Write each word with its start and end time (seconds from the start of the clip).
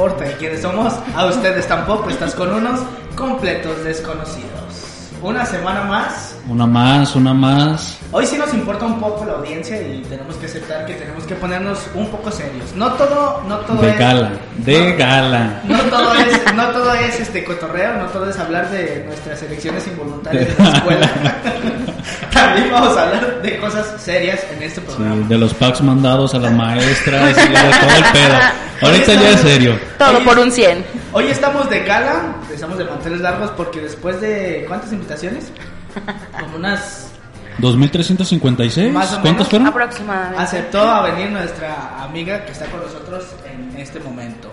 importa 0.00 0.24
quiénes 0.38 0.62
somos, 0.62 0.94
a 1.14 1.26
ustedes 1.26 1.68
tampoco, 1.68 2.08
estás 2.08 2.34
con 2.34 2.50
unos 2.54 2.80
completos 3.14 3.84
desconocidos. 3.84 4.89
Una 5.22 5.44
semana 5.44 5.82
más. 5.82 6.34
Una 6.48 6.66
más, 6.66 7.14
una 7.14 7.34
más. 7.34 7.98
Hoy 8.10 8.24
sí 8.26 8.38
nos 8.38 8.52
importa 8.54 8.86
un 8.86 8.98
poco 8.98 9.24
la 9.26 9.34
audiencia 9.34 9.76
y 9.80 10.02
tenemos 10.08 10.34
que 10.36 10.46
aceptar 10.46 10.86
que 10.86 10.94
tenemos 10.94 11.24
que 11.24 11.34
ponernos 11.34 11.78
un 11.94 12.08
poco 12.08 12.30
serios. 12.30 12.72
No 12.74 12.90
todo, 12.94 13.42
no 13.46 13.58
todo 13.58 13.82
De 13.82 13.90
es 13.90 13.98
gala, 13.98 14.30
de 14.56 14.90
no- 14.92 14.96
gala. 14.96 15.60
No 15.68 15.78
todo 15.82 16.14
es, 16.14 16.54
no 16.54 16.66
todo 16.70 16.94
es 16.94 17.20
este 17.20 17.44
cotorreo, 17.44 17.94
no 17.98 18.06
todo 18.06 18.30
es 18.30 18.38
hablar 18.38 18.70
de 18.70 19.04
nuestras 19.06 19.42
elecciones 19.42 19.86
involuntarias 19.88 20.56
de 20.56 20.64
la 20.64 20.70
escuela. 20.76 21.10
También 22.32 22.70
vamos 22.72 22.96
a 22.96 23.02
hablar 23.02 23.42
de 23.42 23.58
cosas 23.58 24.00
serias 24.00 24.40
en 24.56 24.62
este 24.62 24.80
Sí, 24.80 24.86
programa. 24.86 25.28
de 25.28 25.38
los 25.38 25.52
packs 25.54 25.82
mandados 25.82 26.34
a 26.34 26.38
las 26.38 26.52
maestras 26.52 27.30
y 27.36 27.48
de 27.48 27.54
todo 27.56 27.96
el 27.96 28.12
pedo. 28.12 28.38
Ahorita 28.82 29.12
ya 29.14 29.30
es 29.32 29.40
serio. 29.40 29.78
Todo 29.98 30.24
por 30.24 30.38
un 30.38 30.50
100. 30.50 30.82
Hoy 31.12 31.26
estamos 31.28 31.68
de 31.68 31.80
gala, 31.84 32.34
estamos 32.52 32.78
de 32.78 32.84
manteles 32.84 33.20
largos 33.20 33.50
porque 33.54 33.78
después 33.80 34.18
de 34.22 34.64
¿cuántas 34.66 34.90
Como 36.40 36.56
unas 36.56 37.10
2356. 37.58 38.92
Más 38.92 39.12
o 39.12 39.20
¿Cuántos 39.20 39.32
menos. 39.32 39.48
fueron? 39.48 39.66
Aproximadamente. 39.68 40.42
aceptó 40.42 40.80
a 40.80 41.02
venir 41.10 41.30
nuestra 41.30 42.02
amiga 42.02 42.44
que 42.44 42.52
está 42.52 42.66
con 42.66 42.80
nosotros 42.80 43.24
en 43.44 43.78
este 43.78 44.00
momento. 44.00 44.50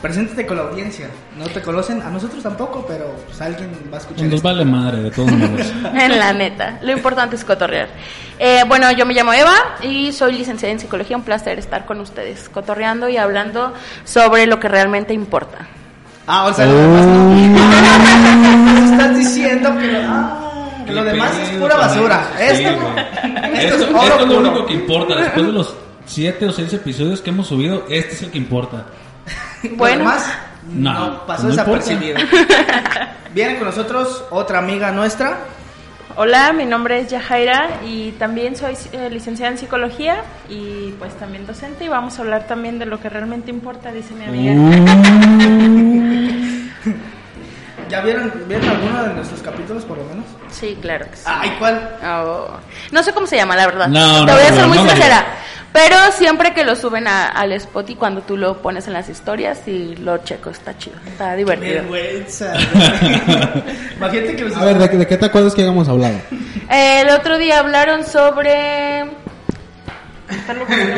Preséntate 0.00 0.44
con 0.46 0.56
la 0.56 0.64
audiencia. 0.64 1.08
No 1.38 1.46
te 1.46 1.62
conocen, 1.62 2.02
a 2.02 2.10
nosotros 2.10 2.42
tampoco, 2.42 2.84
pero 2.88 3.14
pues, 3.24 3.40
alguien 3.40 3.70
va 3.92 3.98
a 3.98 4.00
escuchar. 4.00 4.24
Nos 4.24 4.34
esto. 4.34 4.48
vale 4.48 4.64
madre, 4.64 5.02
de 5.04 5.10
todos 5.12 5.30
modos. 5.30 5.72
En 5.94 6.18
la 6.18 6.32
neta, 6.32 6.80
lo 6.82 6.90
importante 6.90 7.36
es 7.36 7.44
cotorrear. 7.44 7.88
Eh, 8.40 8.64
bueno, 8.66 8.90
yo 8.90 9.06
me 9.06 9.14
llamo 9.14 9.32
Eva 9.32 9.54
y 9.80 10.10
soy 10.10 10.32
licenciada 10.32 10.72
en 10.72 10.80
psicología. 10.80 11.16
Un 11.16 11.22
placer 11.22 11.60
estar 11.60 11.84
con 11.86 12.00
ustedes, 12.00 12.48
cotorreando 12.48 13.08
y 13.08 13.16
hablando 13.16 13.72
sobre 14.04 14.46
lo 14.46 14.58
que 14.58 14.66
realmente 14.66 15.14
importa. 15.14 15.68
Ah, 16.26 16.46
o 16.46 16.54
sea, 16.54 16.66
lo 16.66 16.74
demás 16.74 17.06
no. 17.06 18.92
Estás 18.92 19.16
diciendo 19.18 19.76
que 19.78 19.86
lo, 19.88 19.98
ah, 20.08 20.38
lo 20.88 21.04
demás 21.04 21.32
es 21.38 21.48
pura 21.58 21.76
basura. 21.76 22.26
Sí, 22.36 22.42
Esto, 22.44 22.70
esto 22.70 23.54
Esto, 23.54 23.84
es 23.84 23.90
oro 23.90 24.02
esto 24.02 24.14
es 24.14 24.20
lo 24.20 24.26
puro. 24.26 24.38
único 24.50 24.66
que 24.66 24.74
importa. 24.74 25.16
Después 25.16 25.46
de 25.46 25.52
los 25.52 25.74
7 26.06 26.46
o 26.46 26.52
6 26.52 26.72
episodios 26.74 27.20
que 27.20 27.30
hemos 27.30 27.46
subido, 27.48 27.84
este 27.88 28.14
es 28.14 28.22
el 28.22 28.30
que 28.30 28.38
importa. 28.38 28.84
Lo 29.64 29.76
Bueno. 29.76 29.98
demás 29.98 30.26
No, 30.72 30.92
no, 30.92 31.26
pasó 31.26 31.44
no 31.44 31.48
desapercibido. 31.50 32.18
Viene 33.34 33.56
con 33.56 33.66
nosotros 33.66 34.24
otra 34.30 34.58
amiga 34.58 34.90
nuestra. 34.92 35.38
Hola, 36.14 36.52
mi 36.52 36.66
nombre 36.66 37.00
es 37.00 37.08
Yajaira 37.10 37.80
y 37.86 38.10
también 38.12 38.54
soy 38.54 38.76
eh, 38.92 39.08
licenciada 39.10 39.50
en 39.52 39.56
psicología 39.56 40.16
y 40.50 40.92
pues 40.98 41.14
también 41.14 41.46
docente 41.46 41.86
y 41.86 41.88
vamos 41.88 42.18
a 42.18 42.22
hablar 42.22 42.46
también 42.46 42.78
de 42.78 42.84
lo 42.84 43.00
que 43.00 43.08
realmente 43.08 43.50
importa, 43.50 43.90
dice 43.92 44.12
mi 44.14 44.26
amiga. 44.26 44.52
Uh, 44.52 45.21
¿Ya 47.92 48.00
vieron, 48.00 48.32
vieron 48.48 48.66
alguno 48.70 49.02
de 49.02 49.14
nuestros 49.14 49.42
capítulos 49.42 49.84
por 49.84 49.98
lo 49.98 50.04
menos? 50.04 50.24
Sí, 50.50 50.78
claro 50.80 51.04
que 51.10 51.16
sí. 51.16 51.24
Ay, 51.26 51.54
¿cuál? 51.58 51.90
Oh. 52.02 52.46
No 52.90 53.02
sé 53.02 53.12
cómo 53.12 53.26
se 53.26 53.36
llama, 53.36 53.54
la 53.54 53.66
verdad. 53.66 53.88
No, 53.88 54.24
Te 54.24 54.32
no, 54.32 54.38
voy 54.38 54.46
a 54.46 54.50
no, 54.50 54.56
ser 54.56 54.66
muy 54.66 54.78
no 54.78 54.84
lo 54.84 54.90
sincera. 54.90 55.26
Pero 55.74 55.96
siempre 56.12 56.54
que 56.54 56.64
lo 56.64 56.74
suben 56.74 57.06
a- 57.06 57.28
al 57.28 57.52
spot 57.52 57.90
y 57.90 57.94
cuando 57.96 58.22
tú 58.22 58.38
lo 58.38 58.62
pones 58.62 58.86
en 58.86 58.94
las 58.94 59.10
historias 59.10 59.68
y 59.68 59.94
lo 59.96 60.16
checo, 60.24 60.48
está 60.48 60.76
chido, 60.78 60.96
está 61.06 61.34
divertido. 61.36 61.82
Vergüenza. 61.82 62.54
güey. 62.72 63.62
Imagínate 63.96 64.36
que 64.36 64.44
los 64.44 64.56
A 64.56 64.64
ver, 64.64 64.78
¿de, 64.78 64.88
de 64.88 65.06
qué 65.06 65.16
te 65.18 65.26
acuerdas 65.26 65.54
que 65.54 65.60
habíamos 65.60 65.86
hablado? 65.88 66.14
Eh, 66.70 67.02
el 67.02 67.10
otro 67.10 67.36
día 67.36 67.58
hablaron 67.58 68.04
sobre... 68.06 69.04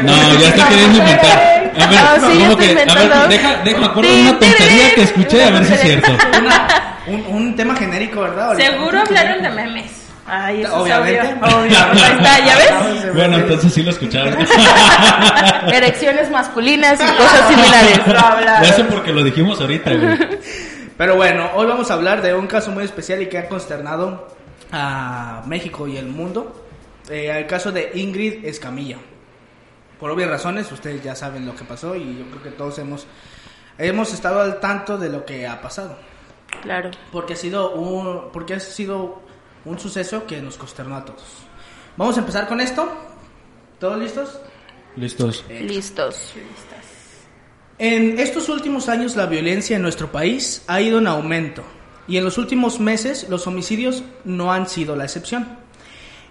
No, 0.03 0.35
ya 0.39 0.49
está 0.49 0.69
queriendo 0.69 0.99
inventar. 0.99 1.73
A 1.77 1.87
ver, 1.87 1.99
Ah, 1.99 2.17
sí, 2.21 2.39
ya 2.39 2.49
como 2.49 2.51
estoy 2.53 2.57
que, 2.57 2.65
a 2.67 2.71
inventando. 2.71 3.15
ver, 3.21 3.29
deja, 3.29 3.57
deja, 3.65 3.79
me 3.79 3.87
acuerdo 3.87 4.11
de 4.13 4.21
una 4.23 4.39
tontería 4.39 4.95
que 4.95 5.03
escuché, 5.03 5.45
a 5.45 5.51
ver 5.51 5.65
si 5.65 5.73
es 5.75 5.81
cierto. 5.81 6.11
Una- 6.41 6.99
un, 7.07 7.27
un 7.27 7.57
tema 7.57 7.75
genérico, 7.77 8.21
¿verdad? 8.21 8.57
Seguro 8.57 9.01
hablaron 9.01 9.43
de 9.43 9.51
memes. 9.51 9.91
Ay, 10.27 10.63
eso 10.63 10.75
Obviamente. 10.77 11.19
es 11.21 11.27
obvio. 11.35 11.57
Obvio. 11.59 11.79
Ahí 11.79 12.13
está, 12.17 12.39
¿ya 12.47 12.57
ves? 13.03 13.15
Bueno, 13.15 13.37
entonces 13.37 13.75
sí 13.75 13.83
lo 13.83 13.91
escucharon. 13.91 14.39
Erecciones 15.73 16.31
masculinas 16.31 16.95
y 17.01 17.17
cosas 17.17 17.49
similares. 17.49 18.01
Sé 18.77 18.85
porque 18.85 19.13
lo 19.13 19.23
dijimos 19.23 19.61
ahorita, 19.61 19.93
güey. 19.95 20.19
Pero 20.97 21.17
bueno, 21.17 21.51
hoy 21.55 21.67
vamos 21.67 21.91
a 21.91 21.95
hablar 21.95 22.23
de 22.23 22.35
un 22.35 22.47
caso 22.47 22.71
muy 22.71 22.85
especial 22.85 23.21
y 23.21 23.27
que 23.27 23.37
ha 23.39 23.49
consternado 23.49 24.29
a 24.73 25.43
México 25.47 25.87
y 25.89 25.97
el 25.97 26.07
mundo. 26.07 26.65
Eh, 27.11 27.31
el 27.37 27.47
caso 27.47 27.71
de 27.71 27.91
Ingrid 27.95 28.45
Escamilla. 28.47 28.97
Por 30.05 30.11
obvias 30.11 30.29
razones, 30.29 30.71
ustedes 30.71 31.03
ya 31.03 31.15
saben 31.15 31.47
lo 31.47 31.57
que 31.57 31.65
pasó 31.65 31.97
y 31.97 32.19
yo 32.19 32.27
creo 32.27 32.43
que 32.43 32.51
todos 32.51 32.79
hemos, 32.79 33.07
hemos 33.79 34.13
estado 34.13 34.43
al 34.43 34.61
tanto 34.61 34.99
de 34.99 35.09
lo 35.09 35.25
que 35.25 35.47
ha 35.47 35.63
pasado. 35.63 35.97
Claro. 36.61 36.91
Porque 37.11 37.33
ha 37.33 37.37
sido 37.37 37.71
un, 37.71 38.31
porque 38.31 38.53
ha 38.53 38.61
sido 38.61 39.23
un 39.65 39.79
suceso 39.79 40.27
que 40.27 40.43
nos 40.43 40.59
consternó 40.59 40.97
a 40.97 41.07
todos. 41.07 41.23
Vamos 41.97 42.19
a 42.19 42.21
empezar 42.21 42.47
con 42.47 42.61
esto. 42.61 42.87
¿Todos 43.81 43.99
listos? 43.99 44.41
Listos. 44.95 45.43
Listos. 45.49 46.35
En 47.79 48.19
estos 48.19 48.51
últimos 48.51 48.91
años 48.91 49.17
la 49.17 49.25
violencia 49.25 49.77
en 49.77 49.83
nuestro 49.83 50.13
país 50.13 50.65
ha 50.67 50.83
ido 50.83 50.99
en 50.99 51.07
aumento 51.07 51.65
y 52.07 52.19
en 52.19 52.25
los 52.25 52.37
últimos 52.37 52.79
meses 52.79 53.27
los 53.31 53.47
homicidios 53.47 54.05
no 54.27 54.53
han 54.53 54.69
sido 54.69 54.97
la 54.97 55.05
excepción. 55.05 55.64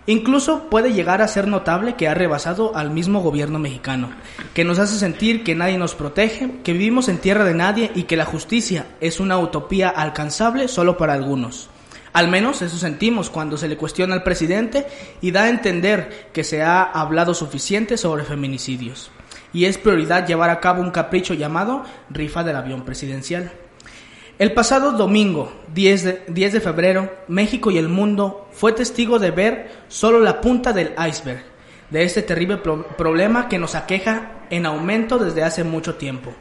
Incluso 0.06 0.70
puede 0.70 0.92
llegar 0.92 1.22
a 1.22 1.28
ser 1.30 1.48
notable 1.48 1.96
que 1.96 2.10
ha 2.10 2.14
rebasado 2.14 2.76
al 2.76 2.90
mismo 2.90 3.22
gobierno 3.22 3.58
mexicano, 3.58 4.10
que 4.54 4.66
nos 4.66 4.78
hace 4.80 4.98
sentir 5.00 5.44
que 5.46 5.56
nadie 5.56 5.78
nos 5.78 5.96
protege, 5.96 6.60
que 6.64 6.74
vivimos 6.74 7.08
en 7.08 7.20
tierra 7.20 7.46
de 7.46 7.54
nadie 7.54 7.92
y 7.96 8.04
que 8.04 8.18
la 8.18 8.26
justicia 8.26 8.86
es 9.00 9.22
una 9.22 9.38
utopía 9.38 9.90
alcanzable 9.90 10.68
solo 10.68 10.98
para 10.98 11.14
algunos. 11.14 11.70
Al 12.12 12.28
menos 12.28 12.62
eso 12.62 12.78
sentimos 12.78 13.30
cuando 13.30 13.58
se 13.58 13.68
le 13.68 13.78
cuestiona 13.78 14.14
al 14.14 14.24
presidente 14.24 14.86
y 15.22 15.32
da 15.32 15.44
a 15.44 15.50
entender 15.50 16.30
que 16.34 16.44
se 16.44 16.62
ha 16.62 16.84
hablado 16.84 17.34
suficiente 17.34 17.98
sobre 17.98 18.26
feminicidios. 18.26 19.10
Y 19.54 19.66
es 19.66 19.78
prioridad 19.78 20.28
llevar 20.28 20.50
a 20.50 20.60
cabo 20.60 20.82
un 20.82 20.92
capricho 20.92 21.34
llamado 21.34 21.84
rifa 22.10 22.44
del 22.44 22.58
avión 22.58 22.84
presidencial. 22.84 23.52
El 24.44 24.52
pasado 24.52 24.92
domingo, 24.92 25.54
10 25.74 26.04
de, 26.04 26.24
10 26.28 26.52
de 26.52 26.60
febrero, 26.60 27.10
México 27.30 27.72
y 27.72 27.78
el 27.78 27.88
mundo 27.88 28.50
fue 28.52 28.74
testigo 28.74 29.18
de 29.18 29.32
ver 29.32 29.72
solo 29.88 30.20
la 30.20 30.42
punta 30.42 30.74
del 30.74 30.92
iceberg 31.08 31.46
de 31.90 32.04
este 32.04 32.24
terrible 32.24 32.58
pro- 32.58 32.86
problema 32.98 33.48
que 33.48 33.58
nos 33.58 33.74
aqueja 33.74 34.42
en 34.50 34.66
aumento 34.66 35.18
desde 35.18 35.44
hace 35.44 35.64
mucho 35.64 35.96
tiempo, 35.96 36.34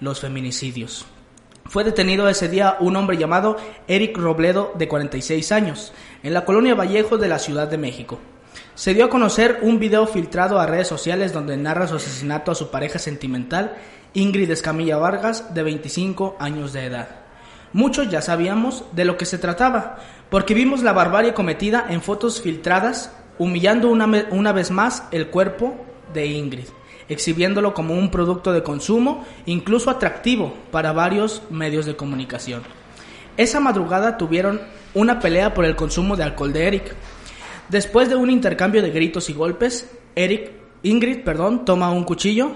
los 0.00 0.18
feminicidios. 0.18 1.06
Fue 1.66 1.84
detenido 1.84 2.28
ese 2.28 2.48
día 2.48 2.78
un 2.80 2.96
hombre 2.96 3.16
llamado 3.16 3.58
Eric 3.86 4.18
Robledo, 4.18 4.72
de 4.74 4.88
46 4.88 5.52
años, 5.52 5.92
en 6.24 6.34
la 6.34 6.44
colonia 6.44 6.74
Vallejo 6.74 7.16
de 7.16 7.28
la 7.28 7.38
Ciudad 7.38 7.68
de 7.68 7.78
México. 7.78 8.18
Se 8.74 8.92
dio 8.92 9.04
a 9.04 9.08
conocer 9.08 9.60
un 9.62 9.78
video 9.78 10.08
filtrado 10.08 10.58
a 10.58 10.66
redes 10.66 10.88
sociales 10.88 11.32
donde 11.32 11.56
narra 11.56 11.86
su 11.86 11.94
asesinato 11.94 12.50
a 12.50 12.56
su 12.56 12.72
pareja 12.72 12.98
sentimental, 12.98 13.76
Ingrid 14.14 14.50
Escamilla 14.50 14.96
Vargas, 14.96 15.54
de 15.54 15.62
25 15.62 16.34
años 16.40 16.72
de 16.72 16.86
edad. 16.86 17.25
Muchos 17.76 18.08
ya 18.08 18.22
sabíamos 18.22 18.84
de 18.92 19.04
lo 19.04 19.18
que 19.18 19.26
se 19.26 19.36
trataba, 19.36 19.98
porque 20.30 20.54
vimos 20.54 20.82
la 20.82 20.94
barbarie 20.94 21.34
cometida 21.34 21.84
en 21.90 22.00
fotos 22.00 22.40
filtradas, 22.40 23.12
humillando 23.38 23.90
una, 23.90 24.06
una 24.30 24.52
vez 24.52 24.70
más 24.70 25.02
el 25.10 25.26
cuerpo 25.26 25.76
de 26.14 26.24
Ingrid, 26.24 26.68
exhibiéndolo 27.10 27.74
como 27.74 27.92
un 27.92 28.10
producto 28.10 28.54
de 28.54 28.62
consumo, 28.62 29.26
incluso 29.44 29.90
atractivo 29.90 30.54
para 30.70 30.92
varios 30.92 31.42
medios 31.50 31.84
de 31.84 31.96
comunicación. 31.96 32.62
Esa 33.36 33.60
madrugada 33.60 34.16
tuvieron 34.16 34.62
una 34.94 35.20
pelea 35.20 35.52
por 35.52 35.66
el 35.66 35.76
consumo 35.76 36.16
de 36.16 36.24
alcohol 36.24 36.54
de 36.54 36.68
Eric. 36.68 36.94
Después 37.68 38.08
de 38.08 38.16
un 38.16 38.30
intercambio 38.30 38.80
de 38.80 38.90
gritos 38.90 39.28
y 39.28 39.34
golpes, 39.34 39.90
Eric, 40.14 40.50
Ingrid, 40.82 41.24
perdón, 41.24 41.66
toma 41.66 41.90
un 41.90 42.04
cuchillo 42.04 42.52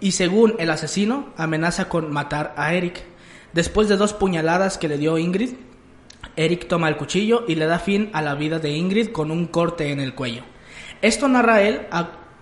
y 0.00 0.10
según 0.10 0.56
el 0.58 0.70
asesino 0.70 1.28
amenaza 1.36 1.88
con 1.88 2.12
matar 2.12 2.52
a 2.56 2.74
Eric. 2.74 3.14
Después 3.52 3.88
de 3.88 3.96
dos 3.96 4.12
puñaladas 4.12 4.78
que 4.78 4.88
le 4.88 4.98
dio 4.98 5.18
Ingrid, 5.18 5.54
Eric 6.36 6.68
toma 6.68 6.88
el 6.88 6.96
cuchillo 6.96 7.44
y 7.48 7.54
le 7.54 7.66
da 7.66 7.78
fin 7.78 8.10
a 8.12 8.22
la 8.22 8.34
vida 8.34 8.58
de 8.58 8.70
Ingrid 8.70 9.12
con 9.12 9.30
un 9.30 9.46
corte 9.46 9.90
en 9.90 10.00
el 10.00 10.14
cuello. 10.14 10.42
Esto 11.02 11.28
narra 11.28 11.62
él, 11.62 11.86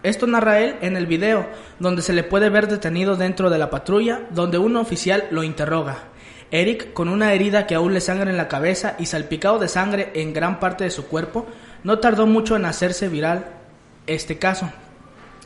esto 0.03 0.27
narra 0.27 0.61
él 0.61 0.77
en 0.81 0.97
el 0.97 1.07
video, 1.07 1.47
donde 1.79 2.03
se 2.03 2.13
le 2.13 2.25
puede 2.25 2.51
ver 2.51 2.69
detenido 2.69 3.17
dentro 3.17 3.51
de 3.51 3.59
la 3.59 3.71
patrulla, 3.71 4.23
donde 4.31 4.59
un 4.59 4.77
oficial 4.77 5.27
lo 5.31 5.43
interroga. 5.43 6.09
Eric, 6.51 6.93
con 6.93 7.09
una 7.09 7.33
herida 7.33 7.67
que 7.67 7.75
aún 7.75 7.95
le 7.95 8.01
sangra 8.01 8.31
en 8.31 8.37
la 8.37 8.49
cabeza 8.49 8.97
y 8.99 9.07
salpicado 9.07 9.59
de 9.59 9.69
sangre 9.69 10.11
en 10.15 10.33
gran 10.33 10.61
parte 10.61 10.85
de 10.85 10.91
su 10.91 11.07
cuerpo, 11.07 11.47
no 11.83 11.99
tardó 11.99 12.27
mucho 12.27 12.57
en 12.57 12.65
hacerse 12.65 13.09
viral 13.09 13.47
este 14.07 14.39
caso. 14.39 14.71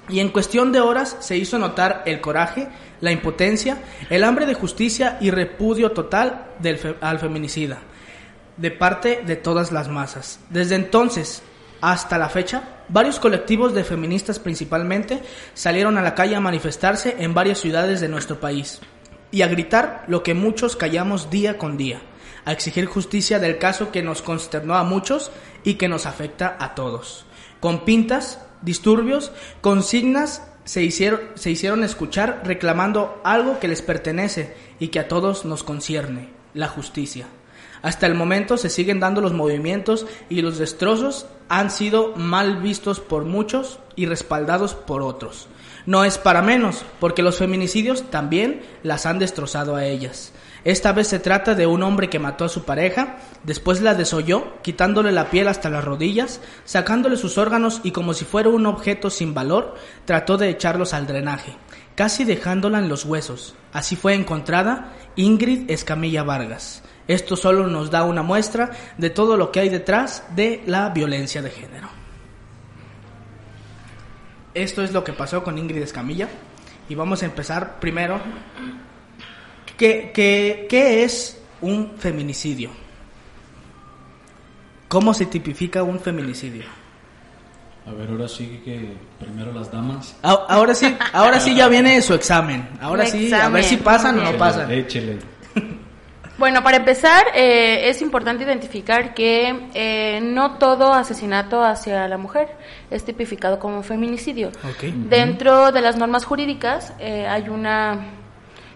Y 0.09 0.21
en 0.21 0.31
cuestión 0.31 0.73
de 0.73 0.81
horas 0.81 1.17
se 1.21 1.37
hizo 1.37 1.59
notar 1.59 2.03
el 2.07 2.21
coraje, 2.21 2.69
la 3.01 3.13
impotencia, 3.13 3.79
el 4.11 4.25
hambre 4.25 4.47
de 4.47 4.55
justicia 4.55 5.19
y 5.21 5.31
repudio 5.31 5.93
total 5.93 6.47
del 6.59 6.97
al 7.01 7.19
feminicida, 7.19 7.79
de 8.57 8.71
parte 8.71 9.23
de 9.27 9.37
todas 9.37 9.71
las 9.71 9.89
masas. 9.89 10.41
Desde 10.51 10.75
entonces 10.75 11.43
hasta 11.81 12.19
la 12.19 12.29
fecha, 12.29 12.63
varios 12.89 13.21
colectivos 13.21 13.73
de 13.75 13.85
feministas 13.85 14.39
principalmente 14.39 15.23
salieron 15.55 15.97
a 15.97 16.03
la 16.03 16.15
calle 16.15 16.35
a 16.35 16.41
manifestarse 16.41 17.17
en 17.21 17.35
varias 17.35 17.59
ciudades 17.59 18.01
de 18.01 18.09
nuestro 18.09 18.41
país. 18.41 18.81
y 19.31 19.43
a 19.43 19.47
gritar 19.47 20.05
lo 20.09 20.23
que 20.23 20.33
muchos 20.33 20.75
callamos 20.75 21.29
día 21.29 21.59
con 21.59 21.77
día, 21.77 22.01
a 22.45 22.53
exigir 22.53 22.87
justicia 22.87 23.39
del 23.39 23.59
caso 23.59 23.93
que 23.93 24.03
nos 24.03 24.23
consternó 24.23 24.75
a 24.75 24.85
muchos 24.85 25.31
y 25.65 25.75
que 25.75 25.87
nos 25.87 26.07
afecta 26.07 26.57
a 26.59 26.75
todos. 26.75 27.27
Con 27.61 27.85
pintas, 27.85 28.41
disturbios, 28.63 29.33
consignas 29.61 30.43
se 30.65 30.83
hicieron, 30.83 31.21
se 31.35 31.51
hicieron 31.51 31.83
escuchar 31.83 32.43
reclamando 32.45 33.21
algo 33.25 33.59
que 33.59 33.69
les 33.69 33.83
pertenece 33.83 34.55
y 34.79 34.89
que 34.89 35.01
a 35.01 35.09
todos 35.09 35.45
nos 35.45 35.65
concierne, 35.65 36.29
la 36.55 36.69
justicia. 36.69 37.27
Hasta 37.83 38.07
el 38.07 38.15
momento 38.15 38.57
se 38.57 38.71
siguen 38.71 39.01
dando 39.01 39.21
los 39.21 39.33
movimientos 39.33 40.07
y 40.29 40.43
los 40.43 40.59
destrozos 40.59 41.27
han 41.49 41.71
sido 41.71 42.15
mal 42.17 42.61
vistos 42.61 43.01
por 43.01 43.25
muchos 43.25 43.79
y 43.97 44.07
respaldados 44.07 44.75
por 44.75 45.03
otros. 45.03 45.49
No 45.87 46.05
es 46.05 46.19
para 46.19 46.43
menos, 46.43 46.85
porque 47.01 47.23
los 47.23 47.39
feminicidios 47.39 48.11
también 48.11 48.63
las 48.83 49.07
han 49.07 49.19
destrozado 49.19 49.75
a 49.75 49.87
ellas. 49.87 50.33
Esta 50.69 50.93
vez 50.93 51.09
se 51.09 51.19
trata 51.19 51.55
de 51.55 51.67
un 51.67 51.83
hombre 51.83 52.11
que 52.11 52.19
mató 52.19 52.45
a 52.45 52.51
su 52.51 52.67
pareja, 52.67 53.17
después 53.43 53.81
la 53.81 53.95
desolló, 53.95 54.61
quitándole 54.61 55.13
la 55.13 55.31
piel 55.31 55.49
hasta 55.49 55.71
las 55.71 55.83
rodillas, 55.83 56.43
sacándole 56.67 57.17
sus 57.17 57.39
órganos 57.39 57.81
y 57.85 57.93
como 57.93 58.13
si 58.13 58.27
fuera 58.27 58.51
un 58.51 58.67
objeto 58.67 59.09
sin 59.09 59.33
valor, 59.33 59.77
trató 60.05 60.37
de 60.37 60.51
echarlos 60.51 60.93
al 60.93 61.07
drenaje, 61.07 61.57
casi 61.95 62.25
dejándola 62.25 62.81
en 62.81 62.91
los 62.91 63.07
huesos. 63.07 63.55
Así 63.73 63.97
fue 63.97 64.13
encontrada 64.13 64.93
Ingrid 65.17 65.71
Escamilla 65.71 66.23
Vargas. 66.23 66.83
Esto 67.07 67.35
solo 67.35 67.67
nos 67.67 67.91
da 67.91 68.05
una 68.05 68.23
muestra 68.23 68.73
de 68.99 69.09
todo 69.09 69.39
lo 69.39 69.51
que 69.51 69.61
hay 69.61 69.71
detrás 69.71 70.25
de 70.37 70.63
la 70.67 70.91
violencia 70.91 71.41
de 71.41 71.49
género. 71.49 71.89
Esto 74.53 74.83
es 74.83 74.93
lo 74.93 75.03
que 75.03 75.15
pasó 75.15 75.43
con 75.43 75.57
Ingrid 75.57 75.81
Escamilla. 75.81 76.29
Y 76.91 76.95
vamos 76.95 77.23
a 77.23 77.25
empezar 77.25 77.81
primero. 77.81 78.21
¿Qué, 79.77 80.11
qué, 80.15 80.67
qué 80.69 81.05
es 81.05 81.41
un 81.61 81.93
feminicidio? 81.99 82.71
¿Cómo 84.89 85.13
se 85.13 85.27
tipifica 85.27 85.83
un 85.83 86.01
feminicidio? 86.01 86.65
A 87.87 87.93
ver, 87.93 88.11
ahora 88.11 88.29
sí 88.29 88.61
que 88.65 88.93
primero 89.19 89.53
las 89.53 89.71
damas. 89.71 90.17
A- 90.23 90.47
Ahora 90.49 90.75
sí, 90.75 90.95
ahora 91.13 91.41
sí 91.41 91.55
ya 91.55 91.69
viene 91.69 92.01
su 92.03 92.15
examen. 92.15 92.69
Ahora 92.81 93.05
Un 93.05 93.11
sí, 93.11 93.33
a 93.33 93.49
ver 93.49 93.65
si 93.65 93.77
pasan 93.79 94.19
o 94.19 94.23
no 94.23 94.29
Échele, 94.29 94.39
pasan. 94.39 94.71
Échele. 94.73 95.19
Bueno, 96.39 96.63
para 96.63 96.77
empezar, 96.77 97.25
eh, 97.35 97.89
es 97.89 98.01
importante 98.01 98.45
identificar 98.45 99.13
que 99.13 99.69
eh, 99.75 100.21
no 100.23 100.53
todo 100.59 100.93
asesinato 100.95 101.65
hacia 101.65 102.07
la 102.09 102.17
mujer 102.17 102.49
es 102.91 103.05
tipificado 103.05 103.59
como 103.59 103.83
feminicidio. 103.83 104.49
Ok. 104.63 104.85
Dentro 105.09 105.73
de 105.73 105.81
las 105.81 105.97
normas 105.97 106.25
jurídicas 106.25 106.93
eh, 107.01 107.27
hay 107.27 107.49
una 107.49 107.99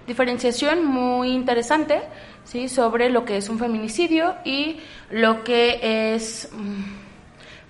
diferenciación 0.06 0.84
muy 0.84 1.30
interesante 1.32 2.02
sí 2.44 2.68
sobre 2.68 3.08
lo 3.10 3.24
que 3.24 3.36
es 3.36 3.48
un 3.48 3.58
feminicidio 3.58 4.34
y 4.44 4.78
lo 5.10 5.44
que 5.44 6.14
es 6.14 6.48
mm, 6.52 6.82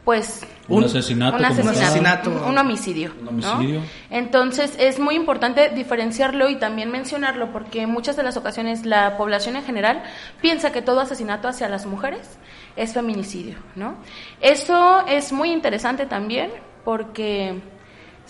pues 0.05 0.45
Un, 0.69 0.79
Un- 0.79 0.85
asesinato. 0.85 1.37
un 1.37 1.45
asesinato, 1.45 1.79
tal. 1.79 1.85
asesinato. 1.87 2.31
un, 2.31 2.37
un 2.51 2.59
homicidio. 2.59 3.13
Un. 3.31 3.85
Entonces 4.11 4.75
es 4.79 4.99
muy 4.99 5.15
importante 5.15 5.69
diferenciarlo 5.71 6.49
y 6.49 6.57
también 6.57 6.91
mencionarlo 6.91 7.53
porque 7.53 7.83
en 7.83 7.91
muchas 7.91 8.17
de 8.17 8.23
las 8.23 8.37
ocasiones 8.37 8.85
la 8.87 9.17
población 9.17 9.55
en 9.57 9.65
general 9.65 10.03
piensa 10.41 10.73
que 10.73 10.83
todo 10.83 11.01
asesinato 11.01 11.47
hacia 11.49 11.69
las 11.69 11.87
mujeres 11.87 12.29
es 12.75 12.95
feminicidio, 12.95 13.57
¿no? 13.77 13.95
Eso 14.41 15.07
es 15.07 15.33
muy 15.33 15.53
interesante 15.53 16.07
también 16.07 16.51
porque 16.85 17.61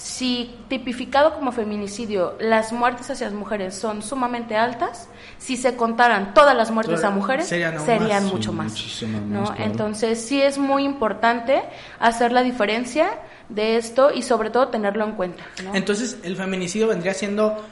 si 0.03 0.57
tipificado 0.69 1.33
como 1.35 1.53
feminicidio 1.53 2.35
las 2.41 2.73
muertes 2.73 3.09
hacia 3.09 3.27
las 3.27 3.35
mujeres 3.35 3.77
son 3.77 4.03
sumamente 4.03 4.57
altas, 4.57 5.09
si 5.39 5.57
se 5.57 5.77
contaran 5.77 6.35
todas 6.35 6.57
las 6.57 6.73
muertes 6.73 7.05
a 7.05 7.11
mujeres 7.11 7.47
serían 7.47 7.77
aún 7.77 7.87
serían 7.87 8.25
más. 8.25 8.33
mucho 8.33 8.53
más, 8.53 8.73
¿no? 9.07 9.41
más, 9.43 9.51
claro. 9.53 9.71
Entonces 9.71 10.21
sí 10.21 10.43
es 10.43 10.59
muy 10.59 10.83
importante 10.85 11.63
hacer 12.01 12.33
la 12.33 12.43
diferencia 12.43 13.11
de 13.49 13.77
esto 13.77 14.11
y 14.13 14.23
sobre 14.23 14.51
todo 14.51 14.69
tenerlo 14.69 15.05
en 15.05 15.13
cuenta. 15.13 15.45
¿no? 15.63 15.73
Entonces, 15.75 16.19
el 16.25 16.37
feminicidio 16.37 16.89
vendría 16.89 17.15
siendo 17.15 17.65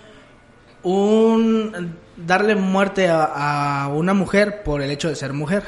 un 0.85 1.97
darle 2.17 2.55
muerte 2.55 3.09
a, 3.09 3.85
a 3.85 3.89
una 3.89 4.15
mujer 4.15 4.63
por 4.63 4.83
el 4.83 4.91
hecho 4.93 5.09
de 5.09 5.17
ser 5.17 5.33
mujer. 5.33 5.65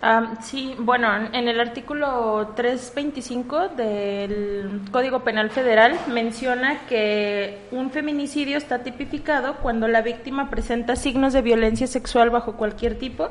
Ah, 0.00 0.34
sí, 0.42 0.76
bueno, 0.78 1.08
en 1.32 1.48
el 1.48 1.58
artículo 1.58 2.52
325 2.54 3.70
del 3.70 4.82
Código 4.92 5.24
Penal 5.24 5.50
Federal 5.50 5.98
menciona 6.06 6.86
que 6.88 7.66
un 7.72 7.90
feminicidio 7.90 8.58
está 8.58 8.84
tipificado 8.84 9.56
cuando 9.56 9.88
la 9.88 10.00
víctima 10.02 10.50
presenta 10.50 10.94
signos 10.94 11.32
de 11.32 11.42
violencia 11.42 11.88
sexual 11.88 12.30
bajo 12.30 12.52
cualquier 12.56 12.96
tipo, 12.96 13.30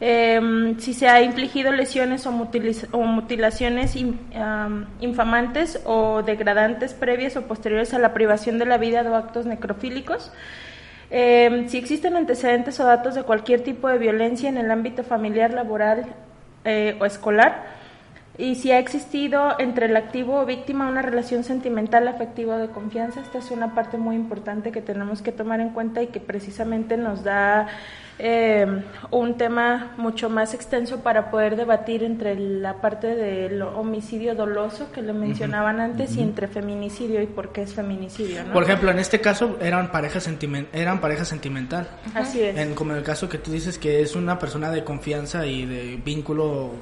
eh, 0.00 0.74
si 0.78 0.94
se 0.94 1.06
ha 1.06 1.20
infligido 1.20 1.70
lesiones 1.70 2.26
o, 2.26 2.32
mutilaciones 2.32 3.94
in- 3.94 4.18
am, 4.34 4.86
infamantes 5.00 5.82
o 5.84 6.22
degradantes 6.22 6.94
previas 6.94 7.36
o 7.36 7.42
posteriores 7.42 7.92
a 7.92 7.98
la 7.98 8.14
privación 8.14 8.58
de 8.58 8.64
la 8.64 8.78
vida 8.78 9.02
o 9.02 9.14
actos 9.16 9.44
necrofílicos. 9.44 10.32
Eh, 11.10 11.66
si 11.68 11.78
existen 11.78 12.16
antecedentes 12.16 12.78
o 12.78 12.84
datos 12.84 13.14
de 13.14 13.24
cualquier 13.24 13.62
tipo 13.62 13.88
de 13.88 13.98
violencia 13.98 14.48
en 14.48 14.56
el 14.56 14.70
ámbito 14.70 15.02
familiar, 15.02 15.52
laboral 15.52 16.06
eh, 16.64 16.96
o 17.00 17.04
escolar, 17.04 17.80
y 18.38 18.54
si 18.54 18.70
ha 18.70 18.78
existido 18.78 19.58
entre 19.58 19.86
el 19.86 19.96
activo 19.96 20.40
o 20.40 20.46
víctima 20.46 20.88
una 20.88 21.02
relación 21.02 21.44
sentimental, 21.44 22.08
afectiva 22.08 22.54
o 22.56 22.58
de 22.58 22.68
confianza, 22.68 23.20
esta 23.20 23.38
es 23.38 23.50
una 23.50 23.74
parte 23.74 23.98
muy 23.98 24.16
importante 24.16 24.72
que 24.72 24.80
tenemos 24.80 25.20
que 25.20 25.32
tomar 25.32 25.60
en 25.60 25.70
cuenta 25.70 26.00
y 26.02 26.06
que 26.06 26.20
precisamente 26.20 26.96
nos 26.96 27.22
da 27.22 27.66
eh, 28.22 28.66
un 29.10 29.36
tema 29.38 29.92
mucho 29.96 30.28
más 30.28 30.52
extenso 30.52 31.00
para 31.00 31.30
poder 31.30 31.56
debatir 31.56 32.04
entre 32.04 32.38
la 32.38 32.74
parte 32.80 33.06
del 33.16 33.62
homicidio 33.62 34.34
doloso 34.34 34.92
que 34.92 35.00
le 35.00 35.12
mencionaban 35.14 35.80
antes 35.80 36.14
y 36.16 36.20
entre 36.22 36.46
feminicidio 36.46 37.22
y 37.22 37.26
por 37.26 37.50
qué 37.50 37.62
es 37.62 37.72
feminicidio. 37.74 38.44
¿no? 38.44 38.52
Por 38.52 38.64
ejemplo, 38.64 38.90
en 38.90 38.98
este 38.98 39.20
caso 39.20 39.56
eran 39.60 39.90
pareja 39.90 40.18
sentimen- 40.20 40.66
eran 40.72 41.00
pareja 41.00 41.24
sentimental. 41.24 41.88
Así 42.14 42.42
es. 42.42 42.56
En, 42.58 42.74
como 42.74 42.92
en 42.92 42.98
el 42.98 43.04
caso 43.04 43.28
que 43.28 43.38
tú 43.38 43.50
dices 43.50 43.78
que 43.78 44.02
es 44.02 44.14
una 44.14 44.38
persona 44.38 44.70
de 44.70 44.84
confianza 44.84 45.46
y 45.46 45.64
de 45.64 45.98
vínculo, 46.04 46.72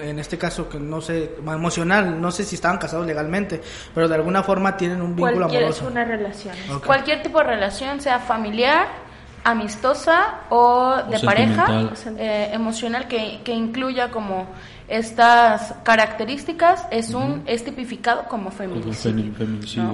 en 0.00 0.18
este 0.18 0.36
caso 0.38 0.68
que 0.68 0.78
no 0.78 1.00
sé, 1.00 1.30
emocional, 1.46 2.20
no 2.20 2.30
sé 2.30 2.44
si 2.44 2.56
estaban 2.56 2.78
casados 2.78 3.06
legalmente, 3.06 3.60
pero 3.94 4.06
de 4.08 4.14
alguna 4.16 4.42
forma 4.42 4.76
tienen 4.76 5.00
un 5.00 5.16
vínculo 5.16 5.48
Cualquier 5.48 5.62
es 5.64 5.80
amoroso. 5.80 5.86
una 5.90 6.04
relación. 6.04 6.54
Cualquier 6.84 7.22
tipo 7.22 7.38
de 7.38 7.44
relación, 7.44 8.00
sea 8.00 8.18
familiar, 8.20 8.86
amistosa 9.44 10.40
o 10.50 10.96
de 11.10 11.18
pareja, 11.20 11.90
eh, 12.18 12.50
emocional, 12.52 13.06
que, 13.06 13.40
que 13.44 13.52
incluya 13.52 14.10
como 14.10 14.46
estas 14.88 15.74
características, 15.82 16.86
es 16.90 17.14
un 17.14 17.42
es 17.46 17.64
tipificado 17.64 18.24
como 18.28 18.50
feminicidio. 18.50 18.92
femi- 19.24 19.34
feminicidio. 19.34 19.84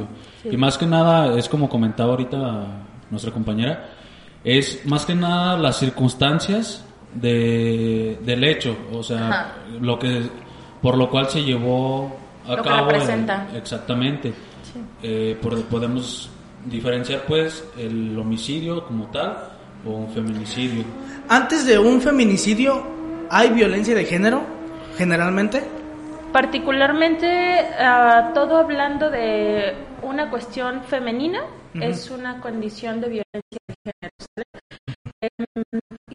¿no? 0.45 0.51
Y 0.53 0.57
más 0.57 0.79
que 0.79 0.87
nada, 0.87 1.37
es 1.39 1.49
como 1.49 1.69
comentaba 1.69 2.11
ahorita 2.13 2.67
nuestra 3.11 3.33
compañera, 3.33 3.89
es 4.45 4.85
más 4.87 5.05
que 5.05 5.15
nada 5.15 5.57
las 5.59 5.79
circunstancias 5.79 6.85
de, 7.15 8.19
del 8.23 8.45
hecho, 8.45 8.77
o 8.93 9.03
sea, 9.03 9.29
Ajá. 9.29 9.53
lo 9.81 9.99
que 9.99 10.23
por 10.81 10.97
lo 10.97 11.11
cual 11.11 11.29
se 11.29 11.43
llevó 11.43 12.17
a 12.47 12.57
Lo 12.57 12.63
que 12.63 12.69
cabo. 12.69 12.87
el- 12.89 12.93
representa. 12.93 13.49
exactamente. 13.55 14.33
Eh, 15.03 15.37
por- 15.43 15.63
podemos 15.65 16.31
diferenciar 16.67 17.23
pues 17.27 17.65
el 17.79 18.19
homicidio 18.19 18.85
como 18.85 19.07
tal 19.07 19.37
o 19.87 19.91
un 19.91 20.13
feminicidio. 20.13 20.85
Antes 21.29 21.67
de 21.67 21.79
un 21.79 22.01
feminicidio, 22.01 22.83
¿hay 23.31 23.51
violencia 23.51 23.95
de 23.95 24.05
género? 24.05 24.43
Generalmente. 24.97 25.63
Particularmente, 26.33 27.27
ah, 27.79 28.33
todo 28.35 28.57
hablando 28.57 29.11
de 29.11 29.75
una 30.03 30.31
cuestión 30.31 30.83
femenina, 30.85 31.43
es 31.75 32.11
una 32.11 32.41
condición 32.41 33.01
de 33.01 33.09
violencia 33.09 33.61
de 33.69 33.75
género. 33.85 34.15
¿sale? 34.19 34.47
Em, 35.23 35.47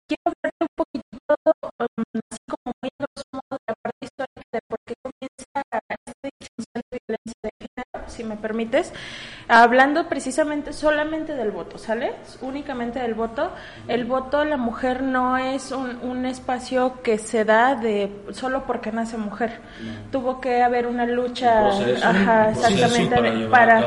quiero 0.07 0.23
hablarte 0.25 0.61
un 0.61 0.73
poquito, 0.75 1.35
um, 1.79 2.19
así 2.31 2.39
como 2.49 2.73
muy 2.81 2.89
a 2.89 3.05
grosso 3.05 3.25
modo, 3.33 3.51
de 3.51 3.65
la 3.67 3.75
parte 3.81 4.01
histórica 4.01 4.49
de 4.51 4.59
por 4.67 4.79
qué 4.85 4.93
comienza 5.01 5.45
esta 5.89 6.29
distinción 6.39 6.81
de 6.91 6.99
violencia 7.07 7.39
de 7.43 7.51
género, 7.61 8.09
si 8.09 8.23
me 8.23 8.35
permites, 8.37 8.93
hablando 9.47 10.07
precisamente 10.07 10.73
solamente 10.73 11.35
del 11.35 11.51
voto, 11.51 11.77
¿sale? 11.77 12.13
Únicamente 12.41 12.99
del 12.99 13.13
voto. 13.13 13.51
El 13.87 14.05
voto, 14.05 14.43
la 14.45 14.57
mujer 14.57 15.03
no 15.03 15.37
es 15.37 15.71
un, 15.71 15.97
un 16.01 16.25
espacio 16.25 17.01
que 17.03 17.17
se 17.17 17.45
da 17.45 17.75
de 17.75 18.11
solo 18.31 18.65
porque 18.65 18.91
nace 18.91 19.17
mujer. 19.17 19.59
Tuvo 20.11 20.39
que 20.39 20.61
haber 20.61 20.87
una 20.87 21.05
lucha, 21.05 21.61
proceso, 21.61 22.07
ajá, 22.07 22.47
un 22.47 22.53
exactamente, 22.53 23.47
para 23.47 23.83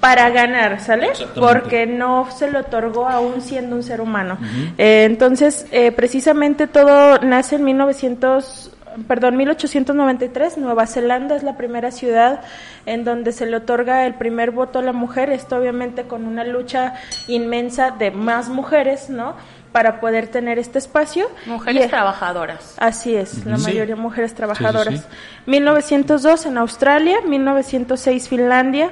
para, 0.00 0.30
ganar, 0.30 0.80
¿sale? 0.80 1.10
Porque 1.34 1.86
no 1.86 2.30
se 2.30 2.50
le 2.50 2.58
otorgó 2.58 3.08
aún 3.08 3.40
siendo 3.40 3.76
un 3.76 3.82
ser 3.82 4.00
humano. 4.00 4.38
Eh, 4.76 5.04
entonces, 5.04 5.66
eh, 5.72 5.92
precisamente 5.92 6.66
todo 6.66 7.18
nace 7.18 7.56
en 7.56 7.64
1900 7.64 8.77
perdón, 9.06 9.36
1893, 9.36 10.58
Nueva 10.58 10.86
Zelanda 10.86 11.36
es 11.36 11.42
la 11.42 11.56
primera 11.56 11.90
ciudad 11.90 12.40
en 12.86 13.04
donde 13.04 13.32
se 13.32 13.46
le 13.46 13.56
otorga 13.56 14.06
el 14.06 14.14
primer 14.14 14.50
voto 14.50 14.78
a 14.78 14.82
la 14.82 14.92
mujer, 14.92 15.30
esto 15.30 15.56
obviamente 15.56 16.04
con 16.04 16.26
una 16.26 16.44
lucha 16.44 16.94
inmensa 17.26 17.90
de 17.90 18.10
más 18.10 18.48
mujeres, 18.48 19.10
¿no? 19.10 19.34
Para 19.72 20.00
poder 20.00 20.28
tener 20.28 20.58
este 20.58 20.78
espacio. 20.78 21.26
Mujeres 21.46 21.86
Y- 21.86 21.88
trabajadoras. 21.88 22.74
Así 22.78 23.14
es, 23.14 23.44
la 23.44 23.58
Sí. 23.58 23.64
mayoría 23.64 23.96
mujeres 23.96 24.34
trabajadoras. 24.34 24.94
sí. 25.00 25.02
1902 25.46 26.46
en 26.46 26.58
Australia, 26.58 27.18
1906 27.26 28.28
Finlandia, 28.28 28.90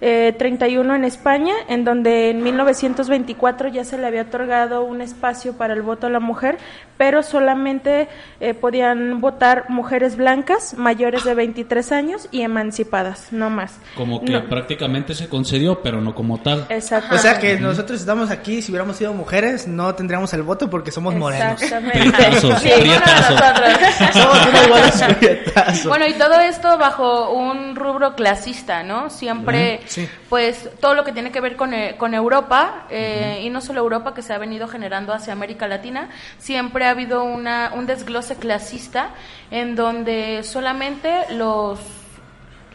1931 0.00 0.94
en 0.94 1.04
España, 1.04 1.54
en 1.68 1.84
donde 1.84 2.30
en 2.30 2.42
1924 2.42 3.68
ya 3.68 3.84
se 3.84 3.98
le 3.98 4.06
había 4.06 4.22
otorgado 4.22 4.84
un 4.84 5.00
espacio 5.00 5.54
para 5.54 5.74
el 5.74 5.82
voto 5.82 6.06
a 6.06 6.10
la 6.10 6.20
mujer, 6.20 6.58
pero 6.96 7.22
solamente 7.22 8.08
eh, 8.40 8.54
podían 8.54 9.20
votar 9.20 9.64
mujeres 9.70 10.16
blancas 10.16 10.74
mayores 10.76 11.24
de 11.24 11.34
23 11.34 11.90
años 11.92 12.28
y 12.30 12.42
emancipadas, 12.42 13.32
no 13.32 13.50
más. 13.50 13.78
Como 13.96 14.24
que 14.24 14.32
No. 14.32 14.48
prácticamente 14.48 15.14
se 15.14 15.28
concedió, 15.28 15.80
pero 15.82 16.00
no 16.00 16.14
como 16.14 16.38
tal. 16.38 16.66
Exacto. 16.68 17.14
O 17.14 17.18
sea 17.18 17.38
que 17.40 17.58
nosotros 17.58 17.98
estamos 18.00 18.30
aquí, 18.30 18.62
si 18.62 18.70
hubiéramos 18.72 18.96
sido 18.96 19.12
mujeres, 19.14 19.27
no 19.66 19.94
tendríamos 19.94 20.32
el 20.34 20.42
voto 20.42 20.68
porque 20.70 20.90
somos 20.90 21.14
morenos. 21.14 21.60
Exactamente. 21.62 21.98
Prietazos, 21.98 22.60
Sí, 22.60 22.68
ninguno 22.68 22.80
de 22.80 22.80
prietazos. 22.80 23.30
nosotros. 23.30 24.12
Somos 24.12 24.46
unos 24.46 24.68
buenos 24.68 25.02
prietazos. 25.18 25.86
Bueno, 25.86 26.06
y 26.06 26.12
todo 26.14 26.40
esto 26.40 26.78
bajo 26.78 27.30
un 27.32 27.76
rubro 27.76 28.14
clasista, 28.14 28.82
¿no? 28.82 29.10
Siempre, 29.10 29.80
sí. 29.86 30.08
pues, 30.28 30.68
todo 30.80 30.94
lo 30.94 31.04
que 31.04 31.12
tiene 31.12 31.30
que 31.30 31.40
ver 31.40 31.56
con, 31.56 31.74
eh, 31.74 31.96
con 31.98 32.14
Europa, 32.14 32.86
eh, 32.90 33.40
y 33.42 33.50
no 33.50 33.60
solo 33.60 33.80
Europa, 33.80 34.14
que 34.14 34.22
se 34.22 34.32
ha 34.32 34.38
venido 34.38 34.68
generando 34.68 35.12
hacia 35.12 35.32
América 35.32 35.68
Latina, 35.68 36.08
siempre 36.38 36.86
ha 36.86 36.90
habido 36.90 37.24
una, 37.24 37.72
un 37.74 37.86
desglose 37.86 38.36
clasista 38.36 39.10
en 39.50 39.76
donde 39.76 40.42
solamente 40.42 41.24
los 41.30 41.78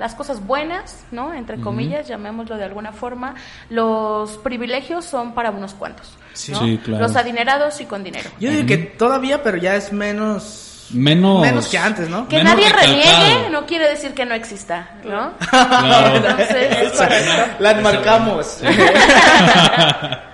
las 0.03 0.15
cosas 0.15 0.45
buenas, 0.45 1.05
¿no? 1.11 1.33
Entre 1.33 1.61
comillas, 1.61 2.09
llamémoslo 2.09 2.57
de 2.57 2.65
alguna 2.65 2.91
forma, 2.91 3.35
los 3.69 4.31
privilegios 4.39 5.05
son 5.05 5.33
para 5.33 5.49
unos 5.49 5.73
cuantos, 5.73 6.17
Sí. 6.33 6.51
¿no? 6.51 6.59
Sí, 6.59 6.77
claro. 6.83 7.03
Los 7.07 7.15
adinerados 7.15 7.79
y 7.79 7.85
con 7.85 8.03
dinero. 8.03 8.29
Yo 8.37 8.51
digo 8.51 8.67
que 8.67 8.75
todavía, 8.77 9.41
pero 9.41 9.55
ya 9.55 9.75
es 9.77 9.93
menos... 9.93 10.89
Menos. 10.91 11.41
Menos 11.41 11.67
que 11.69 11.77
antes, 11.77 12.09
¿no? 12.09 12.27
Que 12.27 12.43
nadie 12.43 12.65
recalcado. 12.67 12.91
reniegue 12.93 13.49
no 13.49 13.65
quiere 13.65 13.87
decir 13.87 14.13
que 14.13 14.25
no 14.25 14.35
exista, 14.35 14.89
¿no? 15.05 15.31
Claro. 15.49 16.17
Entonces, 16.17 16.91
es. 17.01 17.59
La 17.59 17.73
marcamos. 17.75 18.45
Sí, 18.59 18.65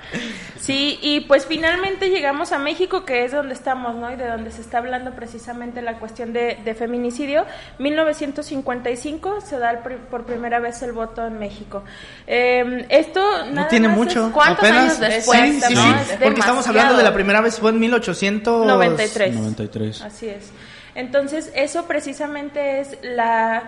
y 0.68 1.22
pues 1.22 1.46
finalmente 1.46 2.10
llegamos 2.10 2.51
a 2.51 2.60
México, 2.60 3.06
que 3.06 3.24
es 3.24 3.32
donde 3.32 3.54
estamos, 3.54 3.96
¿no? 3.96 4.12
Y 4.12 4.16
de 4.18 4.28
donde 4.28 4.51
se 4.51 4.62
está 4.62 4.80
hablando 4.80 5.12
precisamente 5.13 5.82
la 5.82 5.98
cuestión 6.00 6.34
de, 6.34 6.58
de 6.63 6.75
feminicidio. 6.75 7.46
1955 7.78 9.42
se 9.42 9.58
da 9.58 9.72
el 9.72 9.80
pri- 9.80 9.98
por 10.10 10.25
primera 10.25 10.60
vez 10.60 10.82
el 10.82 10.92
voto 10.92 11.25
en 11.25 11.39
México. 11.39 11.84
Eh, 12.28 12.86
esto 12.89 13.22
No 13.46 13.51
nada 13.54 13.68
tiene 13.70 13.88
más 13.88 13.98
mucho. 13.98 14.28
es 14.28 14.34
¿Cuántos 14.34 14.60
apenas. 14.66 14.84
años 14.84 15.00
después, 15.00 15.39
Sí, 15.42 15.62
sí, 15.62 15.75
no? 15.75 15.82
sí. 15.82 15.89
Es 16.12 16.18
Porque 16.18 16.39
estamos 16.39 16.68
hablando 16.68 16.98
de 16.98 17.04
la 17.04 17.13
primera 17.13 17.42
vez, 17.42 17.60
fue 17.60 17.72
en 17.72 17.80
1800... 17.80 18.66
93. 18.66 19.36
93. 19.36 20.01
Así 20.01 20.28
es. 20.30 20.51
Entonces, 20.96 21.51
eso 21.56 21.86
precisamente 21.86 22.82
es 22.82 22.98
la, 23.01 23.63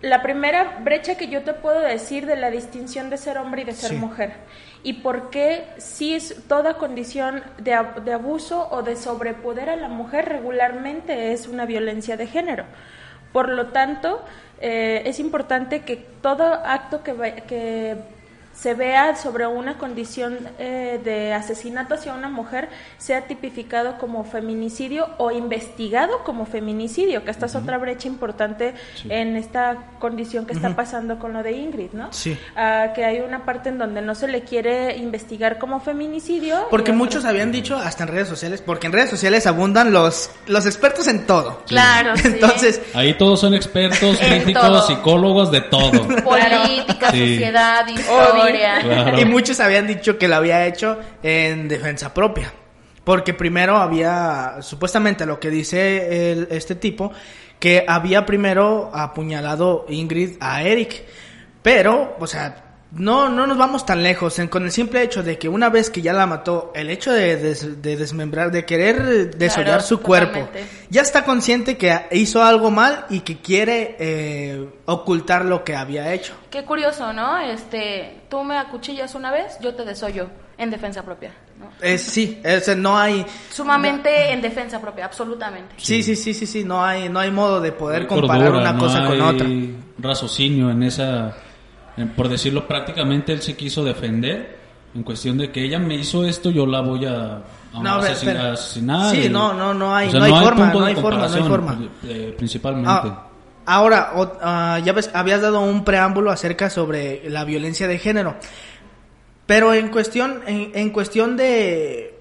la 0.00 0.22
primera 0.22 0.78
brecha 0.82 1.16
que 1.16 1.28
yo 1.28 1.42
te 1.42 1.52
puedo 1.52 1.80
decir 1.80 2.26
de 2.26 2.36
la 2.36 2.50
distinción 2.50 3.10
de 3.10 3.18
ser 3.18 3.38
hombre 3.38 3.62
y 3.62 3.64
de 3.66 3.72
ser 3.72 3.90
Sí. 3.90 3.96
mujer. 3.96 4.32
Y 4.84 4.92
por 4.94 5.30
qué 5.30 5.66
si 5.78 6.14
es 6.14 6.46
toda 6.46 6.74
condición 6.74 7.42
de, 7.58 7.76
de 8.04 8.12
abuso 8.12 8.68
o 8.70 8.82
de 8.82 8.94
sobrepoder 8.94 9.70
a 9.70 9.76
la 9.76 9.88
mujer 9.88 10.28
regularmente 10.28 11.32
es 11.32 11.48
una 11.48 11.66
violencia 11.66 12.16
de 12.16 12.28
género. 12.28 12.64
Por 13.32 13.48
lo 13.48 13.68
tanto, 13.68 14.22
eh, 14.60 15.02
es 15.06 15.18
importante 15.18 15.80
que 15.80 15.96
todo 15.96 16.44
acto 16.44 17.02
que, 17.02 17.42
que 17.48 17.96
se 18.54 18.74
vea 18.74 19.16
sobre 19.16 19.46
una 19.46 19.78
condición 19.78 20.38
eh, 20.58 21.00
de 21.04 21.32
asesinato 21.34 21.94
hacia 21.94 22.14
una 22.14 22.28
mujer 22.28 22.68
sea 22.98 23.26
tipificado 23.26 23.98
como 23.98 24.24
feminicidio 24.24 25.08
o 25.18 25.30
investigado 25.32 26.22
como 26.24 26.46
feminicidio, 26.46 27.24
que 27.24 27.30
esta 27.30 27.46
es 27.46 27.54
otra 27.56 27.78
brecha 27.78 28.08
importante 28.08 28.74
Sí. 28.94 29.08
en 29.10 29.36
esta 29.36 29.76
condición 29.98 30.46
que 30.46 30.52
está 30.54 30.74
pasando 30.76 31.18
con 31.18 31.32
lo 31.32 31.42
de 31.42 31.52
Ingrid, 31.52 31.92
¿no? 31.92 32.12
Sí. 32.12 32.38
Ah, 32.56 32.92
que 32.94 33.04
hay 33.04 33.20
una 33.20 33.44
parte 33.44 33.68
en 33.70 33.78
donde 33.78 34.00
no 34.02 34.14
se 34.14 34.28
le 34.28 34.42
quiere 34.42 34.96
investigar 34.96 35.58
como 35.58 35.80
feminicidio. 35.80 36.66
Porque 36.70 36.92
muchos 36.92 37.24
habían 37.24 37.50
dicho, 37.52 37.76
hasta 37.76 38.04
en 38.04 38.08
redes 38.10 38.28
sociales, 38.28 38.62
porque 38.64 38.86
en 38.86 38.92
redes 38.92 39.10
sociales 39.10 39.46
abundan 39.46 39.92
los, 39.92 40.30
los 40.46 40.64
expertos 40.66 41.08
en 41.08 41.26
todo. 41.26 41.62
Claro, 41.66 42.16
sí. 42.16 42.22
Entonces, 42.28 42.80
Ahí 42.94 43.14
todos 43.14 43.40
son 43.40 43.54
expertos, 43.54 44.18
críticos, 44.18 44.86
psicólogos, 44.86 45.50
de 45.50 45.60
todo. 45.62 45.90
Política, 46.24 47.10
Sí. 47.10 47.18
sociedad, 47.34 47.86
historia. 47.88 48.43
Claro. 48.82 49.20
y 49.20 49.24
muchos 49.24 49.60
habían 49.60 49.86
dicho 49.86 50.18
que 50.18 50.28
lo 50.28 50.36
había 50.36 50.66
hecho 50.66 50.98
en 51.22 51.68
defensa 51.68 52.12
propia. 52.14 52.52
Porque 53.04 53.34
primero 53.34 53.76
había, 53.76 54.56
supuestamente 54.60 55.26
lo 55.26 55.38
que 55.38 55.50
dice 55.50 56.32
el- 56.32 56.48
este 56.50 56.74
tipo, 56.74 57.12
que 57.58 57.84
había 57.86 58.24
primero 58.24 58.90
apuñalado 58.94 59.84
Ingrid 59.88 60.36
a 60.40 60.62
Eric. 60.62 61.04
Pero, 61.62 62.16
o 62.18 62.26
sea, 62.26 62.63
no, 62.96 63.28
no 63.28 63.46
nos 63.46 63.58
vamos 63.58 63.84
tan 63.84 64.02
lejos. 64.02 64.38
En- 64.38 64.48
con 64.48 64.64
el 64.64 64.70
simple 64.72 65.02
hecho 65.02 65.22
de 65.22 65.38
que 65.38 65.48
una 65.48 65.68
vez 65.70 65.90
que 65.90 66.00
ya 66.02 66.12
la 66.12 66.26
mató, 66.26 66.72
el 66.74 66.90
hecho 66.90 67.12
de, 67.12 67.36
des- 67.36 67.82
de 67.82 67.96
desmembrar, 67.96 68.50
de 68.50 68.64
querer 68.64 69.36
desollar 69.36 69.64
Claro, 69.66 69.82
su 69.82 70.00
cuerpo, 70.00 70.38
totalmente. 70.40 70.66
ya 70.90 71.02
está 71.02 71.24
consciente 71.24 71.76
que 71.76 71.94
hizo 72.12 72.42
algo 72.42 72.70
mal 72.70 73.06
y 73.10 73.20
que 73.20 73.38
quiere 73.38 73.96
eh, 73.98 74.68
ocultar 74.86 75.44
lo 75.44 75.64
que 75.64 75.74
había 75.76 76.12
hecho. 76.12 76.34
Qué 76.50 76.64
curioso, 76.64 77.12
¿no? 77.12 77.38
Este, 77.38 78.20
tú 78.28 78.42
me 78.44 78.56
acuchillas 78.56 79.14
una 79.14 79.30
vez, 79.30 79.58
yo 79.60 79.74
te 79.74 79.84
desollo 79.84 80.28
en 80.56 80.70
defensa 80.70 81.02
propia, 81.02 81.32
¿no? 81.58 81.68
Eh, 81.80 81.98
sí, 81.98 82.40
es- 82.44 82.76
no 82.76 82.96
hay... 82.96 83.26
Sumamente 83.50 84.32
en 84.32 84.40
defensa 84.40 84.80
propia, 84.80 85.06
absolutamente. 85.06 85.74
Sí, 85.78 86.02
sí, 86.02 86.14
sí, 86.14 86.32
sí, 86.32 86.46
sí, 86.46 86.62
no 86.62 86.84
hay, 86.84 87.08
no 87.08 87.18
hay 87.18 87.32
modo 87.32 87.60
de 87.60 87.72
poder 87.72 88.02
No 88.02 88.14
hay 88.14 88.20
comparar 88.20 88.42
cordura, 88.52 88.60
una 88.70 88.72
no 88.72 88.78
cosa 88.78 89.04
con 89.04 89.12
hay 89.14 89.20
otra. 89.20 89.46
raciocinio 89.98 90.70
en 90.70 90.82
esa, 90.84 91.34
por 92.16 92.28
decirlo 92.28 92.66
prácticamente, 92.66 93.32
él 93.32 93.42
se 93.42 93.56
quiso 93.56 93.84
defender 93.84 94.58
en 94.94 95.02
cuestión 95.02 95.36
de 95.38 95.50
que 95.50 95.64
ella 95.64 95.78
me 95.78 95.94
hizo 95.96 96.24
esto, 96.24 96.50
yo 96.50 96.66
la 96.66 96.80
voy 96.80 97.04
a, 97.04 97.36
a 97.36 97.38
No, 97.82 98.00
pero- 98.00 98.14
asesin- 98.14 98.24
pero- 98.26 98.40
a 98.42 98.52
asesinar. 98.52 99.10
sí, 99.14 99.22
y- 99.24 99.28
no, 99.28 99.52
no, 99.52 99.74
no 99.74 99.94
hay- 99.94 100.08
o 100.08 100.10
sea, 100.12 100.20
no 100.20 100.26
hay 100.26 100.32
forma, 100.32 100.62
punto 100.64 100.78
no 100.80 100.84
de 100.86 100.90
hay 100.92 101.00
forma, 101.00 101.28
no 101.28 101.34
hay 101.34 101.42
forma. 101.42 101.78
eh, 102.06 102.34
principalmente. 102.36 102.90
Ah, 102.90 103.26
ahora, 103.66 104.12
o- 104.14 104.32
ah, 104.42 104.78
ya 104.84 104.92
ves, 104.92 105.10
habías 105.14 105.40
dado 105.42 105.60
un 105.60 105.84
preámbulo 105.84 106.30
acerca 106.30 106.70
sobre 106.70 107.28
la 107.28 107.44
violencia 107.44 107.88
de 107.88 107.98
género, 107.98 108.36
pero 109.46 109.74
en 109.74 109.88
cuestión, 109.88 110.42
en, 110.46 110.70
en 110.74 110.90
cuestión 110.90 111.36
de, 111.36 112.14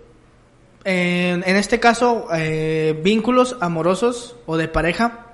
en, 0.84 1.44
en 1.46 1.56
este 1.56 1.80
caso, 1.80 2.28
eh, 2.36 3.00
vínculos 3.04 3.56
amorosos 3.62 4.36
o 4.46 4.58
de 4.58 4.68
pareja, 4.68 5.28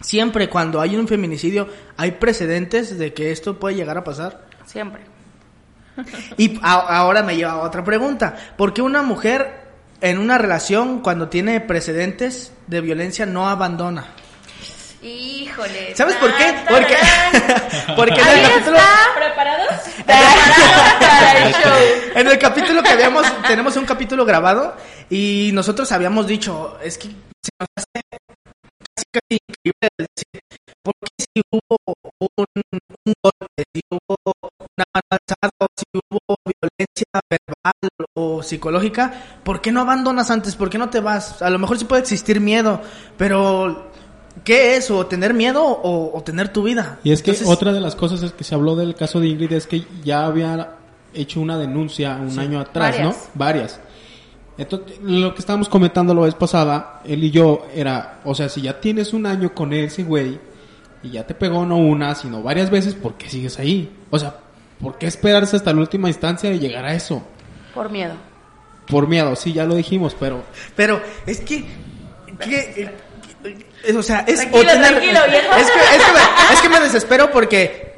siempre 0.00 0.48
cuando 0.48 0.80
hay 0.80 0.96
un 0.96 1.08
feminicidio 1.08 1.68
hay 1.96 2.12
precedentes 2.12 2.98
de 2.98 3.12
que 3.14 3.30
esto 3.32 3.58
puede 3.58 3.76
llegar 3.76 3.96
a 3.98 4.04
pasar. 4.04 4.46
Siempre. 4.66 5.02
Y 6.36 6.58
a- 6.62 6.98
ahora 6.98 7.22
me 7.22 7.36
lleva 7.36 7.52
a 7.52 7.58
otra 7.60 7.82
pregunta. 7.84 8.36
¿Por 8.56 8.74
qué 8.74 8.82
una 8.82 9.02
mujer 9.02 9.64
en 10.02 10.18
una 10.18 10.36
relación 10.36 11.00
cuando 11.00 11.28
tiene 11.28 11.60
precedentes 11.60 12.52
de 12.66 12.80
violencia 12.82 13.24
no 13.26 13.48
abandona? 13.48 14.06
Híjole. 15.02 15.94
¿Sabes 15.94 16.16
por 16.16 16.34
qué? 16.36 16.54
Porque, 16.68 16.96
porque 17.96 18.20
en 18.20 18.28
el 18.28 18.42
capítulo, 18.42 18.76
está. 18.76 18.94
¿Preparados? 19.16 19.68
Preparados 19.94 20.98
para 20.98 21.46
el 21.46 21.52
show. 21.54 21.72
en 22.16 22.26
el 22.26 22.38
capítulo 22.38 22.82
que 22.82 22.88
habíamos, 22.90 23.24
tenemos 23.46 23.76
un 23.76 23.84
capítulo 23.84 24.24
grabado 24.24 24.74
y 25.08 25.50
nosotros 25.54 25.90
habíamos 25.92 26.26
dicho, 26.26 26.78
es 26.82 26.98
que 26.98 27.08
se 27.08 27.50
nos 27.60 27.68
hace 27.76 28.02
casi, 28.96 29.06
casi 29.12 29.38
increíble 29.66 29.88
decir, 29.98 30.40
¿por 30.82 30.94
qué 31.00 31.24
si 31.24 31.42
hubo 31.52 31.76
un, 32.36 32.46
un 33.06 33.12
golpe, 33.22 33.64
si 33.74 33.80
hubo 33.90 34.32
una 34.60 34.84
mano 34.94 35.08
alzada, 35.10 35.50
o 35.58 35.66
si 35.76 35.84
hubo 35.94 36.36
violencia 36.44 37.06
verbal 37.30 37.90
o 38.14 38.42
psicológica, 38.42 39.12
¿por 39.44 39.60
qué 39.60 39.72
no 39.72 39.80
abandonas 39.80 40.30
antes? 40.30 40.56
¿Por 40.56 40.70
qué 40.70 40.78
no 40.78 40.90
te 40.90 41.00
vas? 41.00 41.42
A 41.42 41.50
lo 41.50 41.58
mejor 41.58 41.78
sí 41.78 41.84
puede 41.84 42.02
existir 42.02 42.40
miedo, 42.40 42.80
pero 43.16 43.90
¿qué 44.44 44.76
es? 44.76 44.90
¿O 44.90 45.06
tener 45.06 45.34
miedo 45.34 45.64
o, 45.64 46.16
o 46.16 46.22
tener 46.22 46.52
tu 46.52 46.62
vida? 46.62 46.98
Y 47.04 47.12
es 47.12 47.22
que 47.22 47.32
Entonces, 47.32 47.52
otra 47.52 47.72
de 47.72 47.80
las 47.80 47.96
cosas 47.96 48.22
es 48.22 48.32
que 48.32 48.44
se 48.44 48.54
habló 48.54 48.76
del 48.76 48.94
caso 48.94 49.20
de 49.20 49.28
Ingrid 49.28 49.52
es 49.52 49.66
que 49.66 49.84
ya 50.04 50.26
había 50.26 50.76
hecho 51.14 51.40
una 51.40 51.58
denuncia 51.58 52.16
un 52.16 52.38
año 52.38 52.60
atrás, 52.60 52.96
Varias. 52.96 53.16
¿no? 53.16 53.30
Varias. 53.34 53.80
Entonces, 54.58 54.98
lo 55.02 55.34
que 55.34 55.40
estábamos 55.40 55.68
comentando 55.68 56.14
la 56.14 56.22
vez 56.22 56.34
pasada, 56.34 57.00
él 57.04 57.22
y 57.24 57.30
yo, 57.30 57.66
era, 57.74 58.20
o 58.24 58.34
sea, 58.34 58.48
si 58.48 58.62
ya 58.62 58.80
tienes 58.80 59.12
un 59.12 59.26
año 59.26 59.52
con 59.54 59.72
ese 59.72 60.02
güey 60.02 60.38
y 61.02 61.10
ya 61.10 61.26
te 61.26 61.34
pegó 61.34 61.66
no 61.66 61.76
una, 61.76 62.14
sino 62.14 62.42
varias 62.42 62.70
veces, 62.70 62.94
¿por 62.94 63.14
qué 63.14 63.28
sigues 63.28 63.58
ahí? 63.58 63.90
O 64.10 64.18
sea, 64.18 64.36
¿por 64.80 64.96
qué 64.98 65.06
esperarse 65.06 65.56
hasta 65.56 65.72
la 65.72 65.80
última 65.80 66.08
instancia 66.08 66.48
de 66.48 66.58
llegar 66.58 66.84
a 66.86 66.94
eso? 66.94 67.22
Por 67.74 67.90
miedo. 67.90 68.14
Por 68.86 69.06
miedo, 69.08 69.36
sí, 69.36 69.52
ya 69.52 69.64
lo 69.66 69.74
dijimos, 69.74 70.16
pero 70.18 70.42
Pero 70.74 71.02
es 71.26 71.40
que 71.40 71.64
¿Qué? 72.40 72.90
Eh, 73.84 73.94
O 73.96 74.02
sea, 74.02 74.20
es... 74.26 74.36
Tranquilo, 74.40 74.62
o 74.62 74.66
tener- 74.66 74.88
tranquilo, 74.88 75.20
viejo. 75.28 75.54
Es 75.56 75.70
que, 75.70 75.78
es 75.78 76.02
que 76.04 76.12
me, 76.12 76.54
es 76.54 76.60
que 76.62 76.68
me 76.68 76.80
desespero 76.80 77.30
porque 77.30 77.95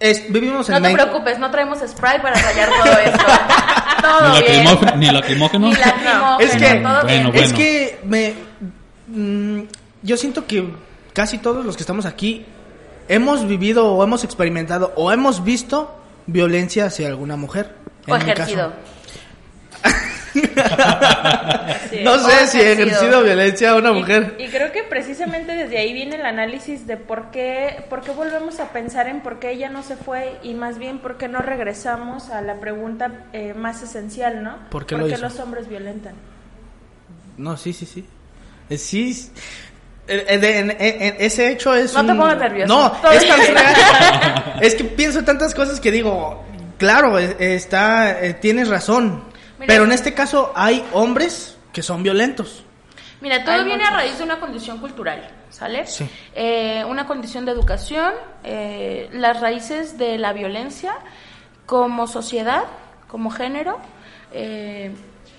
es- 0.00 0.32
vivimos 0.32 0.68
en 0.68 0.74
No 0.76 0.80
te 0.80 0.88
México. 0.88 1.04
preocupes, 1.04 1.38
no 1.38 1.50
traemos 1.50 1.78
spray 1.86 2.20
para 2.20 2.36
rayar 2.40 2.68
todo 2.70 2.92
esto. 2.98 3.24
todo 4.02 4.32
Ni 4.34 4.40
bien. 4.42 4.64
lacrimógeno, 4.64 4.96
ni 4.96 5.10
lacrimógeno. 5.10 5.66
Ni 5.68 5.74
lacrimógeno, 5.74 6.38
Es 6.40 6.50
que- 6.52 6.74
todo 6.80 7.04
bien. 7.06 7.22
Bueno, 7.24 7.32
Es 7.44 7.52
que 7.52 8.00
me... 8.04 8.34
mm, 9.08 9.60
yo 10.02 10.16
siento 10.16 10.46
que 10.46 10.68
casi 11.12 11.38
todos 11.38 11.64
los 11.66 11.76
que 11.76 11.82
estamos 11.82 12.06
aquí 12.06 12.44
hemos 13.08 13.46
vivido 13.48 13.92
o 13.92 14.04
hemos 14.04 14.22
experimentado 14.24 14.92
o 14.96 15.10
hemos 15.12 15.42
visto 15.44 15.94
violencia 16.26 16.86
hacia 16.86 17.08
alguna 17.08 17.36
mujer. 17.36 17.74
O 18.06 18.14
En 18.16 18.24
mi 18.24 18.30
ejercido. 18.30 18.72
Sí. 21.90 22.00
No 22.02 22.18
sé 22.18 22.46
si 22.48 22.60
he 22.60 22.72
ejercido. 22.72 23.22
violencia 23.22 23.70
a 23.70 23.76
una 23.76 23.90
Y- 23.90 23.94
mujer. 23.94 24.34
Y, 24.38 24.48
creo 24.48 24.72
que 24.72 24.82
precisamente 24.82 25.52
desde 25.54 25.78
ahí 25.78 25.92
viene 25.92 26.16
el 26.16 26.26
análisis 26.26 26.86
de 26.86 26.96
por 26.96 27.30
qué, 27.30 27.84
por 27.88 28.02
qué 28.02 28.10
volvemos 28.10 28.60
a 28.60 28.72
pensar 28.72 29.08
en 29.08 29.20
por 29.20 29.38
qué 29.38 29.52
ella 29.52 29.68
no 29.70 29.82
se 29.82 29.96
fue 29.96 30.36
y 30.42 30.54
más 30.54 30.78
bien 30.78 30.98
por 30.98 31.16
qué 31.16 31.28
no 31.28 31.40
regresamos 31.40 32.30
a 32.30 32.42
la 32.42 32.56
pregunta 32.60 33.24
eh, 33.32 33.54
más 33.54 33.82
esencial, 33.82 34.42
¿no? 34.42 34.58
¿Por 34.70 34.86
qué 34.86 34.96
lo 34.96 35.06
los 35.06 35.40
hombres 35.40 35.68
violentan? 35.68 36.14
No, 37.36 37.56
sí, 37.56 37.72
sí, 37.72 37.86
sí. 37.86 38.04
Eh, 38.70 38.76
Sí. 38.76 39.10
es- 39.10 40.40
de- 40.40 40.58
en- 40.58 40.70
en- 40.70 40.76
en- 40.80 41.16
ese 41.18 41.50
hecho 41.50 41.74
es 41.74 41.92
No 41.94 42.04
te 42.04 42.14
pongas 42.14 42.38
nervioso. 42.38 42.74
No, 43.02 43.10
es 43.10 43.22
es 43.22 43.36
bien. 43.36 43.54
real. 43.54 43.74
Es 44.60 44.74
que 44.74 44.84
pienso 44.84 45.22
tantas 45.24 45.54
cosas 45.54 45.80
que 45.80 45.90
digo, 45.90 46.42
claro, 46.78 47.18
eh, 47.18 47.36
está, 47.38 48.16
tienes 48.40 48.68
razón. 48.68 49.24
Mira. 49.58 49.66
pero 49.66 49.84
en 49.84 49.92
este 49.92 50.14
caso 50.14 50.52
hay 50.54 50.84
hombres 50.92 51.56
que 51.72 51.82
son 51.82 52.02
violentos. 52.02 52.64
Mira, 53.20 53.42
todo 53.44 53.56
Hay 53.56 53.64
viene 53.64 53.82
muchos. 53.82 53.92
a 53.92 53.96
raíz 53.96 54.18
de 54.18 54.24
una 54.24 54.38
condición 54.38 54.78
cultural, 54.78 55.28
¿sale? 55.50 55.86
Sí. 55.86 56.08
Eh, 56.34 56.84
una 56.88 57.06
condición 57.06 57.44
de 57.44 57.50
educación, 57.52 58.12
eh, 58.44 59.08
las 59.12 59.40
raíces 59.40 59.98
de 59.98 60.18
la 60.18 60.32
violencia 60.32 60.94
como 61.66 62.06
sociedad, 62.06 62.62
como 63.08 63.30
género, 63.30 63.78
eh, 64.32 64.94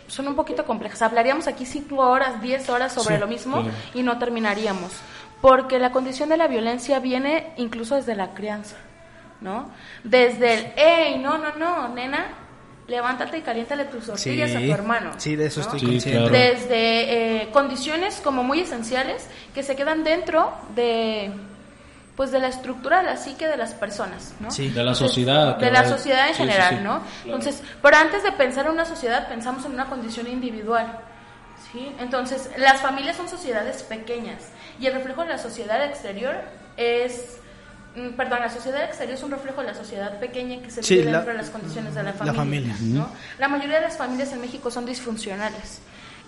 son 0.07 0.27
un 0.27 0.35
poquito 0.35 0.65
complejas. 0.65 1.01
Hablaríamos 1.01 1.47
aquí 1.47 1.65
cinco 1.65 1.97
horas, 1.97 2.41
diez 2.41 2.69
horas 2.69 2.91
sobre 2.93 3.15
Sí, 3.15 3.21
lo 3.21 3.27
mismo 3.27 3.63
y 3.93 4.03
no 4.03 4.17
terminaríamos. 4.19 4.91
Porque 5.39 5.79
la 5.79 5.91
condición 5.91 6.27
de 6.27 6.35
la 6.35 6.47
violencia 6.47 6.99
viene 6.99 7.53
incluso 7.55 7.95
desde 7.95 8.13
la 8.15 8.33
crianza, 8.33 8.75
¿no? 9.39 9.69
Desde 10.03 10.53
el, 10.53 10.73
hey, 10.75 11.19
no, 11.23 11.37
no, 11.37 11.55
no, 11.55 11.87
nena, 11.89 12.25
levántate 12.89 13.37
y 13.37 13.41
caliéntale 13.41 13.85
tus 13.85 14.05
tortillas 14.05 14.55
a 14.55 14.59
tu 14.59 14.71
hermano. 14.71 15.11
Sí, 15.17 15.35
de 15.35 15.45
eso 15.45 15.59
¿no? 15.61 15.65
estoy 15.67 15.79
Sí, 15.79 15.85
consciente. 15.85 16.19
claro. 16.29 16.33
desde 16.33 17.41
eh, 17.43 17.49
condiciones 17.51 18.19
como 18.23 18.43
muy 18.43 18.61
esenciales 18.61 19.27
que 19.53 19.63
se 19.63 19.75
quedan 19.75 20.03
dentro 20.03 20.51
de 20.75 21.31
pues 22.15 22.31
de 22.31 22.39
la 22.39 22.49
estructura 22.49 22.97
de 22.97 23.05
la 23.05 23.15
psique 23.15 23.47
de 23.47 23.55
las 23.55 23.73
personas, 23.73 24.33
¿no? 24.41 24.51
Sí. 24.51 24.67
De 24.69 24.83
la 24.83 24.93
sociedad. 24.93 25.55
de 25.55 25.71
la 25.71 25.87
sociedad 25.87 26.27
en 26.27 26.33
sí, 26.33 26.39
general, 26.41 26.69
sí, 26.77 26.83
¿no? 26.83 26.99
claro. 26.99 27.05
Entonces, 27.23 27.63
pero 27.81 27.95
antes 27.95 28.23
de 28.23 28.33
pensar 28.33 28.65
en 28.65 28.73
una 28.73 28.83
sociedad, 28.83 29.29
pensamos 29.29 29.63
en 29.65 29.71
una 29.71 29.85
condición 29.85 30.27
individual, 30.27 30.99
¿sí? 31.71 31.93
Entonces, 31.97 32.49
las 32.57 32.81
familias 32.81 33.15
son 33.15 33.29
sociedades 33.29 33.83
pequeñas 33.83 34.49
y 34.81 34.87
el 34.87 34.95
reflejo 34.95 35.21
de 35.23 35.29
la 35.29 35.37
sociedad 35.37 35.81
exterior 35.85 36.35
es, 36.75 37.38
perdón, 38.17 38.39
la 38.39 38.49
sociedad 38.49 38.83
exterior 38.83 39.15
es 39.17 39.23
un 39.23 39.31
reflejo 39.31 39.61
de 39.61 39.67
la 39.67 39.73
sociedad 39.73 40.19
pequeña 40.19 40.61
que 40.61 40.69
se 40.71 40.81
Sí, 40.83 40.95
vive 40.95 41.11
la- 41.11 41.17
dentro 41.19 41.33
de 41.33 41.39
las 41.39 41.49
condiciones 41.49 41.93
de 41.95 42.03
la 42.03 42.11
la 42.11 42.33
familia, 42.33 42.73
familia. 42.73 42.75
¿no? 42.81 43.09
La 43.37 43.47
mayoría 43.47 43.75
de 43.77 43.81
las 43.83 43.97
familias 43.97 44.31
en 44.33 44.41
México 44.41 44.69
son 44.71 44.85
disfuncionales. 44.85 45.81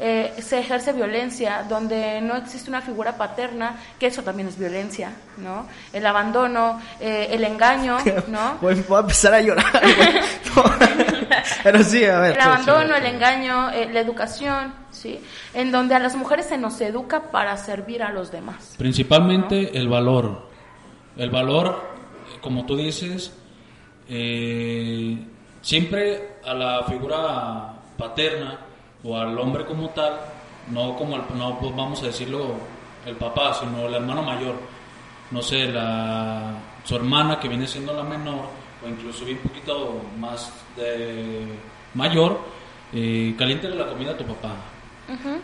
Eh, 0.03 0.33
se 0.41 0.57
ejerce 0.57 0.93
violencia 0.93 1.63
donde 1.69 2.21
no 2.21 2.35
existe 2.35 2.69
una 2.71 2.81
figura 2.81 3.17
paterna, 3.17 3.75
que 3.99 4.07
eso 4.07 4.23
también 4.23 4.47
es 4.47 4.57
violencia, 4.57 5.11
¿no? 5.37 5.67
El 5.93 6.07
abandono, 6.07 6.81
eh, 6.99 7.27
el 7.29 7.43
engaño, 7.43 7.97
¿no? 8.27 8.57
Voy, 8.61 8.83
voy 8.87 8.97
a 8.97 9.01
empezar 9.01 9.33
a 9.35 9.41
llorar. 9.41 9.65
No. 10.55 10.63
Pero 11.63 11.83
sí, 11.83 12.03
a 12.03 12.19
ver. 12.19 12.31
El 12.35 12.41
abandono, 12.41 12.95
el 12.95 13.05
engaño, 13.05 13.69
eh, 13.71 13.89
la 13.93 13.99
educación, 14.01 14.73
¿sí? 14.91 15.19
En 15.53 15.71
donde 15.71 15.95
a 15.95 15.99
las 15.99 16.15
mujeres 16.15 16.47
se 16.47 16.57
nos 16.57 16.81
educa 16.81 17.31
para 17.31 17.55
servir 17.57 18.03
a 18.03 18.11
los 18.11 18.31
demás. 18.31 18.75
Principalmente 18.77 19.77
el 19.77 19.87
valor. 19.87 20.49
El 21.17 21.29
valor, 21.29 21.81
como 22.41 22.65
tú 22.65 22.75
dices, 22.77 23.33
eh, 24.09 25.17
siempre 25.61 26.35
a 26.45 26.53
la 26.53 26.83
figura 26.83 27.73
paterna 27.97 28.59
o 29.03 29.17
al 29.17 29.37
hombre 29.37 29.65
como 29.65 29.89
tal, 29.89 30.13
no 30.69 30.95
como 30.95 31.15
el, 31.15 31.21
no 31.37 31.57
pues, 31.59 31.75
vamos 31.75 32.01
a 32.03 32.07
decirlo 32.07 32.55
el 33.05 33.15
papá, 33.15 33.53
sino 33.53 33.87
el 33.87 33.93
hermano 33.95 34.21
mayor. 34.23 34.55
No 35.31 35.41
sé, 35.41 35.65
la, 35.67 36.53
su 36.83 36.95
hermana 36.95 37.39
que 37.39 37.47
viene 37.47 37.65
siendo 37.67 37.93
la 37.93 38.03
menor, 38.03 38.45
o 38.83 38.87
incluso 38.89 39.23
un 39.25 39.37
poquito 39.37 40.01
más 40.19 40.51
de 40.75 41.45
mayor, 41.93 42.39
eh, 42.93 43.33
caliéntale 43.37 43.75
la 43.75 43.87
comida 43.87 44.11
a 44.11 44.17
tu 44.17 44.25
papá. 44.25 44.55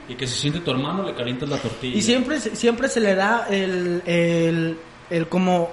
Y 0.08 0.16
que 0.16 0.26
se 0.28 0.36
siente 0.36 0.60
tu 0.62 0.72
hermano, 0.72 1.04
le 1.04 1.14
calientas 1.14 1.50
la 1.50 1.58
tortilla. 1.58 1.98
Y 1.98 2.02
siempre, 2.02 2.40
se- 2.40 2.56
siempre 2.56 2.88
se 2.88 3.00
le 3.02 3.16
da 3.16 3.48
el, 3.50 4.02
el, 4.06 4.78
el 5.10 5.28
como, 5.28 5.70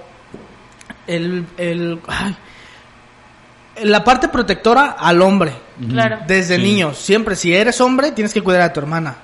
el, 1.07 1.47
el, 1.57 2.01
ay, 2.09 2.37
la 3.83 4.05
parte 4.05 4.29
protectora 4.29 4.97
al 4.99 5.21
hombre. 5.23 5.53
Claro. 5.89 6.19
Desde 6.27 6.57
Sí. 6.57 6.63
niños, 6.63 6.99
siempre, 6.99 7.35
si 7.37 7.55
eres 7.55 7.81
hombre, 7.81 8.13
tienes 8.13 8.33
que 8.33 8.43
cuidar 8.43 8.63
a 8.63 8.73
tu 8.73 8.81
hermana. 8.81 9.17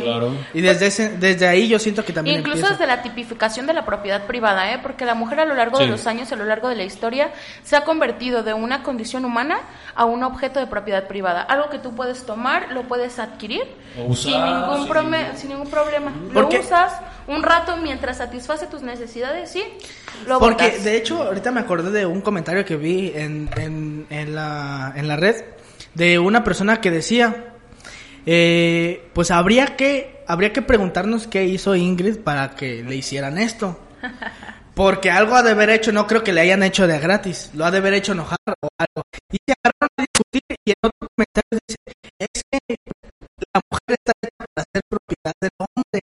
Claro. 0.00 0.32
Y 0.54 0.60
desde, 0.60 0.86
ese, 0.86 1.08
desde 1.18 1.46
ahí 1.46 1.68
yo 1.68 1.78
siento 1.78 2.04
que 2.04 2.12
también 2.12 2.38
Incluso 2.38 2.58
empieza. 2.58 2.74
desde 2.74 2.86
la 2.86 3.02
tipificación 3.02 3.66
de 3.66 3.72
la 3.74 3.84
propiedad 3.84 4.26
privada, 4.26 4.72
¿eh? 4.72 4.78
porque 4.82 5.04
la 5.04 5.14
mujer 5.14 5.40
a 5.40 5.44
lo 5.44 5.54
largo 5.54 5.78
de 5.78 5.86
los 5.86 6.06
años, 6.06 6.30
a 6.32 6.36
lo 6.36 6.44
largo 6.44 6.68
de 6.68 6.76
la 6.76 6.84
historia, 6.84 7.30
se 7.62 7.76
ha 7.76 7.84
convertido 7.84 8.42
de 8.42 8.54
una 8.54 8.82
condición 8.82 9.24
humana 9.24 9.60
a 9.94 10.04
un 10.04 10.22
objeto 10.24 10.60
de 10.60 10.66
propiedad 10.66 11.06
privada. 11.06 11.42
Algo 11.42 11.68
que 11.70 11.78
tú 11.78 11.94
puedes 11.94 12.24
tomar, 12.26 12.72
lo 12.72 12.82
puedes 12.82 13.18
adquirir 13.18 13.62
usar, 14.06 14.32
sin, 14.32 14.44
ningún 14.44 14.82
sí. 14.84 14.88
prome- 14.90 15.34
sin 15.36 15.48
ningún 15.50 15.68
problema. 15.70 16.12
Lo 16.32 16.48
usas 16.48 16.92
un 17.26 17.42
rato 17.42 17.76
mientras 17.76 18.18
satisface 18.18 18.66
tus 18.66 18.82
necesidades, 18.82 19.50
sí. 19.50 19.62
Lo 20.26 20.38
Porque 20.38 20.64
botas. 20.68 20.84
de 20.84 20.96
hecho, 20.96 21.22
ahorita 21.22 21.50
me 21.50 21.60
acordé 21.60 21.90
de 21.90 22.06
un 22.06 22.20
comentario 22.20 22.64
que 22.64 22.76
vi 22.76 23.12
en, 23.14 23.48
en, 23.56 24.06
en 24.10 24.34
la, 24.34 24.92
en 24.96 25.06
la 25.08 25.16
red 25.16 25.36
de 25.94 26.18
una 26.18 26.42
persona 26.44 26.80
que 26.80 26.90
decía, 26.90 27.54
eh, 28.30 29.08
pues 29.14 29.30
habría 29.30 29.74
que, 29.74 30.22
habría 30.26 30.52
que 30.52 30.60
preguntarnos 30.60 31.26
qué 31.26 31.44
hizo 31.46 31.74
Ingrid 31.74 32.18
para 32.18 32.50
que 32.50 32.84
le 32.84 32.94
hicieran 32.94 33.38
esto. 33.38 33.80
Porque 34.74 35.10
algo 35.10 35.34
ha 35.34 35.42
de 35.42 35.52
haber 35.52 35.70
hecho, 35.70 35.92
no 35.92 36.06
creo 36.06 36.22
que 36.22 36.34
le 36.34 36.42
hayan 36.42 36.62
hecho 36.62 36.86
de 36.86 36.98
gratis, 36.98 37.50
lo 37.54 37.64
ha 37.64 37.70
de 37.70 37.78
haber 37.78 37.94
hecho 37.94 38.12
enojar 38.12 38.36
o 38.46 38.68
algo. 38.76 39.02
Y 39.32 39.38
se 39.46 39.54
agarraron 39.54 39.88
a 39.96 40.02
discutir 40.02 40.42
y 40.50 40.70
en 40.70 40.76
otro 40.82 41.08
comentario 41.16 41.58
dice, 41.66 41.78
es 42.18 42.42
que 42.52 42.76
la 43.54 43.60
mujer 43.70 43.96
está 43.96 44.12
hecha 44.22 44.44
para 44.54 44.66
ser 44.74 44.82
propiedad 44.90 45.32
del 45.40 45.50
hombre. 45.64 46.02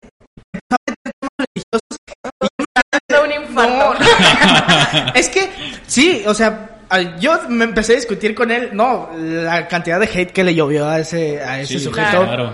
Me 3.08 3.18
un 3.24 3.42
infarto. 3.42 3.94
no. 3.94 5.14
es 5.14 5.28
que, 5.30 5.50
sí, 5.86 6.22
o 6.26 6.34
sea, 6.34 6.79
yo 7.18 7.48
me 7.48 7.64
empecé 7.64 7.92
a 7.92 7.96
discutir 7.96 8.34
con 8.34 8.50
él. 8.50 8.70
No, 8.72 9.10
la 9.16 9.68
cantidad 9.68 10.00
de 10.00 10.06
hate 10.06 10.32
que 10.32 10.44
le 10.44 10.54
llovió 10.54 10.88
a 10.88 10.98
ese, 10.98 11.40
a 11.40 11.60
ese 11.60 11.78
Sí, 11.78 11.84
sujeto 11.84 12.24
claro. 12.24 12.52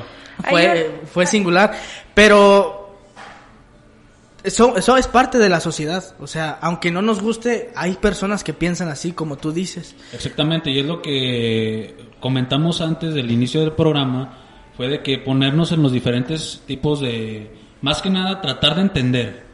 fue, 0.49 1.01
fue 1.13 1.27
singular. 1.27 1.73
Pero 2.15 2.99
eso, 4.43 4.77
eso 4.77 4.97
es 4.97 5.09
parte 5.09 5.39
de 5.39 5.49
la 5.49 5.61
sociedad. 5.61 6.05
O 6.21 6.27
sea, 6.27 6.59
aunque 6.61 6.91
no 6.91 7.03
nos 7.03 7.21
guste, 7.21 7.73
hay 7.75 7.95
personas 7.95 8.45
que 8.45 8.53
piensan 8.53 8.89
así, 8.89 9.13
como 9.13 9.37
tú 9.37 9.53
dices. 9.53 9.97
Exactamente, 10.13 10.71
y 10.71 10.79
es 10.79 10.87
lo 10.87 11.03
que 11.03 11.97
comentamos 12.21 12.81
antes 12.81 13.15
del 13.15 13.31
inicio 13.31 13.61
del 13.61 13.73
programa, 13.73 14.39
fue 14.77 14.89
de 14.89 15.03
que 15.03 15.19
ponernos 15.19 15.73
en 15.73 15.83
los 15.83 15.91
diferentes 15.91 16.63
tipos 16.67 17.01
de, 17.01 17.51
más 17.81 18.03
que 18.03 18.11
nada, 18.11 18.41
tratar 18.41 18.77
de 18.77 18.83
entender. 18.83 19.46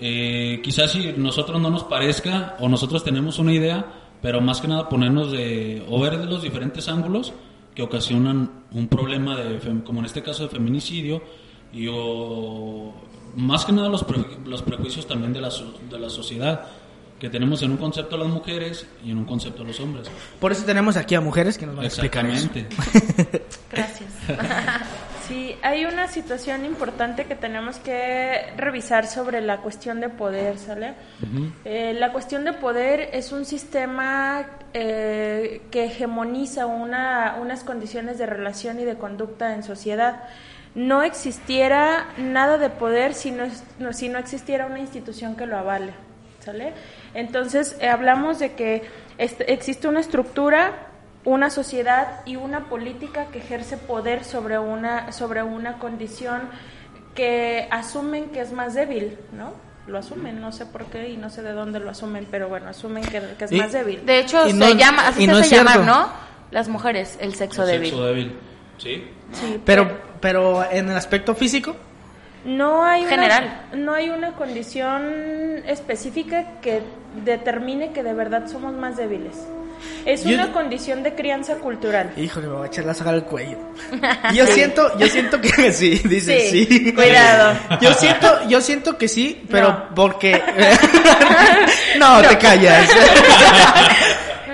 Eh, 0.00 0.60
quizás 0.62 0.92
si 0.92 1.12
nosotros 1.16 1.60
no 1.60 1.70
nos 1.70 1.84
parezca 1.84 2.56
o 2.60 2.68
nosotros 2.68 3.02
tenemos 3.04 3.38
una 3.38 3.52
idea, 3.52 3.84
pero 4.22 4.40
más 4.40 4.60
que 4.60 4.68
nada 4.68 4.88
ponernos 4.88 5.32
de, 5.32 5.84
o 5.88 6.00
ver 6.00 6.18
de 6.18 6.26
los 6.26 6.42
diferentes 6.42 6.88
ángulos 6.88 7.32
que 7.74 7.82
ocasionan 7.82 8.50
un 8.72 8.88
problema 8.88 9.36
de, 9.36 9.58
como 9.84 10.00
en 10.00 10.06
este 10.06 10.22
caso 10.22 10.44
de 10.44 10.48
feminicidio, 10.50 11.22
y 11.72 11.86
o 11.92 12.92
más 13.36 13.64
que 13.64 13.72
nada 13.72 13.88
los, 13.88 14.02
pre- 14.04 14.24
los 14.46 14.62
prejuicios 14.62 15.06
también 15.06 15.32
de 15.32 15.40
la, 15.40 15.50
de 15.90 15.98
la 15.98 16.08
sociedad 16.10 16.64
que 17.20 17.28
tenemos 17.28 17.62
en 17.62 17.72
un 17.72 17.76
concepto 17.76 18.14
a 18.14 18.18
las 18.20 18.28
mujeres 18.28 18.86
y 19.04 19.10
en 19.10 19.18
un 19.18 19.24
concepto 19.24 19.62
a 19.62 19.66
los 19.66 19.78
hombres. 19.80 20.08
Por 20.40 20.52
eso 20.52 20.64
tenemos 20.64 20.96
aquí 20.96 21.14
a 21.16 21.20
mujeres 21.20 21.58
que 21.58 21.66
nos 21.66 21.74
van 21.76 21.84
a 21.84 21.88
explicar. 21.88 22.24
Exactamente. 22.26 23.42
Gracias. 23.72 24.08
Sí, 25.28 25.54
hay 25.62 25.84
una 25.84 26.08
situación 26.08 26.64
importante 26.64 27.26
que 27.26 27.34
tenemos 27.34 27.76
que 27.78 28.50
revisar 28.56 29.06
sobre 29.06 29.42
la 29.42 29.58
cuestión 29.58 30.00
de 30.00 30.08
poder, 30.08 30.56
¿sale? 30.58 30.94
Eh, 31.66 31.94
la 31.98 32.12
cuestión 32.12 32.44
de 32.44 32.54
poder 32.54 33.10
es 33.12 33.30
un 33.30 33.44
sistema 33.44 34.46
eh, 34.72 35.60
que 35.70 35.84
hegemoniza 35.84 36.64
una, 36.64 37.36
unas 37.42 37.62
condiciones 37.62 38.16
de 38.16 38.24
relación 38.24 38.80
y 38.80 38.84
de 38.84 38.96
conducta 38.96 39.54
en 39.54 39.62
sociedad. 39.62 40.24
no 40.74 41.02
existiera 41.02 42.06
nada 42.18 42.56
de 42.56 42.70
poder 42.70 43.12
si 43.14 43.30
no, 43.32 43.44
si 43.92 44.08
no 44.08 44.18
existiera 44.18 44.66
una 44.66 44.78
institución 44.78 45.34
que 45.36 45.44
lo 45.46 45.58
avale. 45.58 45.92
¿Sale? 46.40 46.72
Entonces, 47.14 47.76
eh, 47.80 47.88
hablamos 47.88 48.38
de 48.38 48.52
que 48.52 48.82
este- 49.18 49.52
existe 49.52 49.88
una 49.88 50.00
estructura, 50.00 50.86
una 51.24 51.50
sociedad 51.50 52.20
y 52.26 52.36
una 52.36 52.66
política 52.68 53.26
que 53.26 53.38
ejerce 53.38 53.76
poder 53.76 54.24
sobre 54.24 54.58
una, 54.58 55.12
sobre 55.12 55.42
una 55.42 55.78
condición 55.78 56.42
que 57.14 57.68
asumen 57.70 58.30
que 58.30 58.40
es 58.40 58.52
más 58.52 58.74
débil, 58.74 59.18
¿no? 59.32 59.52
Lo 59.86 59.98
asumen, 59.98 60.40
no 60.40 60.52
sé 60.52 60.66
por 60.66 60.84
qué 60.86 61.08
y 61.08 61.16
no 61.16 61.30
sé 61.30 61.42
de 61.42 61.52
dónde 61.52 61.80
lo 61.80 61.90
asumen, 61.90 62.26
pero 62.30 62.48
bueno, 62.48 62.68
asumen 62.68 63.02
que, 63.04 63.20
que 63.38 63.44
es 63.46 63.52
Y- 63.52 63.56
más 63.58 63.72
débil. 63.72 64.04
De 64.06 64.18
hecho, 64.20 64.46
se 64.46 64.52
no- 64.52 64.72
llama, 64.74 65.08
así 65.08 65.24
se 65.26 65.32
no 65.32 65.42
cierto. 65.42 65.70
llamar, 65.70 65.86
¿no? 65.86 66.08
Las 66.50 66.68
mujeres, 66.68 67.18
el 67.20 67.34
sexo 67.34 67.62
El 67.62 67.68
débil. 67.70 67.88
sexo 67.90 68.04
débil. 68.06 68.32
Sí. 68.78 69.04
Sí, 69.32 69.60
Pero, 69.64 69.90
pero 70.20 70.64
en 70.70 70.88
el 70.90 70.96
aspecto 70.96 71.34
físico, 71.34 71.74
No 72.44 72.84
hay 72.84 73.02
una- 73.02 73.10
General. 73.10 73.62
no 73.74 73.92
hay 73.92 74.10
una 74.10 74.32
condición 74.32 75.02
específica 75.66 76.60
que 76.62 76.82
determine 77.24 77.92
que 77.92 78.02
de 78.02 78.14
verdad 78.14 78.46
somos 78.46 78.74
más 78.74 78.96
débiles. 78.96 79.36
Es 80.04 80.24
Yo- 80.24 80.34
una 80.34 80.52
condición 80.52 81.02
de 81.02 81.14
crianza 81.14 81.54
cultural. 81.56 82.12
híjole, 82.16 82.46
me 82.48 82.54
voy 82.54 82.64
a 82.64 82.66
echar 82.68 82.84
la 82.84 82.94
soga 82.94 83.10
al 83.10 83.24
cuello. 83.24 83.56
Yo 84.34 84.46
siento, 84.46 84.98
yo 84.98 85.06
siento 85.06 85.40
que 85.40 85.72
sí, 85.72 86.00
dice 86.04 86.48
Sí, 86.50 86.66
sí. 86.66 86.92
cuidado. 86.92 87.56
Yo 87.80 87.92
siento, 87.94 88.48
yo 88.48 88.60
siento 88.60 88.98
que 88.98 89.08
sí, 89.08 89.42
pero 89.50 89.68
No. 89.68 89.94
porque 89.94 90.32
no, 91.98 92.20
te 92.22 92.38
callas. 92.38 92.88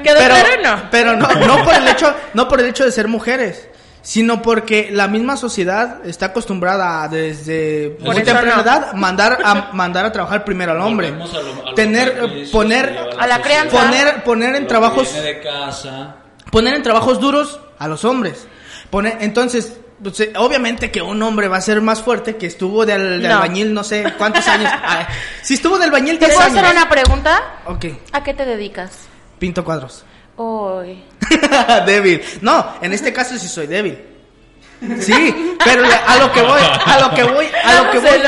¿Quedó 0.02 0.18
pero, 0.18 0.34
claro 0.34 0.48
o 0.58 0.62
no? 0.62 0.82
Pero 0.90 1.16
no, 1.16 1.28
no 1.46 1.64
por 1.64 1.74
el 1.74 1.88
hecho, 1.88 2.14
no 2.34 2.46
por 2.48 2.60
el 2.60 2.66
hecho 2.66 2.84
de 2.84 2.92
ser 2.92 3.08
mujeres, 3.08 3.68
sino 4.04 4.42
porque 4.42 4.90
la 4.92 5.08
misma 5.08 5.36
sociedad 5.36 6.06
está 6.06 6.26
acostumbrada 6.26 7.02
a, 7.02 7.08
desde 7.08 7.90
Por 7.98 8.14
muy 8.14 8.22
temprana 8.22 8.60
edad 8.62 8.92
mandar 8.92 9.38
a 9.42 9.54
mandar 9.72 10.04
a 10.04 10.12
trabajar 10.12 10.44
primero 10.44 10.70
al 10.72 10.80
hombre, 10.80 11.08
a 11.08 11.10
lo- 11.10 11.24
a 11.24 11.70
lo 11.70 11.74
tener, 11.74 12.46
poner, 12.52 12.96
a 13.18 13.26
la 13.26 13.40
crianza. 13.40 13.80
poner, 13.80 14.22
poner 14.22 14.54
en 14.56 14.66
trabajos 14.66 15.10
viene 15.12 15.26
de 15.26 15.40
casa. 15.40 16.16
poner 16.52 16.74
en 16.74 16.82
trabajos 16.82 17.18
duros 17.18 17.58
a 17.78 17.88
los 17.88 18.04
hombres. 18.04 18.46
Poner, 18.90 19.16
entonces, 19.22 19.78
pues, 20.02 20.20
eh, 20.20 20.32
obviamente 20.36 20.90
que 20.92 21.00
un 21.02 21.20
hombre 21.22 21.48
va 21.48 21.56
a 21.56 21.60
ser 21.62 21.80
más 21.80 22.00
fuerte 22.02 22.36
que 22.36 22.46
estuvo 22.46 22.84
de, 22.86 22.92
al- 22.92 23.22
de 23.22 23.28
No. 23.28 23.36
albañil 23.36 23.72
no 23.74 23.82
sé 23.82 24.04
cuántos 24.18 24.46
años. 24.46 24.70
Si 25.42 25.54
estuvo 25.54 25.78
de 25.78 25.84
albañil 25.86 26.18
¿Te 26.18 26.26
10 26.26 26.36
puedo 26.36 26.46
años. 26.50 26.62
hacer 26.62 26.76
una 26.76 26.88
pregunta? 26.88 27.40
Ok, 27.66 27.86
¿A 28.12 28.22
qué 28.22 28.34
te 28.34 28.44
dedicas? 28.44 28.90
pinto 29.38 29.64
cuadros. 29.64 30.04
Hoy. 30.37 31.03
débil. 31.87 32.20
No, 32.40 32.66
en 32.81 32.92
este 32.92 33.12
caso 33.12 33.37
sí 33.38 33.49
soy 33.49 33.66
débil. 33.66 33.99
Sí, 35.01 35.57
pero 35.64 35.83
a 35.85 36.16
lo 36.18 36.31
que 36.33 36.42
voy, 36.42 36.61
a 36.85 36.99
lo 37.01 37.14
que 37.14 37.23
voy, 37.25 37.47
a 37.64 37.83
lo 37.83 37.90
que 37.90 37.99
voy, 38.01 38.18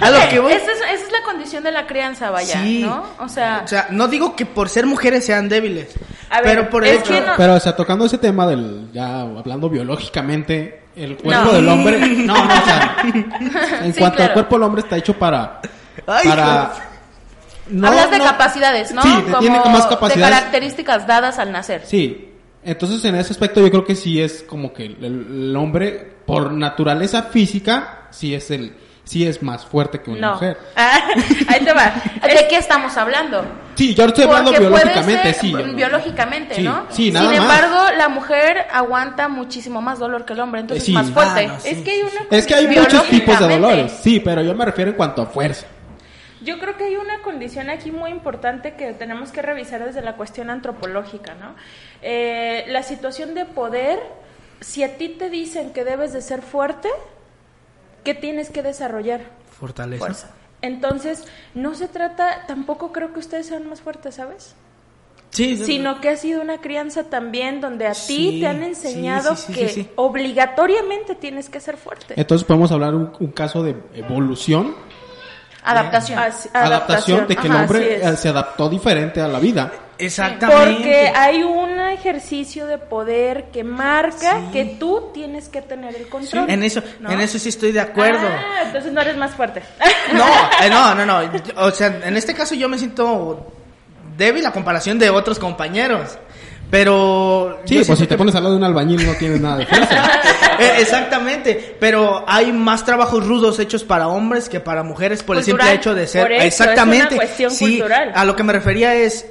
a 0.00 0.10
lo 0.10 0.28
que 0.28 0.40
voy. 0.40 0.52
Esa 0.52 0.72
es, 0.72 0.78
esa 0.78 0.92
es 1.06 1.12
la 1.12 1.22
condición 1.24 1.62
de 1.62 1.70
la 1.70 1.86
crianza, 1.86 2.30
vaya, 2.30 2.54
Sí. 2.62 2.80
¿no? 2.84 3.04
O 3.20 3.28
sea, 3.28 3.60
O 3.64 3.68
sea, 3.68 3.86
no 3.90 4.08
digo 4.08 4.34
que 4.34 4.44
por 4.44 4.68
ser 4.68 4.86
mujeres 4.86 5.24
sean 5.24 5.48
débiles, 5.48 5.94
A 6.30 6.40
ver, 6.40 6.44
pero 6.44 6.70
por 6.70 6.84
el 6.84 6.94
es 6.94 7.00
hecho 7.00 7.12
que 7.12 7.20
no- 7.20 7.34
Pero, 7.36 7.54
o 7.54 7.60
sea, 7.60 7.76
tocando 7.76 8.06
ese 8.06 8.18
tema 8.18 8.44
del, 8.46 8.90
ya 8.92 9.20
hablando 9.20 9.68
biológicamente, 9.70 10.82
el 10.96 11.16
cuerpo 11.16 11.44
No. 11.44 11.52
del 11.52 11.68
hombre, 11.68 11.98
no, 12.26 12.34
no, 12.34 12.42
o 12.42 12.64
sea, 12.64 12.96
en 13.82 13.92
Sí, 13.92 13.98
cuanto 14.00 14.16
claro. 14.16 14.30
al 14.30 14.32
cuerpo 14.32 14.54
del 14.56 14.62
hombre 14.64 14.82
está 14.82 14.96
hecho 14.96 15.14
para, 15.16 15.60
Ay, 16.08 16.26
para, 16.28 16.72
no, 17.68 17.88
hablas 17.88 18.10
de 18.10 18.18
no- 18.18 18.24
capacidades, 18.24 18.92
¿no? 18.92 19.02
Sí, 19.02 19.08
tiene 19.40 19.58
Como 19.60 19.76
más 19.76 19.86
capacidades. 19.86 20.16
De 20.16 20.36
características 20.36 21.06
dadas 21.06 21.38
al 21.38 21.52
nacer. 21.52 21.82
Sí, 21.84 22.30
entonces 22.64 23.04
en 23.04 23.14
ese 23.16 23.32
aspecto 23.32 23.60
yo 23.60 23.70
creo 23.70 23.84
que 23.84 23.94
sí 23.94 24.20
es 24.20 24.42
como 24.42 24.72
que 24.72 24.86
el, 24.86 25.04
el 25.04 25.56
hombre 25.56 26.14
por 26.26 26.52
naturaleza 26.52 27.24
física 27.24 28.08
sí 28.10 28.34
es 28.34 28.50
el, 28.50 28.74
sí 29.04 29.26
es 29.26 29.42
más 29.42 29.66
fuerte 29.66 30.00
que 30.00 30.10
una 30.10 30.20
No. 30.28 30.32
mujer. 30.34 30.58
Ah, 30.76 30.98
ahí 31.48 31.60
te 31.64 31.72
va. 31.72 31.92
¿De 32.22 32.46
qué 32.48 32.56
estamos 32.56 32.96
hablando? 32.96 33.44
Sí, 33.74 33.92
yo 33.94 34.04
estoy 34.04 34.24
hablando 34.24 34.52
Porque 34.52 34.68
puede 34.68 34.84
biológicamente, 34.84 35.34
ser 35.34 35.34
sí. 35.34 35.52
biológicamente, 35.74 36.54
Sí, 36.54 36.62
¿no? 36.62 36.86
sí, 36.90 37.10
nada 37.10 37.28
Sin 37.30 37.38
más. 37.42 37.50
embargo, 37.60 37.96
la 37.98 38.08
mujer 38.08 38.66
aguanta 38.72 39.28
muchísimo 39.28 39.82
más 39.82 39.98
dolor 39.98 40.24
que 40.24 40.32
el 40.32 40.40
hombre, 40.40 40.60
entonces 40.60 40.84
Eh, 40.84 40.86
sí. 40.86 40.92
es 40.92 40.94
más 40.94 41.10
fuerte. 41.10 41.46
Ah, 41.50 41.52
no, 41.54 41.60
sí. 41.60 41.68
Es 41.70 41.78
que 41.82 41.90
hay 41.90 42.00
una 42.02 42.20
Es 42.38 42.46
que 42.46 42.54
hay 42.54 42.66
muchos 42.68 43.04
tipos 43.08 43.38
de 43.40 43.48
dolores, 43.48 43.92
sí, 44.02 44.20
pero 44.20 44.42
yo 44.42 44.54
me 44.54 44.64
refiero 44.64 44.90
en 44.92 44.96
cuanto 44.96 45.22
a 45.22 45.26
fuerza. 45.26 45.66
Yo 46.44 46.58
creo 46.58 46.76
que 46.76 46.84
hay 46.84 46.96
una 46.96 47.22
condición 47.22 47.70
aquí 47.70 47.90
muy 47.90 48.10
importante 48.10 48.74
que 48.74 48.92
tenemos 48.92 49.32
que 49.32 49.40
revisar 49.42 49.84
desde 49.84 50.02
la 50.02 50.16
cuestión 50.16 50.50
antropológica, 50.50 51.34
¿no? 51.34 51.54
Eh, 52.02 52.64
la 52.68 52.82
situación 52.82 53.34
de 53.34 53.46
poder, 53.46 53.98
si 54.60 54.82
a 54.82 54.96
ti 54.98 55.08
te 55.08 55.30
dicen 55.30 55.72
que 55.72 55.84
debes 55.84 56.12
de 56.12 56.20
ser 56.20 56.42
fuerte, 56.42 56.88
¿qué 58.04 58.14
tienes 58.14 58.50
que 58.50 58.62
desarrollar? 58.62 59.22
Fortaleza. 59.50 60.04
Fuerza. 60.04 60.30
Entonces, 60.60 61.24
no 61.54 61.74
se 61.74 61.88
trata, 61.88 62.46
tampoco 62.46 62.92
creo 62.92 63.12
que 63.12 63.20
ustedes 63.20 63.46
sean 63.46 63.68
más 63.68 63.80
fuertes, 63.80 64.14
¿sabes? 64.16 64.54
Sí, 65.34 65.56
Sino 65.56 66.00
que 66.00 66.10
ha 66.10 66.16
sido 66.16 66.40
una 66.40 66.60
crianza 66.60 67.10
también 67.10 67.60
donde 67.60 67.88
a 67.88 67.92
ti 67.92 68.38
te 68.40 68.46
han 68.46 68.60
sí, 68.60 68.64
enseñado 68.66 69.34
sí, 69.34 69.52
sí, 69.52 69.52
que 69.52 69.68
sí, 69.68 69.82
sí. 69.82 69.90
obligatoriamente 69.96 71.16
tienes 71.16 71.48
que 71.48 71.58
ser 71.58 71.76
fuerte. 71.76 72.14
Entonces 72.16 72.46
podemos 72.46 72.70
hablar 72.70 72.94
un, 72.94 73.10
un 73.18 73.32
caso 73.32 73.64
de 73.64 73.74
evolución, 73.94 74.76
Adaptación. 75.64 76.18
Así- 76.18 76.48
adaptación, 76.52 77.26
de 77.26 77.36
que 77.36 77.46
el 77.46 77.54
hombre 77.54 77.96
eh, 78.06 78.16
se 78.16 78.28
adaptó 78.28 78.68
diferente 78.68 79.20
a 79.20 79.28
la 79.28 79.38
vida. 79.38 79.72
Exactamente. 79.96 80.72
Porque 80.74 81.12
hay 81.14 81.42
un 81.42 81.78
ejercicio 81.80 82.66
de 82.66 82.78
poder 82.78 83.44
que 83.52 83.62
marca 83.64 84.38
Sí. 84.40 84.52
que 84.52 84.64
tú 84.78 85.10
tienes 85.14 85.48
que 85.48 85.62
tener 85.62 85.94
el 85.94 86.08
control. 86.08 86.50
En 86.50 86.62
eso, 86.64 86.82
¿no? 87.00 87.10
en 87.10 87.20
eso 87.20 87.38
sí 87.38 87.48
estoy 87.48 87.72
de 87.72 87.80
acuerdo. 87.80 88.26
Ah, 88.28 88.62
entonces 88.66 88.92
no 88.92 89.00
eres 89.00 89.16
más 89.16 89.32
fuerte. 89.32 89.62
No, 90.12 90.24
eh, 90.62 90.68
no, 90.68 90.94
no, 90.94 91.06
no. 91.06 91.20
O 91.56 91.70
sea, 91.70 91.86
en 92.04 92.16
este 92.16 92.34
caso 92.34 92.54
yo 92.54 92.68
me 92.68 92.76
siento 92.78 93.50
débil 94.16 94.44
a 94.44 94.52
comparación 94.52 94.98
de 94.98 95.08
otros 95.10 95.38
compañeros. 95.38 96.18
Pero. 96.74 97.60
Sí, 97.66 97.82
pues 97.86 97.98
si 98.00 98.04
te 98.06 98.14
que- 98.14 98.18
pones 98.18 98.34
al 98.34 98.42
lado 98.42 98.54
de 98.56 98.58
un 98.58 98.64
albañil 98.64 99.06
no 99.06 99.12
tienes 99.14 99.40
nada 99.40 99.58
de 99.58 99.66
fuerza. 99.66 100.10
Eh, 100.56 100.76
exactamente, 100.78 101.76
pero 101.80 102.24
hay 102.28 102.52
más 102.52 102.84
trabajos 102.84 103.26
rudos 103.26 103.58
hechos 103.58 103.82
para 103.82 104.06
hombres 104.06 104.48
que 104.48 104.60
para 104.60 104.84
mujeres 104.84 105.24
por 105.24 105.36
el 105.36 105.42
simple 105.42 105.72
hecho 105.72 105.96
de 105.96 106.06
ser. 106.06 106.22
Por 106.22 106.30
eso, 106.32 106.44
es 106.46 106.60
una 106.60 106.64
exactamente. 106.70 107.16
cuestión 107.16 107.50
sí, 107.50 107.78
cultural. 107.80 108.12
A 108.14 108.24
lo 108.24 108.36
que 108.36 108.44
me 108.44 108.52
refería 108.52 108.94
es, 108.94 109.26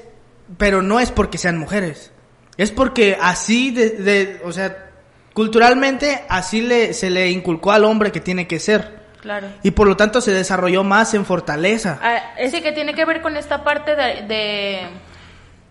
pero 0.58 0.82
no 0.82 1.00
es 1.00 1.12
porque 1.12 1.38
sean 1.38 1.58
mujeres, 1.58 2.12
es 2.58 2.72
porque 2.72 3.18
así 3.22 3.72
de, 3.72 3.90
de- 3.92 4.42
o 4.44 4.52
sea, 4.52 4.90
culturalmente 5.34 6.26
así 6.28 6.60
le 6.62 6.94
se 6.94 7.10
le 7.10 7.30
inculcó 7.32 7.72
al 7.72 7.86
hombre 7.86 8.12
que 8.12 8.20
tiene 8.20 8.46
que 8.46 8.60
ser 8.60 9.00
Claro. 9.22 9.48
y 9.64 9.72
por 9.72 9.88
lo 9.88 9.96
tanto 9.96 10.20
se 10.20 10.32
desarrolló 10.32 10.84
más 10.84 11.14
en 11.14 11.26
fortaleza. 11.26 12.00
Ah, 12.02 12.34
Sí, 12.52 12.62
que 12.62 12.74
tiene 12.74 12.94
que 12.94 13.06
ver 13.06 13.22
con 13.22 13.38
esta 13.38 13.64
parte 13.64 13.96
de, 13.96 14.24
de 14.28 14.82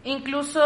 incluso 0.04 0.64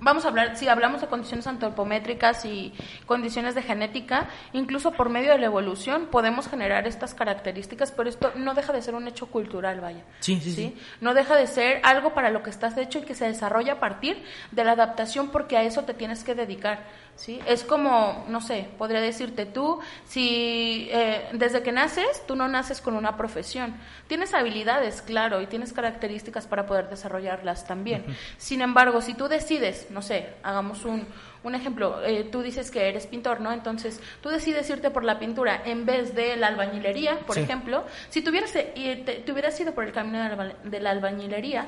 vamos 0.00 0.24
a 0.24 0.28
hablar, 0.28 0.56
si 0.56 0.68
hablamos 0.68 1.00
de 1.00 1.06
condiciones 1.06 1.46
antropométricas 1.46 2.44
y 2.44 2.72
condiciones 3.06 3.54
de 3.54 3.62
genética, 3.62 4.28
incluso 4.52 4.92
por 4.92 5.08
medio 5.08 5.32
de 5.32 5.38
la 5.38 5.46
evolución 5.46 6.06
podemos 6.10 6.48
generar 6.48 6.86
estas 6.86 7.14
características, 7.14 7.92
pero 7.92 8.08
esto 8.08 8.32
no 8.36 8.54
deja 8.54 8.72
de 8.72 8.82
ser 8.82 8.94
un 8.94 9.08
hecho 9.08 9.26
cultural, 9.26 9.80
vaya. 9.80 10.04
Sí, 10.20 10.40
sí, 10.40 10.52
sí. 10.52 10.76
No 11.00 11.14
deja 11.14 11.36
de 11.36 11.46
ser 11.46 11.80
algo 11.84 12.14
para 12.14 12.30
lo 12.30 12.42
que 12.42 12.50
estás 12.50 12.76
hecho 12.76 12.98
y 12.98 13.02
que 13.02 13.14
se 13.14 13.26
desarrolla 13.26 13.74
a 13.74 13.80
partir 13.80 14.22
de 14.52 14.64
la 14.64 14.72
adaptación 14.72 15.28
porque 15.28 15.56
a 15.56 15.62
eso 15.62 15.84
te 15.84 15.94
tienes 15.94 16.24
que 16.24 16.34
dedicar. 16.34 16.84
¿sí? 17.18 17.40
Es 17.46 17.64
como, 17.64 18.24
no 18.28 18.40
sé, 18.40 18.68
podría 18.78 19.00
decirte 19.00 19.44
tú, 19.44 19.80
si 20.06 20.88
eh, 20.90 21.28
desde 21.32 21.62
que 21.62 21.72
naces, 21.72 22.24
tú 22.26 22.36
no 22.36 22.48
naces 22.48 22.80
con 22.80 22.94
una 22.94 23.16
profesión. 23.16 23.74
Tienes 24.06 24.32
habilidades, 24.32 25.02
claro, 25.02 25.42
y 25.42 25.46
tienes 25.46 25.72
características 25.72 26.46
para 26.46 26.66
poder 26.66 26.88
desarrollarlas 26.88 27.66
también. 27.66 28.04
Sin 28.38 28.62
embargo, 28.62 29.02
si 29.02 29.14
tú 29.14 29.28
decides, 29.28 29.87
no 29.90 30.02
sé, 30.02 30.28
hagamos 30.42 30.84
un, 30.84 31.06
un 31.42 31.54
ejemplo, 31.54 32.02
eh, 32.04 32.28
tú 32.30 32.42
dices 32.42 32.70
que 32.70 32.88
eres 32.88 33.06
pintor, 33.06 33.40
¿no? 33.40 33.52
Entonces, 33.52 34.00
tú 34.20 34.28
decides 34.28 34.68
irte 34.70 34.90
por 34.90 35.04
la 35.04 35.18
pintura 35.18 35.62
en 35.64 35.86
vez 35.86 36.14
de 36.14 36.36
la 36.36 36.48
albañilería, 36.48 37.18
por 37.20 37.36
Sí. 37.36 37.42
ejemplo. 37.42 37.84
Si 38.10 38.22
tuvieras, 38.22 38.50
eh, 38.56 39.02
te, 39.06 39.14
te 39.16 39.32
hubieras 39.32 39.58
ido 39.60 39.72
por 39.74 39.84
el 39.84 39.92
camino 39.92 40.18
de 40.22 40.28
la, 40.28 40.34
alba- 40.34 40.54
de 40.64 40.80
la 40.80 40.90
albañilería, 40.90 41.66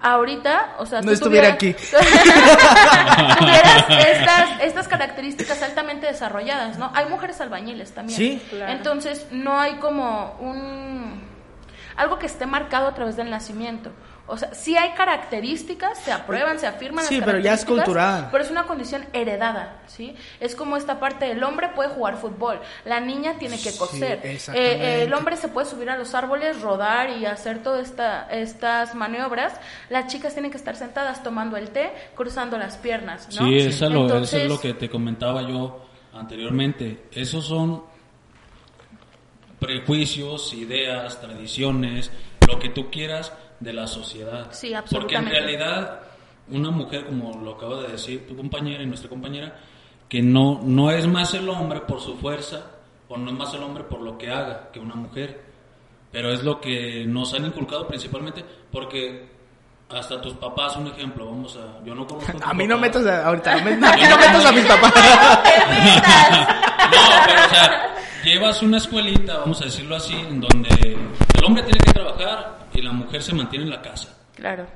ahorita, 0.00 0.74
o 0.78 0.86
sea, 0.86 1.00
No 1.00 1.06
tú 1.08 1.12
estuviera 1.12 1.56
tuvieras- 1.56 1.92
aquí. 1.92 3.36
tuvieras 3.38 3.84
estas, 3.88 4.62
estas 4.62 4.88
características 4.88 5.62
altamente 5.62 6.06
desarrolladas, 6.06 6.78
¿no? 6.78 6.90
Hay 6.94 7.06
mujeres 7.06 7.40
albañiles 7.40 7.92
también. 7.92 8.16
Sí. 8.18 8.42
Claro. 8.50 8.72
Entonces, 8.72 9.26
no 9.30 9.58
hay 9.58 9.74
como 9.76 10.36
un 10.40 11.22
algo 11.96 12.18
que 12.18 12.26
esté 12.26 12.46
marcado 12.46 12.88
a 12.88 12.94
través 12.94 13.16
del 13.16 13.30
nacimiento. 13.30 13.90
O 14.32 14.38
sea, 14.38 14.54
sí 14.54 14.76
hay 14.78 14.92
características, 14.92 15.98
se 15.98 16.10
aprueban, 16.10 16.58
se 16.58 16.66
afirman 16.66 17.04
Sí, 17.04 17.18
las 17.18 17.26
pero 17.26 17.38
ya 17.38 17.52
es 17.52 17.66
cultural. 17.66 18.28
Pero 18.32 18.42
es 18.42 18.50
una 18.50 18.64
condición 18.64 19.04
heredada, 19.12 19.82
¿sí? 19.86 20.16
Es 20.40 20.56
como 20.56 20.78
esta 20.78 20.98
parte 20.98 21.26
del 21.26 21.44
hombre 21.44 21.68
puede 21.74 21.90
jugar 21.90 22.16
fútbol, 22.16 22.58
la 22.86 22.98
niña 23.00 23.34
tiene 23.38 23.56
que 23.56 23.72
Sí, 23.72 23.78
coser, 23.78 24.20
eh, 24.24 24.40
eh, 24.54 25.02
el 25.02 25.12
hombre 25.12 25.36
se 25.36 25.48
puede 25.48 25.66
subir 25.66 25.90
a 25.90 25.98
los 25.98 26.14
árboles, 26.14 26.62
rodar 26.62 27.10
y 27.10 27.26
hacer 27.26 27.62
todas 27.62 27.86
esta, 27.86 28.26
estas 28.30 28.94
maniobras, 28.94 29.52
las 29.90 30.06
chicas 30.06 30.32
tienen 30.32 30.50
que 30.50 30.56
estar 30.56 30.76
sentadas 30.76 31.22
tomando 31.22 31.58
el 31.58 31.68
té, 31.68 31.92
cruzando 32.14 32.56
las 32.56 32.78
piernas, 32.78 33.28
¿no? 33.38 33.46
Sí, 33.46 33.58
eso, 33.58 33.84
es 33.86 33.92
lo- 33.92 34.16
eso 34.22 34.38
es 34.38 34.48
lo 34.48 34.58
que 34.58 34.72
te 34.72 34.88
comentaba 34.88 35.42
yo 35.42 35.84
anteriormente. 36.14 37.02
Esos 37.12 37.44
son 37.46 37.82
prejuicios, 39.58 40.52
ideas, 40.54 41.20
tradiciones, 41.20 42.10
lo 42.46 42.58
que 42.58 42.68
tú 42.68 42.90
quieras 42.90 43.32
de 43.62 43.72
la 43.72 43.86
sociedad. 43.86 44.48
Sí, 44.50 44.68
Porque 44.68 44.72
en 44.72 44.76
absolutamente. 44.76 45.38
realidad 45.40 46.00
una 46.48 46.70
mujer, 46.70 47.06
como 47.06 47.38
lo 47.42 47.52
acaba 47.54 47.82
de 47.82 47.88
decir 47.88 48.26
tu 48.26 48.36
compañera 48.36 48.82
y 48.82 48.86
nuestra 48.86 49.08
compañera, 49.08 49.56
que 50.08 50.20
no, 50.22 50.60
no 50.62 50.90
es 50.90 51.06
más 51.06 51.32
el 51.34 51.48
hombre 51.48 51.80
por 51.80 52.00
su 52.00 52.16
fuerza 52.16 52.66
o 53.08 53.16
no 53.16 53.30
es 53.30 53.36
más 53.36 53.54
el 53.54 53.62
hombre 53.62 53.84
por 53.84 54.00
lo 54.02 54.18
que 54.18 54.30
haga 54.30 54.70
que 54.72 54.78
una 54.80 54.94
mujer. 54.94 55.42
Pero 56.10 56.30
es 56.32 56.42
lo 56.44 56.60
que 56.60 57.04
nos 57.06 57.32
han 57.32 57.46
inculcado 57.46 57.86
principalmente 57.88 58.44
porque 58.70 59.30
hasta 59.88 60.20
tus 60.20 60.34
papás, 60.34 60.76
un 60.76 60.86
ejemplo, 60.88 61.26
vamos 61.26 61.56
a... 61.56 61.82
Yo 61.84 61.94
no 61.94 62.06
conozco... 62.06 62.32
tus 62.38 62.42
A 62.42 62.52
mí 62.54 62.66
no 62.66 62.76
metas 62.78 63.06
a- 63.06 63.26
ahorita, 63.26 63.56
no, 63.56 63.64
me- 63.80 63.86
aquí 63.88 64.02
no 64.08 64.16
metas 64.18 64.44
a 64.46 64.52
mis 64.52 64.64
papás. 64.66 64.92
No, 66.92 66.98
pero 67.26 67.40
o 67.46 67.48
sea, 67.48 67.94
llevas 68.24 68.62
una 68.62 68.76
escuelita, 68.76 69.38
vamos 69.38 69.60
a 69.62 69.64
decirlo 69.64 69.96
así, 69.96 70.14
en 70.14 70.40
donde 70.40 70.68
el 71.38 71.44
hombre 71.44 71.62
tiene 71.62 71.78
que 71.78 71.92
trabajar 71.92 72.58
y 72.74 72.82
la 72.82 72.92
mujer 72.92 73.22
se 73.22 73.34
mantiene 73.34 73.64
en 73.64 73.70
la 73.70 73.82
casa. 73.82 74.18
Claro. 74.34 74.66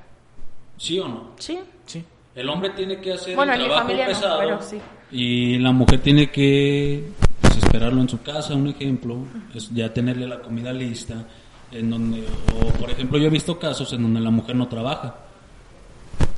¿Sí 0.77 0.99
o 0.99 1.09
no? 1.09 1.33
Sí. 1.39 1.59
Sí. 1.87 2.05
El 2.35 2.49
hombre 2.51 2.71
tiene 2.71 3.01
que 3.01 3.15
hacer 3.15 3.35
Bueno, 3.35 3.55
el 3.55 3.61
trabajo 3.61 3.83
familia 3.83 4.07
no, 4.07 4.13
pesado 4.13 4.39
pero 4.39 4.63
sí. 4.63 4.79
y 5.11 5.59
la 5.59 5.73
mujer 5.73 6.01
tiene 6.01 6.31
que 6.31 7.09
pues, 7.41 7.57
esperarlo 7.57 8.01
en 8.03 8.09
su 8.09 8.21
casa, 8.23 8.55
un 8.55 8.69
ejemplo, 8.69 9.19
es 9.55 9.71
ya 9.73 9.93
tenerle 9.93 10.27
la 10.27 10.41
comida 10.41 10.73
lista, 10.73 11.15
en 11.73 11.91
donde, 11.91 12.27
o 12.55 12.69
por 12.75 12.91
ejemplo, 12.91 13.19
yo 13.19 13.27
he 13.27 13.31
visto 13.31 13.59
casos 13.59 13.91
en 13.95 14.03
donde 14.03 14.21
la 14.21 14.31
mujer 14.31 14.55
no 14.55 14.69
trabaja. 14.69 15.15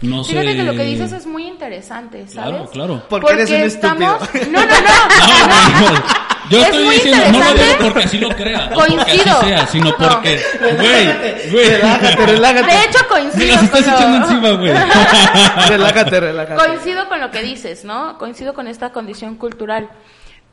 No 0.00 0.22
Fíjate 0.22 0.52
sé. 0.52 0.56
que 0.56 0.62
lo 0.62 0.72
que 0.74 0.84
dices 0.84 1.10
es 1.10 1.26
muy 1.26 1.48
interesante, 1.48 2.28
¿sabes? 2.28 2.70
Claro, 2.70 2.70
claro. 2.70 3.02
Porque 3.08 3.32
eres 3.32 3.50
un 3.50 3.56
estúpido. 3.56 4.18
estamos... 4.20 4.48
No, 4.52 4.60
no, 4.60 5.90
no. 5.90 6.02
Yo 6.50 6.58
Es 6.60 6.64
estoy 6.66 6.84
muy 6.84 6.94
diciendo, 6.94 7.24
no 7.24 7.38
lo 7.38 7.38
digo 7.38 7.50
interesante. 7.50 7.84
porque 7.84 8.04
así 8.04 8.18
lo 8.18 8.28
crea, 8.30 8.70
o 8.72 8.74
porque 8.74 8.96
así 9.00 9.18
sea, 9.18 9.66
sino 9.66 9.90
No. 9.90 9.96
porque, 9.96 10.40
güey, 10.60 11.50
güey, 11.50 11.68
Relájate, 11.70 12.26
relájate. 12.26 12.66
De 12.74 12.84
hecho, 12.84 12.98
me 13.02 13.08
coincido 13.08 13.54
las 13.54 13.62
estás 13.64 13.82
con 13.82 13.90
lo- 13.92 13.96
echando 13.98 14.16
encima, 14.26 14.50
güey. 14.52 14.72
relájate, 15.68 16.20
relájate. 16.20 16.66
Coincido 16.66 17.08
con 17.08 17.20
lo 17.20 17.30
que 17.30 17.42
dices, 17.42 17.84
¿no? 17.84 18.18
Coincido 18.18 18.54
con 18.54 18.66
esta 18.68 18.90
condición 18.92 19.36
cultural. 19.36 19.88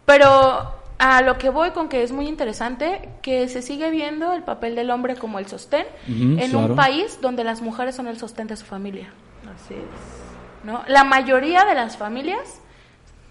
Pero 0.05 0.75
a 0.97 1.21
lo 1.21 1.37
que 1.37 1.49
voy 1.49 1.71
con 1.71 1.89
que 1.89 2.03
es 2.03 2.11
muy 2.11 2.27
interesante 2.27 3.09
que 3.21 3.47
se 3.49 3.61
sigue 3.61 3.89
viendo 3.89 4.33
el 4.33 4.43
papel 4.43 4.75
del 4.75 4.91
hombre 4.91 5.15
como 5.15 5.39
el 5.39 5.47
sostén 5.47 5.85
Ujú, 6.07 6.39
en 6.39 6.51
claro. 6.51 6.59
un 6.67 6.75
país 6.75 7.17
donde 7.21 7.43
las 7.43 7.61
mujeres 7.61 7.95
son 7.95 8.07
el 8.07 8.17
sostén 8.17 8.47
de 8.47 8.55
su 8.55 8.65
familia, 8.65 9.11
Así 9.43 9.73
es. 9.73 10.65
¿no? 10.65 10.83
La 10.87 11.03
mayoría 11.03 11.65
de 11.65 11.75
las 11.75 11.97
familias 11.97 12.39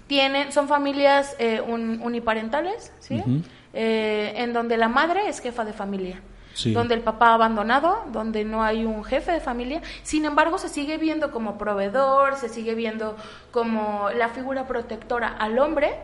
tienen 0.07 0.53
son 0.53 0.69
familias 0.69 1.35
eh, 1.39 1.61
un- 1.61 2.01
uniparentales, 2.03 2.93
¿sí? 3.01 3.23
Eh, 3.73 4.33
en 4.37 4.53
donde 4.53 4.77
la 4.77 4.89
madre 4.89 5.29
es 5.29 5.41
jefa 5.41 5.65
de 5.65 5.73
familia. 5.73 6.21
Sí. 6.53 6.73
Donde 6.73 6.95
el 6.95 7.01
papá 7.01 7.35
abandonado, 7.35 8.05
donde 8.13 8.45
no 8.45 8.63
hay 8.63 8.85
un 8.85 9.03
jefe 9.03 9.33
de 9.33 9.41
familia, 9.41 9.83
sin 10.05 10.25
embargo 10.25 10.57
se 10.59 10.69
sigue 10.69 10.99
viendo 10.99 11.33
como 11.33 11.59
proveedor, 11.59 12.37
se 12.37 12.49
sigue 12.49 12.77
viendo 12.77 13.17
como 13.51 14.09
la 14.17 14.29
figura 14.29 14.65
protectora 14.69 15.27
al 15.37 15.59
hombre 15.59 15.97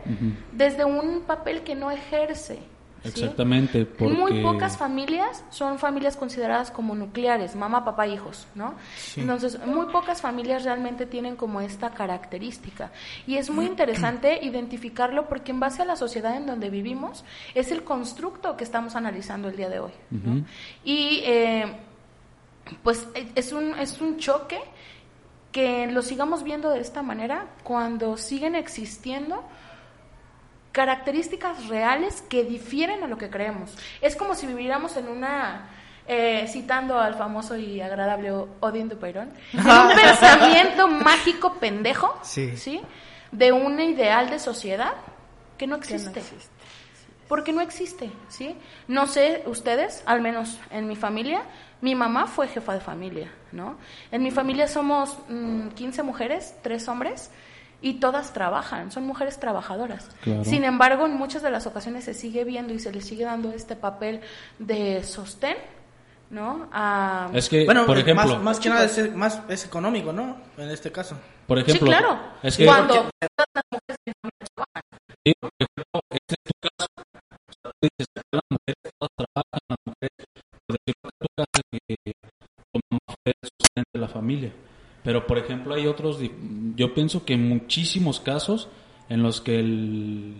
desde 0.51 0.83
un 0.83 1.21
papel 1.21 1.61
que 1.61 1.75
no 1.75 1.89
ejerce. 1.89 2.59
¿Sí? 3.03 3.09
Exactamente, 3.09 3.85
porque... 3.85 4.13
Muy 4.13 4.41
pocas 4.41 4.77
familias 4.77 5.43
son 5.49 5.79
familias 5.79 6.15
consideradas 6.17 6.71
como 6.71 6.95
nucleares, 6.95 7.55
mamá, 7.55 7.83
papá, 7.83 8.07
hijos, 8.07 8.47
¿no? 8.55 8.75
Entonces, 9.15 9.59
muy 9.65 9.87
pocas 9.87 10.21
familias 10.21 10.63
realmente 10.63 11.05
tienen 11.05 11.35
como 11.35 11.61
esta 11.61 11.91
característica. 11.91 12.91
Y 13.27 13.37
es 13.37 13.49
muy 13.49 13.65
interesante 13.67 14.39
identificarlo 14.43 15.27
porque 15.27 15.51
en 15.51 15.59
base 15.59 15.81
a 15.81 15.85
la 15.85 15.95
sociedad 15.95 16.35
en 16.35 16.45
donde 16.45 16.69
vivimos, 16.69 17.23
es 17.55 17.71
el 17.71 17.83
constructo 17.83 18.57
que 18.57 18.63
estamos 18.63 18.95
analizando 18.95 19.49
el 19.49 19.57
día 19.57 19.69
de 19.69 19.79
hoy. 19.79 19.91
¿no? 20.11 20.43
Y 20.83 21.21
eh, 21.23 21.65
pues 22.83 23.07
e- 23.15 23.31
es 23.35 23.51
un, 23.51 23.77
es 23.79 23.99
un 24.01 24.17
choque 24.17 24.59
que 25.51 25.87
lo 25.87 26.01
sigamos 26.01 26.43
viendo 26.43 26.69
de 26.69 26.79
esta 26.79 27.01
manera 27.01 27.47
cuando 27.63 28.17
siguen 28.17 28.55
existiendo 28.55 29.43
características 30.71 31.67
reales 31.67 32.21
que 32.23 32.43
difieren 32.43 33.03
a 33.03 33.07
lo 33.07 33.17
que 33.17 33.29
creemos. 33.29 33.77
Es 34.01 34.15
como 34.15 34.35
si 34.35 34.47
viviéramos 34.47 34.95
en 34.97 35.07
una, 35.09 35.69
eh, 36.07 36.45
citando 36.49 36.99
al 36.99 37.15
famoso 37.15 37.57
y 37.57 37.81
agradable 37.81 38.31
Odín 38.59 38.89
Dupeirón, 38.89 39.31
en 39.53 39.59
un 39.59 39.95
pensamiento 39.95 40.87
mágico 40.87 41.55
pendejo, 41.55 42.17
Sí. 42.23 42.81
De 43.31 43.51
un 43.53 43.79
ideal 43.79 44.29
de 44.29 44.39
sociedad 44.39 44.93
que 45.57 45.65
no 45.67 45.79
Que 45.79 45.89
no 45.89 45.95
existe. 45.95 46.19
existe. 46.19 46.51
Porque 47.29 47.53
no 47.53 47.61
existe, 47.61 48.11
¿sí? 48.27 48.57
No 48.89 49.07
sé, 49.07 49.43
ustedes, 49.45 50.03
al 50.05 50.19
menos 50.19 50.59
en 50.69 50.85
mi 50.89 50.97
familia, 50.97 51.43
mi 51.79 51.95
mamá 51.95 52.27
fue 52.27 52.49
jefa 52.49 52.73
de 52.73 52.81
familia, 52.81 53.31
¿no? 53.53 53.77
En 54.11 54.21
mi 54.21 54.31
familia 54.31 54.67
somos 54.67 55.17
mm, 55.29 55.69
15 55.69 56.03
mujeres, 56.03 56.55
3 56.61 56.87
hombres, 56.89 57.31
y 57.81 57.95
todas 57.95 58.31
trabajan, 58.33 58.91
son 58.91 59.05
mujeres 59.07 59.39
trabajadoras. 59.39 60.07
Claro. 60.21 60.43
Sin 60.45 60.63
embargo, 60.63 61.05
en 61.07 61.13
muchas 61.15 61.41
de 61.41 61.49
las 61.51 61.65
ocasiones 61.65 62.03
se 62.05 62.13
sigue 62.13 62.43
viendo 62.43 62.73
y 62.73 62.79
se 62.79 62.91
le 62.91 63.01
sigue 63.01 63.25
dando 63.25 63.51
este 63.51 63.75
papel 63.75 64.21
de 64.59 65.03
sostén, 65.03 65.57
¿no? 66.29 66.69
A- 66.71 67.29
Es 67.33 67.49
que, 67.49 67.65
Bueno, 67.65 67.85
por 67.85 67.97
ejemplo, 67.97 68.25
más, 68.35 68.41
más 68.43 68.59
que 68.59 68.69
nada 68.69 68.85
es, 68.85 69.15
más, 69.15 69.41
es 69.49 69.65
económico, 69.65 70.13
¿no? 70.13 70.37
En 70.57 70.69
este 70.69 70.91
caso. 70.91 71.17
por 71.47 71.57
ejemplo, 71.59 71.87
sí, 71.87 71.91
claro. 71.91 72.19
es 72.43 72.55
que, 72.57 72.65
Cuando 72.65 73.09
Sí, 75.25 75.33
por 75.39 75.49
ejemplo, 75.59 76.01
este 76.09 76.35
es 76.35 76.43
tu 76.43 76.53
caso. 76.61 76.91
O 76.97 77.51
sea, 77.51 77.71
tú 77.71 77.71
dices, 77.81 78.07
las 78.31 78.41
mujeres 78.49 78.81
todas 78.97 79.11
trabajan, 79.17 79.59
las 79.69 79.77
mujeres, 79.85 80.17
por 80.67 80.77
decirlo 80.77 81.09
en 81.09 81.19
tu 81.19 81.27
caso, 81.35 81.61
que 81.71 81.95
el 83.25 83.33
sustento 83.43 83.89
de 83.93 83.99
la 83.99 84.07
familia. 84.07 84.51
Pero, 85.03 85.25
por 85.25 85.37
ejemplo, 85.37 85.73
hay 85.73 85.87
otros, 85.87 86.19
yo 86.75 86.93
pienso 86.93 87.25
que 87.25 87.35
muchísimos 87.37 88.19
casos 88.19 88.69
en 89.09 89.23
los 89.23 89.41
que 89.41 89.59
el 89.59 90.35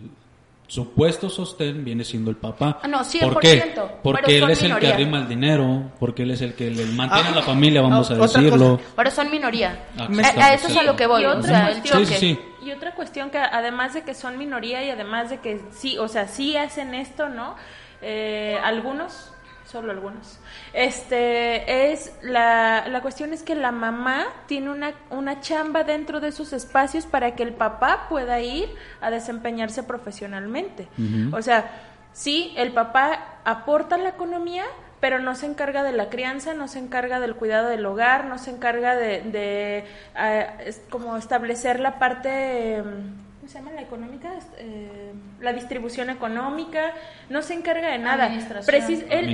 supuesto 0.67 1.30
sostén 1.30 1.84
viene 1.84 2.04
siendo 2.06 2.30
el 2.32 2.38
papá. 2.38 2.80
Ah, 2.82 2.88
no, 2.88 3.00
¿Por 3.00 3.39
qué? 3.41 3.62
100%, 3.76 3.89
Porque 4.02 4.38
él 4.38 4.50
es 4.50 4.63
el 4.63 4.78
que 4.78 4.88
arrima 4.88 5.17
el 5.19 5.28
dinero, 5.28 5.91
porque 6.00 6.24
él 6.24 6.32
es 6.32 6.41
el 6.41 6.54
que 6.54 6.69
le 6.71 6.86
mantiene 6.86 7.30
Ah, 7.30 7.32
a 7.34 7.36
la 7.36 7.41
familia, 7.41 7.82
vamos 7.82 8.10
ah, 8.10 8.13
a 8.13 8.17
decirlo. 8.17 8.78
cosa. 8.78 8.91
pero 8.95 9.12
son 9.12 9.30
minoría. 9.32 9.86
Ah, 9.97 10.08
A, 10.39 10.45
a 10.45 10.54
eso 10.54 10.67
es 10.69 10.78
a 10.78 10.84
lo 10.84 10.95
que 10.95 11.08
voy, 11.08 11.24
Y 11.24 11.26
o 11.26 11.32
otra 11.32 11.43
sea, 11.43 11.65
cuestión- 11.71 12.04
choque. 12.04 12.06
Sí, 12.17 12.36
sí, 12.36 12.39
sí. 12.62 12.65
Y 12.67 12.71
otra 12.71 12.93
cuestión 12.93 13.32
que 13.32 13.39
además 13.39 13.95
de 13.95 14.04
que 14.04 14.13
son 14.13 14.38
minoría 14.38 14.86
y 14.86 14.89
además 14.91 15.30
de 15.32 15.39
que 15.39 15.60
sí, 15.71 15.97
o 15.97 16.08
sea, 16.08 16.28
sí 16.28 16.56
hacen 16.56 16.93
esto, 16.93 17.28
¿no? 17.28 17.56
Eh, 18.04 18.58
algunos, 18.63 19.34
solo 19.72 19.92
algunos. 19.92 20.40
Este 20.74 21.92
es 21.92 22.14
la, 22.22 22.88
la 22.88 23.02
cuestión 23.02 23.34
es 23.34 23.42
que 23.42 23.56
la 23.56 23.72
mamá 23.72 24.26
tiene 24.48 24.70
una, 24.70 24.94
una 25.10 25.40
chamba 25.40 25.84
dentro 25.84 26.20
de 26.20 26.32
sus 26.32 26.52
espacios 26.52 27.06
para 27.06 27.36
que 27.36 27.44
el 27.44 27.54
papá 27.54 28.08
pueda 28.10 28.42
ir 28.42 28.70
a 29.00 29.10
desempeñarse 29.10 29.84
profesionalmente. 29.84 30.88
O 31.32 31.42
sea, 31.42 31.72
sí, 32.12 32.54
el 32.58 32.74
papá 32.74 33.40
aporta 33.46 33.98
la 33.98 34.10
economía, 34.10 34.66
pero 35.00 35.20
no 35.20 35.36
se 35.36 35.46
encarga 35.46 35.84
de 35.84 35.94
la 35.94 36.10
crianza, 36.10 36.54
no 36.54 36.68
se 36.68 36.80
encarga 36.80 37.20
del 37.20 37.36
cuidado 37.36 37.70
del 37.70 37.86
hogar, 37.86 38.26
no 38.26 38.38
se 38.38 38.52
encarga 38.52 38.96
de, 38.96 39.22
de 39.22 39.86
ah, 40.16 40.58
como 40.90 41.18
establecer 41.18 41.80
la 41.80 41.98
parte, 41.98 42.84
¿cómo 42.84 43.31
se 43.52 43.60
llama? 43.60 43.72
La 43.72 43.82
económica, 43.82 44.32
eh, 44.58 45.14
la 45.40 45.54
distribución 45.54 46.10
económica, 46.10 46.94
no 47.30 47.42
se 47.42 47.54
encarga 47.54 47.90
de 47.90 48.00
nada. 48.00 48.26
Administración. 48.26 48.66
Precis- 48.66 49.06
él, 49.10 49.30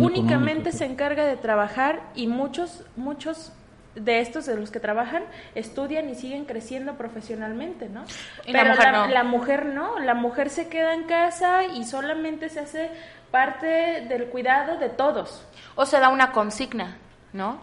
únicamente 0.00 0.68
económica, 0.68 0.72
se 0.72 0.84
encarga 0.84 1.24
de 1.24 1.36
trabajar 1.36 2.02
y 2.14 2.26
muchos, 2.26 2.84
muchos 2.96 3.52
de 3.94 4.20
estos 4.20 4.46
de 4.46 4.56
los 4.56 4.70
que 4.70 4.80
trabajan 4.80 5.22
estudian 5.54 6.08
y 6.10 6.14
siguen 6.14 6.44
creciendo 6.44 6.94
profesionalmente, 6.94 7.88
¿no? 7.88 8.04
Y 8.44 8.52
la 8.52 8.64
mujer 8.64 8.92
no. 8.92 9.06
la 9.06 9.24
mujer 9.24 9.66
no, 9.66 9.98
la 10.00 10.14
mujer 10.14 10.50
se 10.50 10.68
queda 10.68 10.94
en 10.94 11.04
casa 11.04 11.64
y 11.64 11.84
solamente 11.84 12.48
se 12.48 12.60
hace 12.60 12.90
parte 13.30 13.66
del 14.08 14.26
cuidado 14.26 14.78
de 14.78 14.88
todos. 14.88 15.46
O 15.74 15.86
se 15.86 15.98
da 16.00 16.08
una 16.08 16.32
consigna, 16.32 16.96
¿no? 17.32 17.60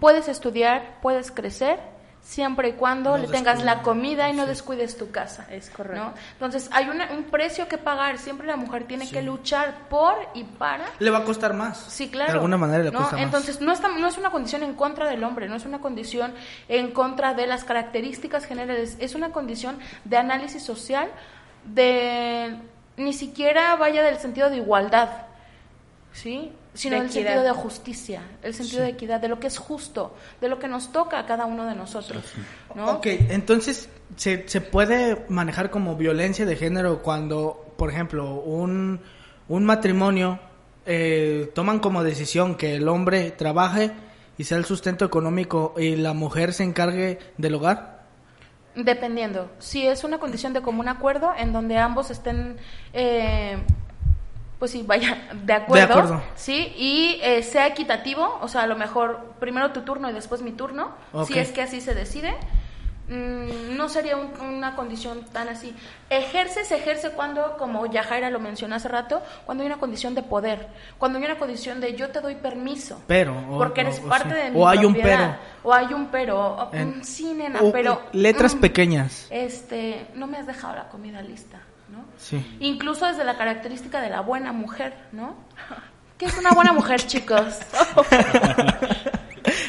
Puedes 0.00 0.28
estudiar, 0.28 0.96
puedes 1.00 1.30
crecer, 1.30 1.78
siempre 2.26 2.70
y 2.70 2.72
cuando 2.72 3.18
le 3.18 3.28
tengas 3.28 3.62
la 3.62 3.82
comida 3.82 4.30
y 4.30 4.32
no 4.32 4.46
descuides 4.46 4.96
tu 4.96 5.10
casa. 5.10 5.46
Es 5.50 5.68
correcto. 5.68 6.02
¿no? 6.04 6.14
Entonces, 6.32 6.70
hay 6.72 6.88
una- 6.88 7.12
un 7.12 7.24
precio 7.24 7.68
que 7.68 7.76
pagar. 7.76 8.16
Siempre 8.16 8.46
la 8.46 8.56
mujer 8.56 8.84
tiene 8.86 9.06
que 9.08 9.20
luchar 9.20 9.88
por 9.90 10.14
y 10.32 10.42
para. 10.44 10.86
Le 11.00 11.10
va 11.10 11.18
a 11.18 11.24
costar 11.24 11.52
más. 11.52 11.76
Sí, 11.78 12.08
claro. 12.08 12.32
De 12.32 12.38
alguna 12.38 12.56
manera 12.56 12.82
le 12.82 12.90
¿no? 12.90 12.98
cuesta 12.98 13.16
más. 13.16 13.24
Entonces, 13.26 13.60
no, 13.60 13.72
está, 13.72 13.88
no 13.88 14.08
es 14.08 14.16
una 14.16 14.30
condición 14.30 14.62
en 14.62 14.72
contra 14.74 15.06
del 15.08 15.22
hombre, 15.22 15.48
no 15.50 15.54
es 15.56 15.66
una 15.66 15.80
condición 15.80 16.32
en 16.68 16.92
contra 16.92 17.34
de 17.34 17.46
las 17.46 17.62
características 17.64 18.46
generales, 18.46 18.96
es 19.00 19.14
una 19.14 19.30
condición 19.30 19.78
de 20.06 20.16
análisis 20.16 20.62
social, 20.62 21.10
de 21.66 22.56
ni 22.96 23.12
siquiera 23.12 23.76
vaya 23.76 24.02
del 24.02 24.16
sentido 24.18 24.48
de 24.48 24.56
igualdad, 24.56 25.08
¿sí? 26.12 26.52
Sino 26.74 26.96
equidad. 26.96 27.12
sentido 27.12 27.42
de 27.44 27.50
justicia, 27.52 28.22
el 28.42 28.52
sentido 28.52 28.82
de 28.82 28.90
equidad, 28.90 29.20
de 29.20 29.28
lo 29.28 29.38
que 29.38 29.46
es 29.46 29.58
justo, 29.58 30.14
de 30.40 30.48
lo 30.48 30.58
que 30.58 30.68
nos 30.68 30.90
toca 30.90 31.20
a 31.20 31.26
cada 31.26 31.46
uno 31.46 31.66
de 31.66 31.74
nosotros, 31.74 32.24
¿no? 32.74 32.90
Ok, 32.90 33.06
entonces 33.06 33.88
¿se, 34.16 34.48
se 34.48 34.60
puede 34.60 35.24
manejar 35.28 35.70
como 35.70 35.96
violencia 35.96 36.44
de 36.44 36.56
género 36.56 37.00
cuando, 37.02 37.72
por 37.76 37.90
ejemplo, 37.90 38.34
un, 38.34 39.00
un 39.48 39.64
matrimonio 39.64 40.40
eh, 40.86 41.50
toman 41.54 41.78
como 41.78 42.04
decisión 42.04 42.56
que 42.56 42.76
el 42.76 42.88
hombre 42.88 43.30
trabaje 43.30 43.92
y 44.36 44.44
sea 44.44 44.58
el 44.58 44.64
sustento 44.64 45.04
económico 45.04 45.74
y 45.78 45.96
la 45.96 46.12
mujer 46.12 46.52
se 46.52 46.64
encargue 46.64 47.18
del 47.38 47.54
hogar? 47.54 48.04
Dependiendo. 48.74 49.50
Si 49.60 49.86
es 49.86 50.02
una 50.02 50.18
condición 50.18 50.52
de 50.52 50.60
común 50.60 50.88
acuerdo 50.88 51.32
en 51.36 51.52
donde 51.52 51.78
ambos 51.78 52.10
estén, 52.10 52.56
eh, 52.92 53.56
pues 54.58 54.70
sí, 54.70 54.82
vaya, 54.86 55.28
de 55.34 55.52
acuerdo. 55.52 55.92
acuerdo. 55.94 56.22
Sí, 56.36 56.72
y 56.76 57.18
eh, 57.22 57.42
sea 57.42 57.66
equitativo, 57.66 58.38
o 58.40 58.48
sea, 58.48 58.62
a 58.62 58.66
lo 58.66 58.76
mejor 58.76 59.34
primero 59.40 59.72
tu 59.72 59.82
turno 59.82 60.08
y 60.08 60.12
después 60.12 60.42
mi 60.42 60.52
turno, 60.52 60.92
si 61.26 61.38
es 61.38 61.50
que 61.50 61.62
así 61.62 61.80
se 61.80 61.94
decide. 61.94 62.34
mm, 63.06 63.76
no 63.76 63.90
sería 63.90 64.16
un- 64.16 64.30
una 64.40 64.76
condición 64.76 65.24
tan 65.30 65.50
así. 65.50 65.76
Ejerce, 66.08 66.64
se 66.64 66.76
ejerce 66.76 67.10
cuando, 67.10 67.58
como 67.58 67.84
Yajaira 67.84 68.30
lo 68.30 68.40
mencionó 68.40 68.76
hace 68.76 68.88
rato, 68.88 69.20
cuando 69.44 69.62
hay 69.62 69.66
una 69.66 69.78
condición 69.78 70.14
de 70.14 70.22
poder, 70.22 70.68
cuando 70.96 71.18
hay 71.18 71.24
una 71.26 71.36
condición 71.38 71.82
de 71.82 71.94
yo 71.96 72.08
te 72.08 72.22
doy 72.22 72.34
permiso. 72.36 73.02
Pero, 73.06 73.36
o- 73.50 73.58
porque 73.58 73.82
eres 73.82 74.00
o- 74.00 74.06
o 74.06 74.08
parte 74.08 74.30
sí. 74.30 74.34
de 74.36 74.50
mi 74.52 74.58
O 74.58 74.66
hay 74.66 74.86
un 74.86 74.94
propiedad, 74.94 75.36
O 75.62 75.74
hay 75.74 75.92
un 75.92 76.06
pero. 76.06 76.40
o, 76.40 76.74
En- 76.74 77.04
sí, 77.04 77.34
nena, 77.34 77.60
o- 77.60 77.72
pero. 77.72 78.00
letras 78.12 78.54
mm, 78.54 78.60
pequeñas. 78.60 79.26
Este, 79.28 80.06
no 80.14 80.26
me 80.26 80.38
has 80.38 80.46
dejado 80.46 80.74
la 80.74 80.88
comida 80.88 81.20
lista, 81.20 81.58
¿no? 81.94 82.04
Sí. 82.18 82.44
Incluso 82.60 83.06
desde 83.06 83.24
la 83.24 83.36
característica 83.36 84.00
de 84.00 84.10
la 84.10 84.20
buena 84.20 84.52
mujer, 84.52 84.94
¿no? 85.12 85.36
¿Qué 86.18 86.26
es 86.26 86.36
una 86.36 86.50
buena 86.50 86.72
mujer, 86.72 87.00
chicos? 87.06 87.44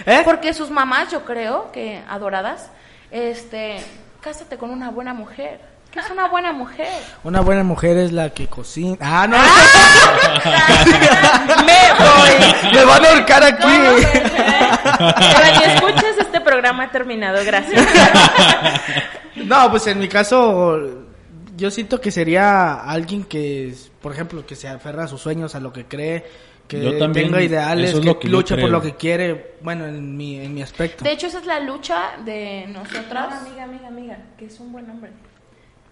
¿Eh? 0.06 0.22
Porque 0.24 0.54
sus 0.54 0.70
mamás, 0.70 1.12
yo 1.12 1.26
creo 1.26 1.72
que 1.72 2.02
adoradas, 2.10 2.70
este, 3.12 3.78
cásate 4.22 4.58
con 4.58 4.70
una 4.70 4.90
buena 4.90 5.14
mujer. 5.14 5.60
¿Qué 5.92 6.00
es 6.00 6.10
una 6.10 6.28
buena 6.28 6.52
mujer? 6.52 6.90
Una 7.24 7.40
buena 7.40 7.64
mujer 7.64 7.96
es 7.98 8.12
la 8.12 8.32
que 8.32 8.48
cocina. 8.48 8.98
Ah, 9.00 9.28
no. 9.28 9.38
Me 11.66 11.94
voy. 11.98 12.74
Me 12.74 12.84
van 12.84 13.06
a 13.06 13.10
ahorcar 13.10 13.44
aquí. 13.44 13.64
Radio 14.84 15.62
escuchas, 15.74 16.18
este 16.20 16.42
programa 16.42 16.84
ha 16.84 16.92
terminado, 16.92 17.44
gracias. 17.46 17.88
No, 19.36 19.72
pues 19.72 19.88
en 19.88 20.00
mi 20.00 20.10
caso, 20.10 21.05
yo 21.56 21.72
siento 21.72 22.02
que 22.02 22.12
sería 22.12 22.76
alguien 22.76 23.24
que, 23.24 23.74
por 24.02 24.12
ejemplo, 24.14 24.46
que 24.46 24.56
se 24.56 24.68
aferra 24.68 25.06
a 25.06 25.08
sus 25.08 25.22
sueños, 25.22 25.56
a 25.56 25.60
lo 25.60 25.72
que 25.72 25.86
cree, 25.86 26.26
que 26.68 26.84
Yo 26.84 26.98
también, 26.98 27.28
tenga 27.28 27.42
ideales, 27.44 27.94
es 27.94 28.16
que, 28.18 28.28
luche 28.28 28.58
por 28.58 28.70
lo 28.70 28.82
que 28.82 28.96
quiere, 28.96 29.56
bueno, 29.62 29.86
en 29.86 30.18
mi, 30.18 30.40
en 30.40 30.54
mi 30.54 30.62
aspecto. 30.62 31.04
De 31.04 31.12
hecho, 31.12 31.28
esa 31.28 31.40
es 31.40 31.46
la 31.46 31.60
lucha 31.60 32.14
de 32.26 32.66
nosotras. 32.68 33.34
amiga, 33.42 33.64
amiga, 33.64 33.88
amiga, 33.88 34.18
que 34.38 34.46
es 34.46 34.60
un 34.60 34.72
buen 34.72 34.90
hombre. 34.90 35.12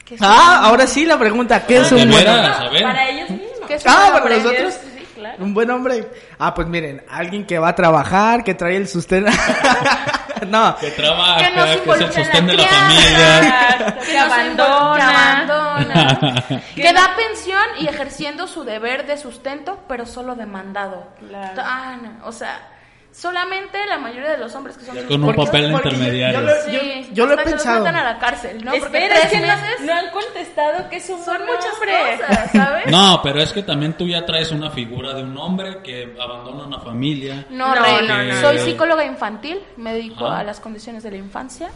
que 0.04 0.16
es 0.16 0.22
Ah, 0.22 0.62
ahora 0.64 0.88
sí 0.88 1.06
la 1.06 1.18
pregunta, 1.20 1.66
¿qué 1.66 1.78
es 1.78 1.92
un 1.92 2.10
buen 2.10 2.28
hombre? 2.28 2.82
Para 2.82 3.10
ellos 3.10 3.30
mismos. 3.30 3.70
es 3.70 3.84
Ah, 3.86 4.20
para 4.22 4.38
nosotros. 4.38 4.74
Sí, 4.74 5.06
claro. 5.16 5.44
Un 5.44 5.54
buen 5.54 5.70
hombre. 5.70 6.08
Ah, 6.40 6.54
pues 6.54 6.68
miren, 6.68 7.04
alguien 7.08 7.46
que 7.46 7.60
va 7.60 7.70
a 7.70 7.76
trabajar, 7.76 8.44
que 8.44 8.56
trae 8.56 8.76
el 8.76 8.88
sustento. 8.88 9.32
no, 10.46 10.76
Que 10.78 10.92
trabaja, 10.92 11.38
Que 11.38 11.46
que, 11.50 11.56
nos 11.56 11.70
es 11.70 11.78
involucra 11.78 12.22
el 12.22 12.38
en 12.38 12.48
la 12.48 12.54
la 12.54 12.68
familia. 12.70 13.78
Que 13.78 13.94
que 13.94 13.94
no 13.96 14.04
se 14.06 14.18
abandona. 14.20 14.96
que 14.96 15.04
abandona, 15.04 16.62
que 16.76 16.94
da 16.94 17.16
pensión 17.16 17.64
y 17.80 17.88
ejerciendo 17.88 18.48
su 18.48 18.64
deber 18.64 19.06
de 19.06 19.18
sustento, 19.18 19.80
pero 19.88 20.06
solo 20.06 20.36
demandado. 20.36 21.08
Claro. 21.20 21.62
Ah, 21.66 21.98
no, 22.02 22.28
o 22.28 22.32
sea, 22.32 22.70
solamente 23.14 23.78
la 23.88 24.00
mayoría 24.00 24.32
de 24.32 24.38
los 24.40 24.54
hombres 24.56 24.76
que 24.76 24.86
son 24.86 24.98
con 25.06 25.24
un 25.24 25.34
porque- 25.36 25.46
papel 25.52 25.72
porque 25.72 25.90
yo- 25.90 25.96
intermediario. 25.96 26.40
yo 26.40 26.46
lo- 26.46 26.54
Sí, 26.64 26.72
yo- 27.10 27.14
yo 27.14 27.26
lo 27.28 27.34
he 27.34 27.38
que 27.38 27.44
pensado. 27.44 27.86
A 27.86 27.92
la 27.92 28.18
cárcel, 28.18 28.66
¿no? 28.66 28.74
Espera, 28.74 29.16
es 29.20 29.28
que 29.32 29.40
no, 29.40 29.48
meses 29.48 29.82
no 29.82 29.94
han 29.94 30.10
contestado 30.12 30.90
que 30.90 31.00
son 31.00 31.24
buen 31.24 31.42
muchas 31.46 31.74
cosas, 31.76 32.52
¿sabes? 32.52 32.88
No, 32.88 33.20
pero 33.22 33.40
es 33.42 33.54
que 33.54 33.62
también 33.64 33.94
tú 33.94 34.08
ya 34.08 34.26
traes 34.26 34.52
una 34.52 34.72
figura 34.72 35.14
de 35.14 35.22
un 35.24 35.38
hombre 35.38 35.82
que 35.84 36.16
abandona 36.20 36.64
una 36.66 36.80
familia. 36.80 37.46
No, 37.52 37.76
No, 37.76 37.82
Rey, 37.84 38.08
no, 38.08 38.24
no, 38.24 38.42
soy 38.42 38.58
psicóloga 38.60 39.06
infantil, 39.06 39.60
me 39.78 39.94
dedico 39.94 40.26
Ajá. 40.26 40.40
a 40.40 40.44
las 40.44 40.60
condiciones 40.60 41.04
de 41.04 41.12
la 41.12 41.18
infancia. 41.18 41.70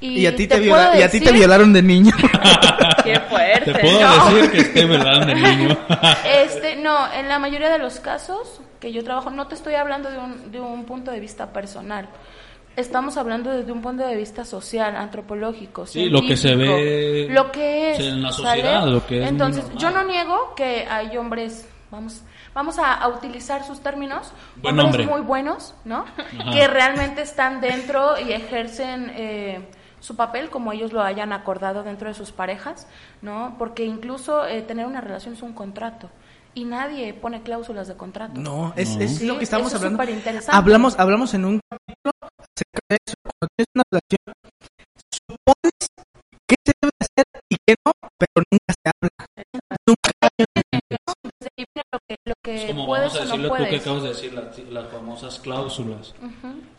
y 0.00 0.26
a 0.26 0.34
ti 0.34 0.48
te, 0.48 0.56
puedo 0.56 0.64
viola- 0.64 0.98
y 0.98 1.02
a 1.02 1.08
ti 1.10 1.20
te 1.20 1.30
violaron 1.30 1.72
de 1.72 1.80
niño. 1.82 2.12
Qué 3.04 3.20
fuerte. 3.20 3.72
Te 3.72 3.78
puedo 3.78 4.00
No. 4.00 4.30
decir 4.34 4.50
que 4.50 4.58
esté 4.58 4.84
verdad 4.84 5.26
de 5.26 5.34
niño. 5.36 5.78
Este, 6.24 6.74
no, 6.76 7.12
en 7.12 7.28
la 7.28 7.38
mayoría 7.38 7.70
de 7.70 7.78
los 7.78 8.00
casos 8.00 8.60
que 8.82 8.92
yo 8.92 9.04
trabajo, 9.04 9.30
no 9.30 9.46
te 9.46 9.54
estoy 9.54 9.76
hablando 9.76 10.10
de 10.10 10.18
un, 10.18 10.50
de 10.50 10.60
un 10.60 10.84
punto 10.84 11.12
de 11.12 11.20
vista 11.20 11.52
personal. 11.52 12.08
Estamos 12.74 13.16
hablando 13.16 13.50
desde 13.50 13.70
un 13.70 13.80
punto 13.80 14.04
de 14.04 14.16
vista 14.16 14.44
social, 14.44 14.96
antropológico, 14.96 15.86
Sí, 15.86 16.08
lo 16.08 16.20
que 16.22 16.36
se 16.36 16.56
ve 16.56 17.28
lo 17.30 17.52
que 17.52 17.92
es 17.92 18.00
en 18.00 18.22
la 18.22 18.32
¿sale? 18.32 18.48
sociedad, 18.48 18.86
lo 18.86 19.06
que 19.06 19.22
es 19.22 19.28
Entonces, 19.28 19.64
yo 19.76 19.90
no 19.92 20.02
niego 20.02 20.54
que 20.56 20.84
hay 20.90 21.16
hombres, 21.16 21.68
vamos, 21.92 22.22
vamos 22.54 22.78
a, 22.80 22.94
a 22.94 23.08
utilizar 23.08 23.62
sus 23.64 23.80
términos, 23.80 24.32
Buen 24.56 24.80
hombres 24.80 25.06
hombre. 25.06 25.18
muy 25.18 25.24
buenos, 25.24 25.74
¿no? 25.84 26.04
Ajá. 26.40 26.50
Que 26.50 26.66
realmente 26.66 27.22
están 27.22 27.60
dentro 27.60 28.18
y 28.18 28.32
ejercen 28.32 29.12
eh, 29.14 29.68
su 30.00 30.16
papel 30.16 30.50
como 30.50 30.72
ellos 30.72 30.92
lo 30.92 31.02
hayan 31.02 31.32
acordado 31.32 31.84
dentro 31.84 32.08
de 32.08 32.14
sus 32.14 32.32
parejas, 32.32 32.88
¿no? 33.20 33.54
Porque 33.58 33.84
incluso 33.84 34.44
eh, 34.46 34.62
tener 34.62 34.86
una 34.86 35.00
relación 35.00 35.34
es 35.34 35.42
un 35.42 35.52
contrato 35.52 36.10
y 36.54 36.64
nadie 36.64 37.14
pone 37.14 37.42
cláusulas 37.42 37.88
de 37.88 37.96
contrato. 37.96 38.40
No, 38.40 38.72
es, 38.76 38.96
No. 38.96 39.02
es 39.02 39.16
Sí, 39.18 39.26
lo 39.26 39.38
que 39.38 39.44
estamos 39.44 39.68
eso 39.68 39.76
es 39.76 39.82
hablando. 39.82 40.02
superinteresante. 40.02 40.56
Hablamos, 40.56 40.98
hablamos 40.98 41.34
en 41.34 41.44
un 41.44 41.60
capítulo 41.70 42.12
acerca 42.38 42.80
de 42.88 42.96
eso. 43.06 43.14
Cuando 43.22 43.48
tienes 43.56 43.68
una 43.74 43.84
relación, 43.90 44.34
supones 45.12 45.72
qué 46.48 46.56
se 46.66 46.72
debe 46.80 46.92
hacer 47.00 47.26
y 47.50 47.56
qué 47.66 47.74
no, 47.86 47.92
pero 48.18 48.44
nunca 48.50 48.74
se 48.74 48.90
habla. 48.90 49.10
Nunca 49.86 50.10
lo 51.92 51.98
que, 52.08 52.16
lo 52.24 52.34
que 52.42 52.54
Es 52.56 52.64
como 52.70 52.86
puedes 52.86 53.12
vamos 53.12 53.16
a 53.16 53.22
o 53.22 53.26
decirle 53.26 53.48
no 53.48 53.56
tú 53.56 53.64
que 53.70 53.76
acabas 53.76 54.02
de 54.02 54.08
decir, 54.08 54.32
las, 54.34 54.58
las 54.58 54.88
famosas 54.92 55.38
cláusulas. 55.40 56.14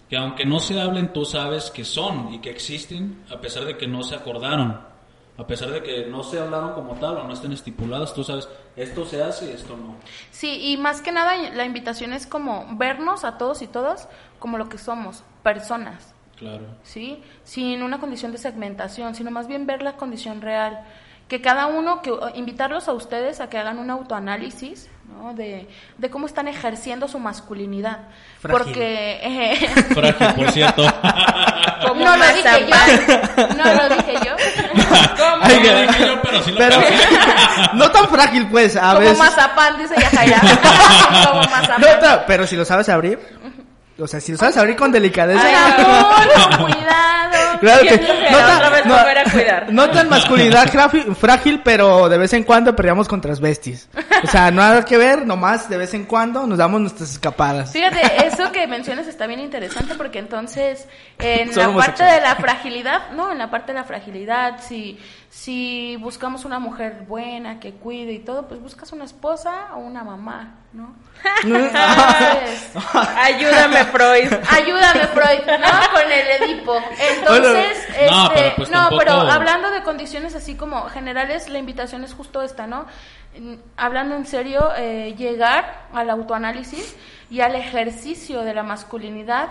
Que 0.10 0.18
aunque 0.18 0.46
no 0.46 0.60
se 0.60 0.80
hablen, 0.80 1.12
tú 1.14 1.26
sabes 1.26 1.72
que 1.72 1.84
son 1.86 2.34
y 2.34 2.40
que 2.40 2.50
existen, 2.50 3.24
a 3.32 3.40
pesar 3.42 3.66
de 3.66 3.78
que 3.78 3.88
no 3.88 4.04
se 4.04 4.16
acordaron. 4.16 4.93
A 5.38 5.48
pesar 5.48 5.72
de 5.72 5.82
que 5.82 6.06
no 6.06 6.24
se 6.24 6.40
hablaron 6.40 6.74
como 6.74 6.94
tal 6.96 7.18
o 7.18 7.24
no 7.24 7.34
estén 7.34 7.52
estipuladas, 7.54 8.14
tú 8.14 8.24
sabes, 8.24 8.48
esto 8.76 9.04
se 9.06 9.24
hace 9.24 9.48
y 9.48 9.54
esto 9.54 9.76
no. 9.76 9.96
Sí, 10.30 10.72
y 10.72 10.78
más 10.78 11.02
que 11.02 11.12
nada 11.12 11.36
la 11.54 11.66
invitación 11.66 12.14
es 12.14 12.28
como 12.28 12.68
vernos 12.78 13.24
a 13.24 13.38
todos 13.40 13.64
y 13.64 13.68
todas 13.68 14.08
como 14.38 14.60
lo 14.60 14.70
que 14.70 14.78
somos, 14.78 15.24
personas. 15.42 16.14
Claro. 16.38 16.66
¿sí? 16.84 17.24
Sin 17.44 17.82
una 17.84 18.00
condición 18.00 18.32
de 18.32 18.38
segmentación, 18.38 19.16
sino 19.16 19.32
más 19.32 19.48
bien 19.48 19.66
ver 19.66 19.82
la 19.82 19.94
condición 19.94 20.42
real. 20.42 20.84
Que 21.28 21.42
cada 21.42 21.68
uno, 21.68 22.02
que 22.02 22.12
invitarlos 22.36 22.88
a 22.88 22.94
ustedes 22.94 23.40
a 23.40 23.50
que 23.50 23.58
hagan 23.58 23.80
un 23.80 23.90
autoanálisis 23.90 24.90
¿no? 25.08 25.34
de, 25.34 25.68
de 25.98 26.10
cómo 26.10 26.26
están 26.26 26.48
ejerciendo 26.48 27.08
su 27.08 27.18
masculinidad. 27.18 28.10
Frágil. 28.40 28.64
Porque 28.64 29.20
eh, 29.24 29.68
Frágil, 29.94 30.28
por 30.36 30.52
cierto. 30.52 30.84
No 31.94 32.18
lo 32.18 32.26
dije 32.26 32.66
yo, 32.68 33.56
no 33.56 33.74
lo 33.74 33.96
dije 33.96 34.14
yo, 34.26 34.36
¿Cómo? 35.18 35.44
Ay, 35.44 35.60
No 35.64 35.72
lo 35.72 35.82
dije 35.82 36.08
yo, 36.08 36.22
pero 36.22 36.44
sí 36.44 36.52
lo 36.52 36.58
Pero 36.58 36.80
pensé. 36.80 36.94
no 37.74 37.92
tan 37.92 38.08
frágil, 38.10 38.48
pues, 38.50 38.76
a 38.76 38.82
como 38.90 39.00
veces. 39.00 39.18
mazapán, 39.18 39.78
dice 39.78 39.96
Yajaira, 40.00 40.40
como 41.30 41.42
No 41.44 41.50
mazapán. 41.50 42.24
pero 42.28 42.48
si 42.48 42.56
lo 42.56 42.66
sabes 42.66 42.90
abrir, 42.90 43.20
o 44.00 44.08
sea, 44.08 44.20
si 44.20 44.32
lo 44.32 44.38
sabes 44.38 44.58
abrir 44.58 44.76
con 44.76 44.92
delicadeza. 44.92 45.42
Ay, 45.44 45.54
amor, 45.84 46.50
con 46.58 46.66
cuidado. 46.66 47.60
Claro 47.60 47.82
que 47.84 47.98
no 47.98 48.38
tan, 48.38 48.56
otra 48.58 48.70
vez 48.70 48.86
no- 48.86 48.98
volver 48.98 49.18
a 49.20 49.24
cuidar. 49.24 49.68
no 49.72 49.90
tan 49.90 50.10
masculinidad 50.10 50.68
frágil, 51.16 51.62
pero 51.64 52.10
de 52.10 52.18
vez 52.18 52.34
en 52.34 52.44
cuando 52.44 52.76
peleamos 52.76 53.08
con 53.08 53.22
transvestis. 53.22 53.88
O 54.24 54.28
sea, 54.28 54.52
nada 54.52 54.84
que 54.84 54.98
ver, 54.98 55.26
nomás 55.26 55.70
de 55.70 55.78
vez 55.78 55.94
en 55.94 56.06
cuando 56.06 56.46
nos 56.46 56.58
damos 56.58 56.82
nuestras 56.82 57.12
escapadas. 57.12 57.72
Fíjate, 57.72 58.28
eso 58.28 58.52
que 58.52 58.68
mencionas 58.68 59.08
está 59.08 59.28
bien 59.28 59.40
interesante 59.40 59.96
porque 59.96 60.20
entonces 60.20 60.88
en 61.20 61.54
Son 61.54 61.72
la 61.76 61.86
parte 61.86 62.04
de 62.04 62.22
la 62.22 62.36
fragilidad, 62.36 63.12
no, 63.12 63.32
en 63.32 63.38
la 63.38 63.50
parte 63.50 63.72
de 63.74 63.80
la 63.80 63.86
fragilidad, 63.86 64.60
si, 64.62 65.00
si 65.36 65.96
buscamos 65.96 66.46
una 66.46 66.60
mujer 66.60 67.06
buena, 67.08 67.60
que 67.60 67.74
cuide 67.74 68.12
y 68.14 68.20
todo, 68.20 68.48
pues 68.48 68.62
buscas 68.62 68.92
una 68.92 69.04
esposa 69.06 69.70
o 69.74 69.80
una 69.80 70.04
mamá, 70.04 70.58
¿no? 70.74 70.94
Entonces, 71.44 72.72
Ayúdame, 73.18 73.84
Freud. 73.86 74.32
ayúdame 74.52 75.08
Freud, 75.08 75.60
¿no? 75.60 75.92
Con 75.92 76.12
el 76.12 76.28
Edipo. 76.44 76.76
Entonces, 77.18 77.78
No, 78.12 78.26
este, 78.26 78.36
pero 78.36 78.56
pues 78.58 78.70
no, 78.70 78.78
tampoco- 78.78 79.00
pero 79.00 79.14
hablando 79.14 79.72
de 79.72 79.82
condiciones 79.82 80.36
así 80.36 80.54
como 80.56 80.84
generales, 80.90 81.50
la 81.50 81.58
invitación 81.58 82.04
es 82.04 82.14
justo 82.14 82.44
esta, 82.44 82.68
¿no? 82.68 82.86
Mm, 83.38 83.56
Hablando 83.76 84.16
en 84.16 84.28
serio, 84.28 84.70
eh, 84.78 85.16
llegar 85.18 85.88
al 85.94 86.12
autoanálisis 86.12 86.96
y 87.32 87.42
al 87.42 87.56
ejercicio 87.56 88.42
de 88.44 88.54
la 88.54 88.62
masculinidad, 88.62 89.48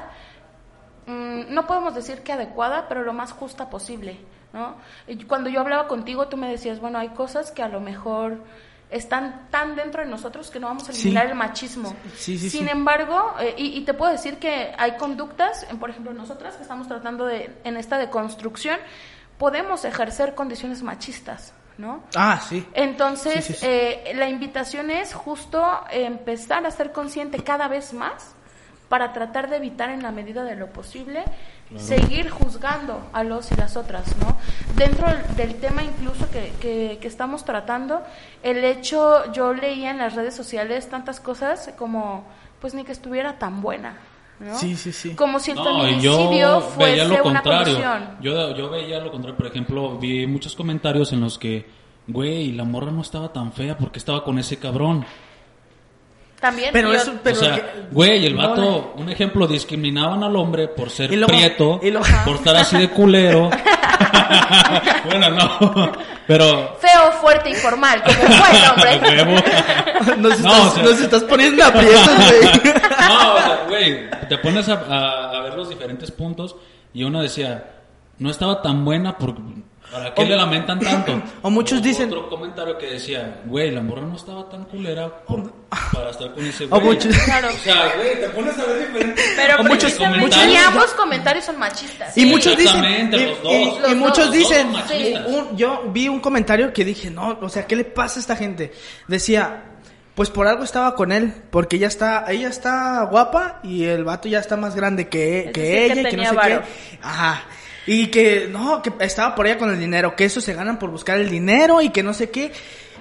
mm, 1.07 1.53
no 1.53 1.67
podemos 1.67 1.93
decir 1.93 2.23
que 2.23 2.33
adecuada, 2.33 2.87
pero 2.89 3.03
lo 3.03 3.13
más 3.13 3.33
justa 3.33 3.69
posible, 3.69 4.21
¿no? 4.53 4.77
Cuando 5.27 5.49
yo 5.51 5.61
hablaba 5.61 5.89
contigo, 5.89 6.29
tú 6.29 6.37
me 6.37 6.49
decías, 6.49 6.81
bueno, 6.81 6.99
hay 6.99 7.09
cosas 7.11 7.51
que 7.51 7.63
a 7.63 7.69
lo 7.69 7.81
mejor 7.81 8.39
están 8.91 9.49
tan 9.51 9.75
dentro 9.75 10.03
de 10.05 10.09
nosotros 10.11 10.51
que 10.51 10.61
no 10.61 10.67
vamos 10.67 10.89
a 10.89 10.93
Sí. 10.93 11.03
eliminar 11.09 11.27
el 11.27 11.35
machismo. 11.35 11.95
Sí, 12.15 12.37
sí, 12.39 12.51
Sin 12.51 12.69
embargo, 12.69 13.35
eh, 13.41 13.55
y, 13.57 13.79
y 13.79 13.81
te 13.87 13.95
puedo 13.95 14.13
decir 14.13 14.37
que 14.39 14.73
hay 14.77 14.97
conductas, 14.99 15.67
en, 15.71 15.79
por 15.79 15.89
ejemplo, 15.89 16.13
nosotras 16.13 16.57
que 16.57 16.63
estamos 16.63 16.89
tratando 16.89 17.25
de, 17.25 17.51
en 17.65 17.79
esta 17.79 17.97
deconstrucción, 17.97 18.79
podemos 19.39 19.85
ejercer 19.87 20.35
condiciones 20.35 20.83
machistas. 20.83 21.55
¿no? 21.79 22.05
Ah, 22.15 22.39
sí. 22.47 22.67
Entonces, 22.75 23.63
eh, 23.63 24.13
la 24.15 24.29
invitación 24.29 24.91
es 24.91 25.15
justo 25.15 25.65
empezar 25.91 26.67
a 26.67 26.71
ser 26.71 26.93
consciente 26.93 27.43
cada 27.43 27.67
vez 27.67 27.95
más 27.95 28.35
para 28.91 29.15
tratar 29.15 29.49
de 29.49 29.57
evitar 29.57 29.89
en 29.89 30.03
la 30.03 30.13
medida 30.13 30.45
de 30.45 30.55
lo 30.55 30.67
posible 30.69 31.25
seguir 31.77 32.31
juzgando 32.31 33.03
a 33.13 33.25
los 33.25 33.51
y 33.53 33.57
las 33.57 33.77
otras, 33.77 34.17
¿no? 34.19 34.37
Dentro 34.77 35.07
del, 35.37 35.55
tema 35.57 35.83
incluso 35.83 36.31
que, 36.31 36.53
que, 36.61 36.99
que 37.01 37.09
estamos 37.09 37.45
tratando, 37.45 38.03
el 38.43 38.65
hecho, 38.65 39.33
yo 39.33 39.55
leía 39.55 39.91
en 39.91 39.99
las 39.99 40.15
redes 40.15 40.35
sociales 40.35 40.89
tantas 40.89 41.21
cosas 41.21 41.73
como, 41.79 42.25
pues 42.61 42.75
ni 42.75 42.85
que 42.85 42.93
estuviera 42.93 43.39
tan 43.39 43.63
buena, 43.63 43.99
¿no? 44.41 44.57
Sí, 44.57 44.77
sí, 44.77 44.93
sí. 44.93 45.15
Como 45.15 45.39
si 45.39 45.53
el 45.53 45.57
No, 45.59 45.65
feminicidio 45.65 46.01
yo 46.01 46.73
veía 46.79 47.07
fuese 47.07 47.09
lo 47.09 47.25
una 47.25 47.43
condición. 47.43 48.17
Yo, 48.21 48.57
yo 48.57 48.71
veía 48.71 48.99
lo 48.99 49.11
contrario. 49.11 49.37
Por 49.37 49.47
ejemplo, 49.47 49.99
vi 49.99 50.27
muchos 50.27 50.57
comentarios 50.57 51.13
en 51.13 51.21
los 51.21 51.39
que, 51.39 51.67
güey, 52.07 52.53
la 52.53 52.65
morra 52.65 52.91
no 52.91 53.03
estaba 53.03 53.33
tan 53.33 53.53
fea 53.53 53.79
porque 53.79 53.99
estaba 53.99 54.25
con 54.25 54.39
ese 54.39 54.59
cabrón. 54.59 55.05
También, 56.43 56.71
Pero 56.73 56.89
yo- 56.93 56.99
eso, 57.01 57.15
pero 57.23 57.37
o 57.37 57.39
sea, 57.39 57.73
güey, 57.93 58.27
el 58.27 58.35
no, 58.37 58.49
vato, 58.49 58.95
un 58.97 59.09
ejemplo, 59.09 59.47
discriminaban 59.47 60.25
al 60.25 60.35
hombre 60.35 60.67
por 60.67 60.91
ser 60.91 61.13
Y 61.13 61.17
luego- 61.17 61.29
prieto, 61.33 61.79
y 61.81 61.91
luego- 61.93 62.05
por 62.25 62.35
estar 62.35 62.57
así 62.57 62.77
de 62.79 62.89
culero. 62.91 63.49
bueno, 65.05 65.31
no, 65.31 65.93
pero... 66.27 66.77
feo, 66.81 67.13
fuerte 67.21 67.51
y 67.51 67.55
formal, 67.55 68.03
como 68.03 68.23
un 68.23 68.39
buen 68.41 68.65
hombre. 68.71 69.43
No, 70.19 70.29
o 70.29 70.71
sea- 70.71 70.83
nos 70.83 71.01
estás 71.01 71.23
poniendo 71.25 71.65
aprietos, 71.65 72.09
güey. 72.09 72.73
No, 73.09 73.35
o 73.35 73.39
sea, 73.39 73.61
güey, 73.69 74.11
te 74.29 74.37
pones 74.39 74.69
a, 74.69 74.73
a- 74.75 75.39
a 75.39 75.43
ver 75.43 75.55
los 75.55 75.69
diferentes 75.69 76.11
puntos 76.11 76.57
y 76.93 77.05
uno 77.05 77.23
decía, 77.23 77.71
no 78.19 78.31
estaba 78.31 78.61
tan 78.63 78.85
buena 78.85 79.17
por... 79.17 79.37
¿Para 79.93 80.15
qué 80.15 80.23
O- 80.23 80.25
le 80.25 80.37
lamentan 80.37 80.81
tanto? 80.81 81.23
o 81.43 81.51
muchos 81.51 81.83
dicen- 81.83 82.09
Otro 82.09 82.29
comentario 82.31 82.79
que 82.79 82.87
decía, 82.93 83.43
güey, 83.45 83.71
la 83.71 83.83
morra 83.83 84.01
no 84.03 84.17
estaba 84.17 84.49
tan 84.49 84.65
culera 84.65 85.09
por- 85.25 85.53
para 85.93 86.11
estar 86.11 86.33
con 86.33 86.45
ese 86.47 86.65
O 86.71 86.81
güey. 86.81 86.83
muchos- 86.85 87.17
Claro. 87.25 87.49
O 87.49 87.53
sea, 87.59 87.93
güey, 87.97 88.21
te 88.21 88.29
pones 88.31 88.59
a 88.59 88.65
ver 88.65 88.87
diferentes... 88.89 89.25
Pero 89.37 89.61
O 89.61 89.65
muchos- 89.65 89.99
muchos- 90.19 90.47
y 90.47 90.57
ambos 90.57 90.87
comentarios 90.95 91.45
son 91.45 91.59
machistas. 91.59 92.17
Y 92.17 92.25
muchos 92.25 92.57
dicen, 92.57 93.11
los 93.11 93.43
dos. 93.43 93.53
y- 93.53 93.79
Los 93.81 93.93
y 93.93 93.95
muchos 93.95 94.25
dos 94.27 94.33
dicen, 94.35 94.69
un- 95.27 95.57
yo 95.57 95.83
vi 95.93 96.09
un 96.09 96.21
comentario 96.21 96.73
que 96.73 96.85
dije, 96.85 97.11
no, 97.11 97.39
o 97.41 97.49
sea, 97.51 97.67
¿qué 97.67 97.77
le 97.77 97.85
pasa 97.85 98.19
a 98.19 98.21
esta 98.23 98.37
gente? 98.37 98.73
Decía, 99.09 99.65
pues 100.15 100.31
por 100.31 100.47
algo 100.47 100.65
estaba 100.65 100.95
con 100.95 101.13
él, 101.13 101.33
porque 101.51 101.77
ella 101.77 101.89
está, 101.89 102.25
ella 102.31 102.49
está 102.49 103.03
guapa 103.11 103.61
y 103.63 103.85
el 103.85 104.05
vato 104.05 104.29
ya 104.29 104.41
está 104.41 104.57
más 104.57 104.75
grande 104.75 105.09
que, 105.09 105.51
que 105.55 105.61
decir, 105.61 105.63
que 105.63 105.85
ella 106.01 106.01
y 106.01 106.11
que 106.11 106.17
no 106.17 106.25
sé 106.25 106.35
varo. 106.35 106.63
qué. 106.63 106.99
Ajá. 107.03 107.45
Y 107.87 108.09
que, 108.09 108.49
no, 108.51 108.81
que 108.83 108.93
estaba 109.01 109.35
por 109.35 109.47
ella 109.47 109.59
con 109.59 109.71
el 109.71 109.79
dinero, 109.81 110.15
que 110.17 110.25
eso 110.25 110.41
se 110.41 110.55
ganan 110.55 110.79
por 110.79 110.91
buscar 110.91 111.19
el 111.19 111.29
dinero 111.31 111.81
y 111.83 111.91
que 111.91 112.03
no 112.03 112.15
sé 112.15 112.31
qué. 112.31 112.53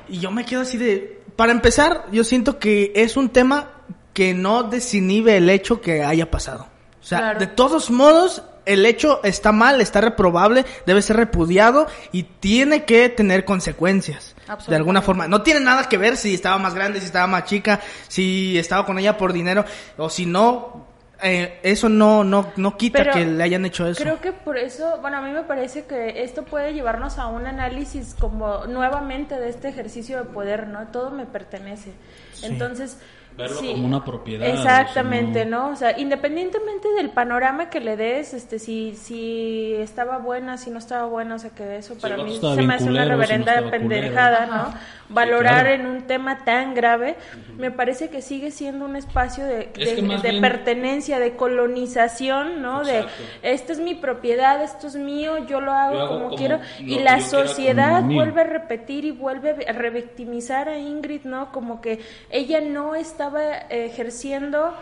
Y 0.10 0.20
yo 0.20 0.32
me 0.32 0.46
quedo 0.46 0.62
así 0.62 0.78
de, 0.78 1.22
para 1.36 1.52
empezar, 1.52 2.06
yo 2.12 2.24
siento 2.24 2.58
que 2.60 2.92
es 2.96 3.16
un 3.18 3.30
tema 3.30 3.70
que 4.14 4.34
no 4.34 4.64
desinhibe 4.64 5.38
el 5.38 5.50
hecho 5.50 5.82
que 5.82 6.04
haya 6.04 6.30
pasado. 6.32 6.68
O 7.00 7.04
sea, 7.04 7.20
Claro. 7.20 7.40
de 7.40 7.48
todos 7.48 7.90
modos, 7.90 8.44
el 8.66 8.86
hecho 8.86 9.22
está 9.24 9.52
mal, 9.52 9.82
está 9.82 10.02
reprobable, 10.02 10.66
debe 10.86 11.02
ser 11.02 11.16
repudiado 11.18 11.88
y 12.12 12.24
tiene 12.24 12.86
que 12.86 13.10
tener 13.10 13.46
consecuencias. 13.46 14.36
De 14.68 14.76
alguna 14.76 15.02
forma. 15.02 15.28
No 15.30 15.44
tiene 15.44 15.62
nada 15.62 15.88
que 15.88 15.98
ver 15.98 16.18
si 16.18 16.34
estaba 16.34 16.58
más 16.58 16.74
grande, 16.74 17.00
si 17.00 17.06
estaba 17.06 17.26
más 17.26 17.46
chica, 17.46 17.80
si 18.10 18.58
estaba 18.58 18.86
con 18.86 19.00
ella 19.00 19.18
por 19.18 19.32
dinero 19.32 19.64
o 19.98 20.10
si 20.10 20.26
no. 20.26 20.91
Eh, 21.24 21.60
eso 21.64 21.90
no, 21.90 22.24
no, 22.24 22.52
no 22.56 22.78
quita 22.78 23.00
Pero 23.00 23.14
que 23.14 23.26
le 23.26 23.44
hayan 23.44 23.66
hecho 23.66 23.88
eso. 23.88 24.02
Creo 24.02 24.20
que 24.20 24.32
por 24.32 24.58
eso, 24.58 25.00
bueno, 25.02 25.18
a 25.18 25.22
mí 25.22 25.32
me 25.32 25.44
parece 25.44 25.86
que 25.86 26.24
esto 26.24 26.44
puede 26.44 26.74
llevarnos 26.74 27.18
a 27.18 27.28
un 27.28 27.48
análisis 27.48 28.16
como 28.20 28.66
nuevamente 28.66 29.40
de 29.40 29.50
este 29.50 29.70
ejercicio 29.70 30.18
de 30.18 30.24
poder, 30.26 30.68
¿no? 30.68 30.88
Todo 30.88 31.12
me 31.12 31.26
pertenece. 31.26 31.92
Entonces, 32.44 32.98
Verlo 33.38 33.60
sí, 33.60 33.72
como 33.72 33.88
una 33.88 34.04
propiedad, 34.04 34.48
Exactamente, 34.48 35.42
o 35.42 35.44
sea, 35.44 35.46
no- 35.46 35.68
¿no? 35.68 35.74
O 35.74 35.76
sea, 35.76 35.98
independientemente 35.98 36.88
del 36.96 37.10
panorama 37.12 37.70
que 37.70 37.80
le 37.80 37.96
des, 37.98 38.34
este, 38.34 38.60
si, 38.60 38.96
si 38.96 39.74
estaba 39.76 40.18
buena, 40.18 40.58
si 40.58 40.70
no 40.70 40.78
estaba 40.80 41.06
buena, 41.08 41.36
o 41.36 41.40
sea, 41.40 41.50
que 41.52 41.78
eso 41.78 41.96
para 41.96 42.18
vato 42.18 42.28
mí 42.28 42.38
se 42.40 42.62
me 42.62 42.74
hace 42.76 42.84
una 42.90 43.04
culero, 43.04 43.04
si 43.04 43.10
no 43.10 43.16
reverenda 43.46 43.72
pendejada, 43.72 44.46
culero. 44.46 44.64
¿no? 44.64 44.74
Valorar 45.10 45.66
claro. 45.66 45.70
en 45.72 45.86
un 45.88 46.02
tema 46.04 46.44
tan 46.46 46.74
grave, 46.74 47.16
me 47.58 47.70
parece 47.72 48.10
que 48.10 48.22
sigue 48.22 48.52
siendo 48.52 48.86
un 48.86 48.96
espacio 48.96 49.44
de, 49.46 49.70
Es 49.78 49.90
de- 49.90 49.96
que 49.96 50.02
más 50.02 50.22
de 50.22 50.30
bien- 50.32 50.42
pertenencia, 50.42 51.20
de 51.20 51.36
colonización, 51.36 52.62
¿no? 52.62 52.82
Exacto. 52.82 53.24
De 53.42 53.52
esta 53.54 53.74
es 53.74 53.80
mi 53.80 53.96
propiedad, 53.96 54.62
esto 54.64 54.88
es 54.88 54.96
mío, 54.96 55.46
yo 55.48 55.60
lo 55.62 55.72
hago, 55.74 55.94
Yo 55.96 56.00
hago 56.02 56.10
como, 56.14 56.26
como 56.26 56.36
quiero. 56.38 56.60
Y 56.80 57.00
la 57.00 57.20
sociedad 57.22 58.04
vuelve 58.04 58.42
a 58.42 58.46
repetir 58.46 59.06
y 59.06 59.12
vuelve 59.12 59.66
a 59.68 59.72
revictimizar 59.74 60.70
a 60.70 60.78
Ingrid, 60.78 61.24
¿no? 61.26 61.52
Como 61.52 61.82
que 61.82 62.00
ella 62.30 62.62
no 62.62 62.96
estaba 63.32 63.58
ejerciendo 63.70 64.74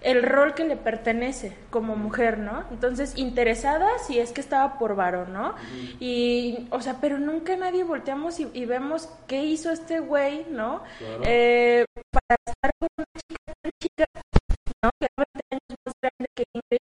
el 0.00 0.22
rol 0.22 0.54
que 0.54 0.64
le 0.64 0.76
pertenece 0.76 1.56
como 1.70 1.96
mujer, 1.96 2.38
¿no? 2.38 2.62
Entonces, 2.70 3.14
interesada 3.16 3.88
si 4.06 4.20
es 4.20 4.30
que 4.30 4.40
estaba 4.40 4.78
por 4.78 4.94
varón, 4.94 5.32
¿no? 5.32 5.56
Y, 5.98 6.68
o 6.70 6.80
sea, 6.80 6.98
pero 7.00 7.18
nunca 7.18 7.56
nadie 7.56 7.82
volteamos 7.82 8.38
y, 8.38 8.48
y 8.54 8.64
vemos 8.64 9.08
qué 9.26 9.44
hizo 9.44 9.72
este 9.72 9.98
güey, 9.98 10.46
¿no? 10.50 10.84
Eh, 11.24 11.84
para 12.12 12.36
estar 12.46 12.70
con 12.78 12.88
una 12.96 13.06
chica 13.28 13.52
tan 13.60 13.72
chica, 13.82 14.04
¿no? 14.84 14.90
Que 15.00 15.06
es 15.06 15.16
20 15.16 15.40
años 15.50 15.78
más 15.84 15.94
grande 16.00 16.26
que 16.36 16.44
Ingrid. 16.54 16.78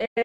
Eh, 0.00 0.22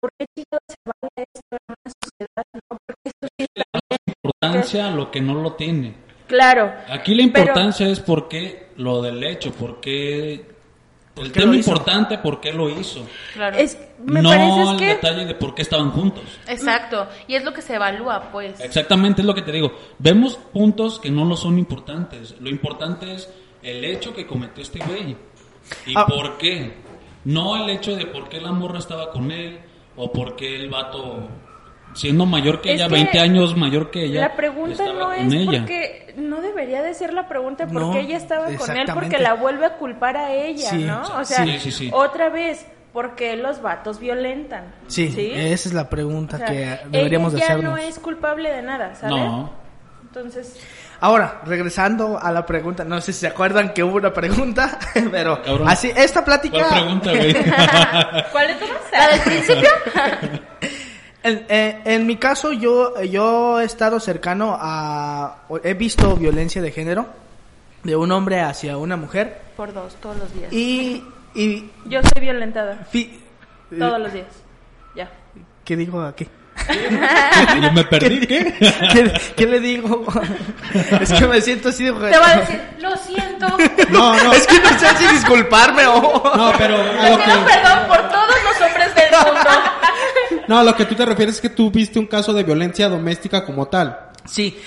¿Por 0.00 0.10
qué 0.18 0.26
chicos 0.34 0.60
se 0.66 0.76
vale 0.86 1.26
esto 1.34 1.56
en 1.56 1.64
una 1.68 1.92
sociedad, 2.00 2.44
no? 2.54 2.78
Porque 2.86 3.02
esto 3.04 3.28
sí 3.38 3.46
está 3.54 3.80
bien. 3.90 4.00
importancia 4.06 4.86
a 4.86 4.90
lo 4.90 5.10
que 5.10 5.20
no 5.20 5.34
lo 5.34 5.52
tiene. 5.52 6.05
Claro. 6.26 6.72
Aquí 6.88 7.14
la 7.14 7.30
Pero- 7.32 7.38
importancia 7.46 7.88
es 7.88 8.00
por 8.00 8.28
qué 8.28 8.68
lo 8.76 9.00
del 9.02 9.22
hecho, 9.24 9.52
por 9.52 9.80
qué... 9.80 10.54
El 11.16 11.32
tema 11.32 11.56
importante, 11.56 12.18
por 12.18 12.40
qué 12.42 12.52
lo 12.52 12.68
hizo. 12.68 13.06
Claro. 13.32 13.56
Es, 13.56 13.78
me 14.04 14.20
no 14.20 14.28
parece 14.28 14.62
el 14.72 14.76
que 14.76 14.86
detalle 14.88 15.24
de 15.24 15.34
por 15.34 15.54
qué 15.54 15.62
estaban 15.62 15.90
juntos. 15.92 16.24
Exacto. 16.46 17.06
Y 17.26 17.36
es 17.36 17.42
lo 17.42 17.54
que 17.54 17.62
se 17.62 17.74
evalúa, 17.76 18.28
pues. 18.30 18.60
Exactamente 18.60 19.22
es 19.22 19.26
lo 19.26 19.34
que 19.34 19.40
te 19.40 19.50
digo. 19.50 19.72
Vemos 19.98 20.36
puntos 20.52 20.98
que 20.98 21.08
no 21.10 21.24
lo 21.24 21.34
son 21.34 21.58
importantes. 21.58 22.34
Lo 22.38 22.50
importante 22.50 23.14
es 23.14 23.30
el 23.62 23.82
hecho 23.86 24.14
que 24.14 24.26
cometió 24.26 24.62
este 24.62 24.78
güey. 24.80 25.16
¿Y 25.86 25.94
Ah. 25.96 26.04
por 26.06 26.36
qué? 26.36 26.74
No 27.24 27.56
el 27.64 27.70
hecho 27.70 27.96
de 27.96 28.04
por 28.04 28.28
qué 28.28 28.38
la 28.38 28.52
morra 28.52 28.78
estaba 28.78 29.10
con 29.10 29.30
él 29.30 29.58
o 29.96 30.12
por 30.12 30.36
qué 30.36 30.54
el 30.54 30.68
vato, 30.68 31.26
siendo 31.96 32.26
mayor 32.26 32.60
que 32.60 32.70
Es 32.74 32.76
ella, 32.80 32.88
que 32.88 32.94
20 32.94 33.18
años 33.18 33.56
mayor 33.56 33.90
que 33.90 34.04
ella, 34.04 34.20
la 34.20 34.36
pregunta 34.36 34.84
no 34.92 35.06
con 35.06 35.14
es 35.14 35.32
ella. 35.32 35.60
porque 35.60 36.14
no 36.18 36.40
debería 36.40 36.82
de 36.82 36.94
ser 36.94 37.12
la 37.12 37.26
pregunta 37.26 37.66
porque 37.66 37.80
No, 37.80 37.96
ella 37.96 38.16
estaba 38.16 38.46
con 38.54 38.76
él 38.76 38.86
porque 38.94 39.18
la 39.18 39.34
vuelve 39.34 39.66
a 39.66 39.76
culpar 39.78 40.16
a 40.16 40.32
ella, 40.32 40.70
Sí. 40.70 40.84
¿no? 40.84 41.02
O 41.18 41.24
sea, 41.24 41.44
Sí, 41.44 41.58
sí, 41.58 41.72
sí. 41.72 41.90
otra 41.92 42.28
vez 42.28 42.66
porque 42.92 43.36
los 43.36 43.60
vatos 43.60 43.98
violentan. 43.98 44.74
Sí, 44.86 45.12
esa 45.34 45.68
es 45.68 45.74
la 45.74 45.88
pregunta 45.90 46.36
O 46.36 46.38
sea, 46.38 46.46
que 46.48 46.78
deberíamos 46.90 47.32
de 47.32 47.38
ella 47.38 47.48
ya 47.48 47.52
hacernos. 47.54 47.72
no 47.72 47.78
es 47.78 47.98
culpable 47.98 48.50
de 48.52 48.62
nada, 48.62 48.94
¿sabes? 48.94 49.16
No. 49.16 49.52
Entonces, 50.02 50.58
Ahora, 50.98 51.42
regresando 51.44 52.18
a 52.18 52.32
la 52.32 52.46
pregunta, 52.46 52.82
no 52.82 52.98
sé 53.02 53.12
si 53.12 53.20
se 53.20 53.26
acuerdan 53.26 53.74
que 53.74 53.84
hubo 53.84 53.96
una 53.96 54.14
pregunta, 54.14 54.78
pero 55.10 55.42
Cabrón. 55.42 55.68
así, 55.68 55.92
esta 55.94 56.24
plática... 56.24 56.56
¿Cuál 56.58 56.70
pregunta, 56.72 57.10
güey? 57.10 57.34
¿cuál 58.32 58.46
de 58.48 58.54
todas? 58.54 58.80
¿La 58.92 59.08
del 59.08 59.20
principio? 59.20 59.68
En, 61.26 61.44
eh, 61.48 61.80
en 61.84 62.06
mi 62.06 62.16
caso, 62.16 62.52
yo, 62.52 63.00
yo 63.02 63.60
he 63.60 63.64
estado 63.64 63.98
cercano 64.00 64.56
a... 64.60 65.38
He 65.64 65.74
visto 65.74 66.14
violencia 66.16 66.62
de 66.62 66.70
género 66.70 67.06
de 67.82 67.96
un 67.96 68.12
hombre 68.12 68.40
hacia 68.40 68.76
una 68.76 68.96
mujer 68.96 69.40
Por 69.56 69.72
dos, 69.72 69.96
todos 69.96 70.16
los 70.18 70.32
días. 70.32 70.52
y... 70.52 71.02
y 71.34 71.70
Yo 71.86 72.00
soy 72.02 72.20
violentada 72.20 72.86
fi- 72.90 73.20
todos 73.76 73.98
los 74.00 74.12
días. 74.12 74.26
Ya. 74.94 75.10
¿Qué 75.64 75.76
digo 75.76 76.00
aquí? 76.02 76.28
Yo 77.62 77.72
me 77.72 77.84
perdí, 77.84 78.26
¿qué? 78.26 78.54
¿Qué, 78.92 79.12
qué 79.36 79.46
le 79.46 79.60
digo? 79.60 80.04
es 81.00 81.12
que 81.12 81.26
me 81.26 81.40
siento 81.40 81.68
así 81.70 81.84
de... 81.84 81.92
Te 81.92 82.18
va 82.18 82.28
a 82.30 82.36
decir, 82.38 82.60
lo 82.78 82.96
siento. 82.96 83.46
No, 83.90 84.14
no, 84.22 84.32
Es 84.32 84.46
que 84.46 84.58
no 84.60 84.68
sé 84.78 84.86
si 84.96 85.06
disculparme 85.14 85.86
o... 85.86 86.00
no, 86.36 86.52
pero 86.56 86.76
Te 86.76 86.90
pido 86.92 87.18
que, 87.18 87.52
perdón 87.52 87.88
por 87.88 88.08
todos 88.10 88.34
los 88.44 88.60
hombres 88.68 88.94
del 88.94 89.10
mundo. 89.10 89.50
No, 90.48 90.58
a 90.58 90.64
lo 90.64 90.74
que 90.76 90.84
tú 90.84 90.94
te 90.94 91.04
refieres 91.04 91.36
es 91.36 91.40
que 91.40 91.48
tú 91.50 91.70
viste 91.70 91.98
un 91.98 92.06
caso 92.06 92.32
de 92.32 92.42
violencia 92.42 92.88
doméstica 92.88 93.44
como 93.44 93.66
tal. 93.68 94.10
Sí, 94.24 94.58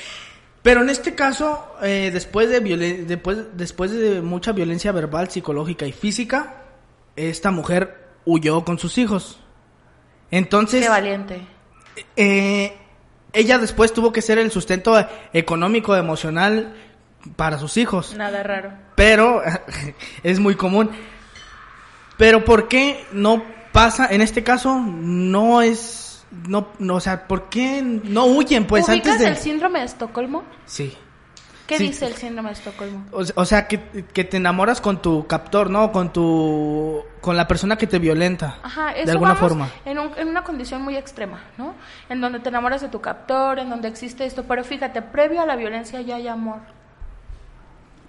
pero 0.61 0.81
en 0.81 0.89
este 0.89 1.15
caso, 1.15 1.75
eh, 1.81 2.09
después 2.13 2.49
de 2.49 2.61
violen- 2.63 3.05
después, 3.05 3.37
después 3.53 3.91
de 3.91 4.21
mucha 4.21 4.51
violencia 4.51 4.91
verbal, 4.91 5.29
psicológica 5.29 5.85
y 5.85 5.91
física, 5.91 6.63
esta 7.15 7.51
mujer 7.51 8.07
huyó 8.25 8.63
con 8.65 8.77
sus 8.79 8.97
hijos. 8.97 9.39
Entonces, 10.31 10.83
Qué 10.83 10.89
valiente. 10.89 11.41
eh, 12.15 12.77
ella 13.33 13.57
después 13.57 13.93
tuvo 13.93 14.11
que 14.11 14.21
ser 14.21 14.37
el 14.37 14.51
sustento 14.51 14.95
económico, 15.33 15.95
emocional 15.95 16.73
para 17.35 17.57
sus 17.57 17.77
hijos. 17.77 18.15
Nada 18.15 18.43
raro. 18.43 18.71
Pero 18.95 19.41
es 20.23 20.39
muy 20.39 20.55
común. 20.55 20.89
Pero 22.17 22.43
¿por 22.43 22.67
qué 22.67 23.05
no 23.11 23.43
pasa? 23.71 24.07
En 24.11 24.21
este 24.21 24.43
caso 24.43 24.79
no 24.79 25.61
es 25.61 26.25
no, 26.47 26.67
no, 26.77 26.95
o 26.95 26.99
sea, 26.99 27.27
¿por 27.27 27.49
qué 27.49 27.81
no 27.81 28.25
huyen? 28.25 28.67
Pues 28.67 28.87
¿Ubicas 28.87 29.13
antes 29.13 29.19
de... 29.19 29.27
el 29.29 29.37
síndrome 29.37 29.79
de 29.79 29.85
Estocolmo? 29.85 30.43
Sí. 30.65 30.95
¿Qué 31.65 31.77
Sí. 31.77 31.87
dice 31.87 32.07
el 32.07 32.13
síndrome 32.15 32.49
de 32.49 32.53
Estocolmo? 32.53 33.05
O, 33.11 33.23
o 33.35 33.45
sea, 33.45 33.67
que, 33.67 33.79
que 34.13 34.23
te 34.23 34.37
enamoras 34.37 34.81
con 34.81 35.01
tu 35.01 35.25
captor, 35.27 35.69
¿no? 35.69 35.91
Con 35.91 36.11
tu... 36.13 37.03
Con 37.21 37.35
la 37.37 37.47
persona 37.47 37.77
que 37.77 37.85
te 37.87 37.97
violenta. 37.99 38.57
Ajá, 38.63 38.91
eso 38.93 39.05
de 39.05 39.11
alguna 39.11 39.33
vamos 39.33 39.49
forma. 39.49 39.69
En, 39.85 39.97
un- 39.99 40.11
en 40.17 40.27
una 40.27 40.43
condición 40.43 40.81
muy 40.83 40.95
extrema, 40.95 41.41
¿no? 41.57 41.73
En 42.09 42.21
donde 42.21 42.39
te 42.39 42.49
enamoras 42.49 42.81
de 42.81 42.89
tu 42.89 43.01
captor, 43.01 43.57
en 43.59 43.69
donde 43.69 43.87
existe 43.87 44.25
esto, 44.25 44.43
pero 44.47 44.63
fíjate, 44.63 45.01
previo 45.03 45.41
a 45.41 45.45
la 45.45 45.55
violencia 45.55 46.01
ya 46.01 46.15
hay 46.15 46.27
amor, 46.27 46.59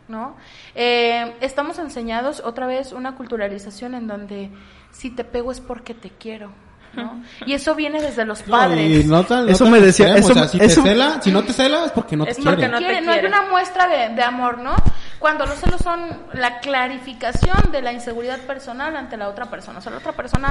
¿no? 0.08 0.36
Eh, 0.74 1.34
estamos 1.40 1.78
enseñados 1.78 2.40
otra 2.40 2.66
vez 2.66 2.92
una 2.92 3.14
culturalización 3.14 3.94
en 3.94 4.06
donde 4.06 4.50
si 4.92 5.10
te 5.10 5.24
pego 5.24 5.52
es 5.52 5.60
porque 5.60 5.94
te 5.94 6.10
quiero, 6.10 6.52
¿no? 6.94 7.22
Y 7.46 7.52
eso 7.54 7.74
viene 7.74 8.00
desde 8.02 8.24
los 8.24 8.42
padres. 8.42 9.04
Y 9.04 9.08
no 9.08 9.24
tan- 9.24 9.46
no 9.46 9.52
Eso 9.52 9.66
me 9.66 9.80
decía- 9.80 10.16
eso- 10.16 10.32
o 10.32 10.34
sea, 10.34 10.48
si 10.48 10.58
eso- 10.60 10.82
te 10.82 10.88
cela, 10.90 11.20
si 11.22 11.30
no 11.30 11.42
te 11.44 11.52
cela 11.52 11.84
es 11.86 11.92
porque 11.92 12.16
no 12.16 12.24
Es 12.24 12.36
te 12.36 12.42
porque 12.42 12.56
quiere. 12.58 12.72
no 12.72 12.78
te 12.78 12.84
quiere, 12.84 13.00
no 13.06 13.12
hay 13.12 13.24
una 13.24 13.42
muestra 13.42 13.86
de, 13.88 14.14
de 14.14 14.22
amor, 14.22 14.58
¿no? 14.58 14.74
Cuando 15.18 15.46
los 15.46 15.58
celos 15.58 15.80
son 15.80 16.00
la 16.32 16.60
clarificación 16.60 17.70
de 17.72 17.82
la 17.82 17.92
inseguridad 17.92 18.40
personal 18.40 18.96
ante 18.96 19.16
la 19.16 19.28
otra 19.28 19.46
persona. 19.46 19.78
O 19.78 19.82
sea, 19.82 19.92
la 19.92 19.98
otra 19.98 20.12
persona 20.12 20.48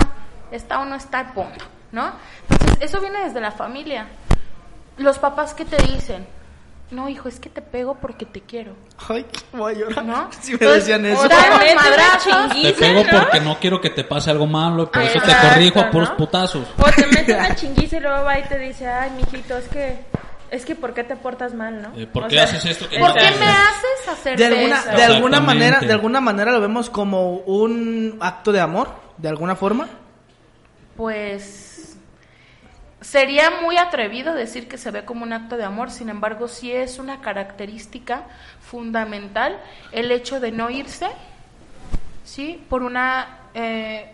está 0.51 0.79
o 0.79 0.85
no 0.85 0.95
está, 0.95 1.33
punto, 1.33 1.65
¿no? 1.91 2.11
Entonces, 2.49 2.77
eso 2.81 3.01
viene 3.01 3.19
desde 3.23 3.41
la 3.41 3.51
familia. 3.51 4.07
Los 4.97 5.17
papás 5.19 5.53
que 5.53 5.65
te 5.65 5.77
dicen, 5.91 6.25
no, 6.91 7.07
hijo, 7.09 7.29
es 7.29 7.39
que 7.39 7.49
te 7.49 7.61
pego 7.61 7.95
porque 7.95 8.25
te 8.25 8.41
quiero, 8.41 8.73
Ay, 9.07 9.25
voy 9.53 9.73
a 9.73 9.77
llorar. 9.77 10.05
¿no? 10.05 10.29
Si 10.41 10.51
me 10.53 10.57
Entonces, 10.59 10.85
decían 10.87 11.05
eso. 11.05 11.21
o 11.21 11.27
Te 11.29 12.73
pego 12.73 13.03
¿no? 13.03 13.19
porque 13.19 13.39
no 13.41 13.59
quiero 13.59 13.79
que 13.81 13.89
te 13.91 14.03
pase 14.03 14.31
algo 14.31 14.47
malo 14.47 14.83
y 14.83 14.85
por 14.87 15.01
eso 15.03 15.19
te 15.21 15.31
corrijo 15.47 15.79
a 15.79 15.85
¿no? 15.85 15.91
puros 15.91 16.09
putazos. 16.11 16.67
O 16.77 16.91
te 16.91 17.05
mete 17.07 17.33
una 17.33 17.55
chinguiza 17.55 17.97
y 17.97 17.99
luego 17.99 18.23
va 18.23 18.39
y 18.39 18.43
te 18.43 18.57
dice, 18.57 18.87
ay, 18.87 19.11
mijito, 19.11 19.57
es 19.57 19.67
que, 19.67 19.99
es 20.49 20.65
que, 20.65 20.73
¿por 20.75 20.93
qué 20.95 21.03
te 21.03 21.15
portas 21.15 21.53
mal, 21.53 21.81
no? 21.81 21.91
Eh, 21.95 22.07
¿por 22.07 22.23
O 22.23 22.27
qué 22.27 22.35
sea, 22.35 22.43
haces 22.45 22.65
esto 22.65 22.89
que 22.89 22.97
¿Por 22.97 23.09
no 23.09 23.13
qué 23.15 23.31
me 23.39 23.45
haces 23.45 24.07
hacer 24.11 24.37
de 24.37 24.45
alguna, 24.47 24.79
eso? 24.79 24.89
de 24.97 25.03
alguna 25.03 25.39
manera, 25.41 25.79
de 25.81 25.91
alguna 25.93 26.21
manera 26.21 26.51
lo 26.51 26.59
vemos 26.61 26.89
como 26.89 27.33
un 27.37 28.17
acto 28.19 28.51
de 28.51 28.61
amor, 28.61 28.89
de 29.17 29.29
alguna 29.29 29.55
forma. 29.55 29.87
Pues 30.97 31.68
sería 33.01 33.49
muy 33.61 33.77
atrevido 33.77 34.33
decir 34.33 34.67
que 34.67 34.77
se 34.77 34.91
ve 34.91 35.05
como 35.05 35.23
un 35.23 35.33
acto 35.33 35.57
de 35.57 35.63
amor, 35.63 35.91
sin 35.91 36.09
embargo, 36.09 36.47
sí 36.47 36.71
es 36.71 36.99
una 36.99 37.21
característica 37.21 38.23
fundamental 38.61 39.59
el 39.91 40.11
hecho 40.11 40.39
de 40.39 40.51
no 40.51 40.69
irse, 40.69 41.07
¿sí? 42.25 42.63
Por 42.69 42.83
una, 42.83 43.39
eh, 43.53 44.13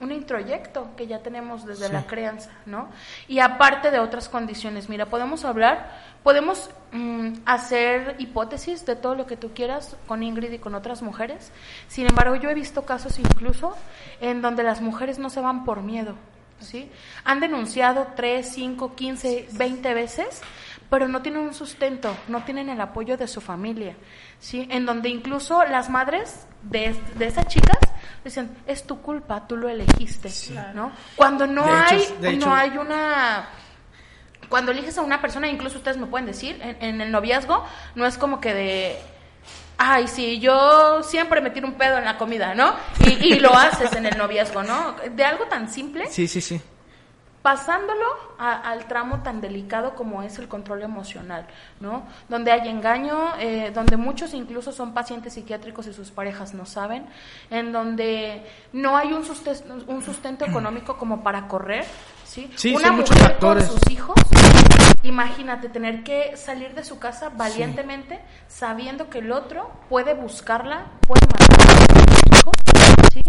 un 0.00 0.12
introyecto 0.12 0.90
que 0.96 1.06
ya 1.06 1.20
tenemos 1.20 1.64
desde 1.64 1.88
la 1.88 2.06
crianza, 2.06 2.50
¿no? 2.66 2.88
Y 3.26 3.38
aparte 3.38 3.90
de 3.90 4.00
otras 4.00 4.28
condiciones, 4.28 4.90
mira, 4.90 5.06
podemos 5.06 5.46
hablar, 5.46 5.90
podemos 6.22 6.70
mm, 6.92 7.32
hacer 7.46 8.16
hipótesis 8.18 8.84
de 8.84 8.96
todo 8.96 9.14
lo 9.14 9.26
que 9.26 9.38
tú 9.38 9.52
quieras 9.54 9.96
con 10.06 10.22
Ingrid 10.22 10.52
y 10.52 10.58
con 10.58 10.74
otras 10.74 11.00
mujeres, 11.00 11.50
sin 11.88 12.06
embargo, 12.06 12.36
yo 12.36 12.50
he 12.50 12.54
visto 12.54 12.84
casos 12.84 13.18
incluso 13.18 13.74
en 14.20 14.42
donde 14.42 14.62
las 14.62 14.82
mujeres 14.82 15.18
no 15.18 15.30
se 15.30 15.40
van 15.40 15.64
por 15.64 15.80
miedo, 15.80 16.14
¿sí? 16.60 16.90
Han 17.24 17.40
denunciado 17.40 18.08
3, 18.16 18.48
5, 18.48 18.94
15, 18.94 19.48
20 19.52 19.94
veces, 19.94 20.42
pero 20.90 21.08
no 21.08 21.22
tienen 21.22 21.42
un 21.42 21.54
sustento, 21.54 22.16
no 22.28 22.44
tienen 22.44 22.68
el 22.68 22.80
apoyo 22.80 23.16
de 23.16 23.28
su 23.28 23.40
familia, 23.40 23.96
¿sí? 24.38 24.68
En 24.70 24.86
donde 24.86 25.08
incluso 25.08 25.64
las 25.64 25.90
madres 25.90 26.46
de, 26.62 26.94
de 27.16 27.26
esas 27.26 27.46
chicas 27.48 27.78
dicen, 28.24 28.56
es 28.66 28.86
tu 28.86 29.00
culpa, 29.00 29.46
tú 29.46 29.56
lo 29.56 29.68
elegiste, 29.68 30.30
¿no? 30.74 30.92
Cuando 31.16 31.46
no 31.46 31.64
De 31.64 31.96
hecho, 31.96 32.14
hay, 32.22 32.36
no 32.36 32.54
hay 32.54 32.78
una 32.78 33.48
cuando 34.48 34.70
eliges 34.70 34.96
a 34.96 35.02
una 35.02 35.20
persona, 35.20 35.48
incluso 35.48 35.78
ustedes 35.78 35.96
me 35.96 36.06
pueden 36.06 36.26
decir, 36.26 36.60
en, 36.62 36.76
en 36.80 37.00
el 37.00 37.10
noviazgo, 37.10 37.64
no 37.96 38.06
es 38.06 38.16
como 38.16 38.40
que 38.40 38.54
de, 38.54 38.96
ay, 39.78 40.08
sí, 40.08 40.38
yo 40.40 41.02
siempre 41.02 41.40
me 41.40 41.50
tiro 41.50 41.66
un 41.66 41.74
pedo 41.74 41.98
en 41.98 42.04
la 42.04 42.16
comida, 42.18 42.54
¿no? 42.54 42.74
Y, 43.04 43.34
y 43.34 43.38
lo 43.40 43.54
haces 43.54 43.92
en 43.94 44.06
el 44.06 44.16
noviazgo, 44.16 44.62
¿no? 44.62 44.94
De 45.14 45.24
algo 45.24 45.44
tan 45.46 45.68
simple, 45.68 46.06
Sí, 46.06 46.26
sí, 46.28 46.40
sí. 46.40 46.60
pasándolo 47.42 48.04
a- 48.38 48.56
al 48.70 48.86
tramo 48.88 49.22
tan 49.22 49.40
delicado 49.40 49.94
como 49.94 50.22
es 50.24 50.36
el 50.40 50.48
control 50.48 50.82
emocional, 50.82 51.46
¿no? 51.78 52.02
Donde 52.28 52.50
hay 52.50 52.68
engaño, 52.68 53.34
eh, 53.38 53.70
donde 53.72 53.96
muchos 53.96 54.34
incluso 54.34 54.72
son 54.72 54.92
pacientes 54.92 55.34
psiquiátricos 55.34 55.86
y 55.86 55.92
sus 55.92 56.10
parejas 56.10 56.54
no 56.54 56.66
saben, 56.66 57.06
en 57.50 57.70
donde 57.70 58.44
no 58.72 58.96
hay 58.96 59.12
un 59.12 59.24
sustento, 59.24 59.74
un 59.86 60.02
sustento 60.02 60.44
económico 60.44 60.96
como 60.96 61.22
para 61.22 61.46
correr, 61.46 61.84
¿sí? 62.24 62.50
Sí, 62.56 62.74
Una 62.74 62.88
son 62.88 62.96
muchos 62.96 63.14
mujer 63.16 63.30
factores. 63.30 63.64
con 63.68 63.78
sus 63.80 63.90
hijos, 63.92 64.14
imagínate 65.02 65.68
tener 65.68 66.02
que 66.02 66.36
salir 66.36 66.74
de 66.74 66.84
su 66.84 66.98
casa 66.98 67.30
valientemente, 67.30 68.20
sabiendo 68.48 69.08
que 69.10 69.18
el 69.18 69.32
otro 69.32 69.70
puede 69.88 70.14
buscarla, 70.14 70.86
puede 71.06 71.26
matar 71.26 71.56
a 71.60 72.14
sus 72.14 72.38
hijos, 72.38 72.54
¿sí? 73.12 73.22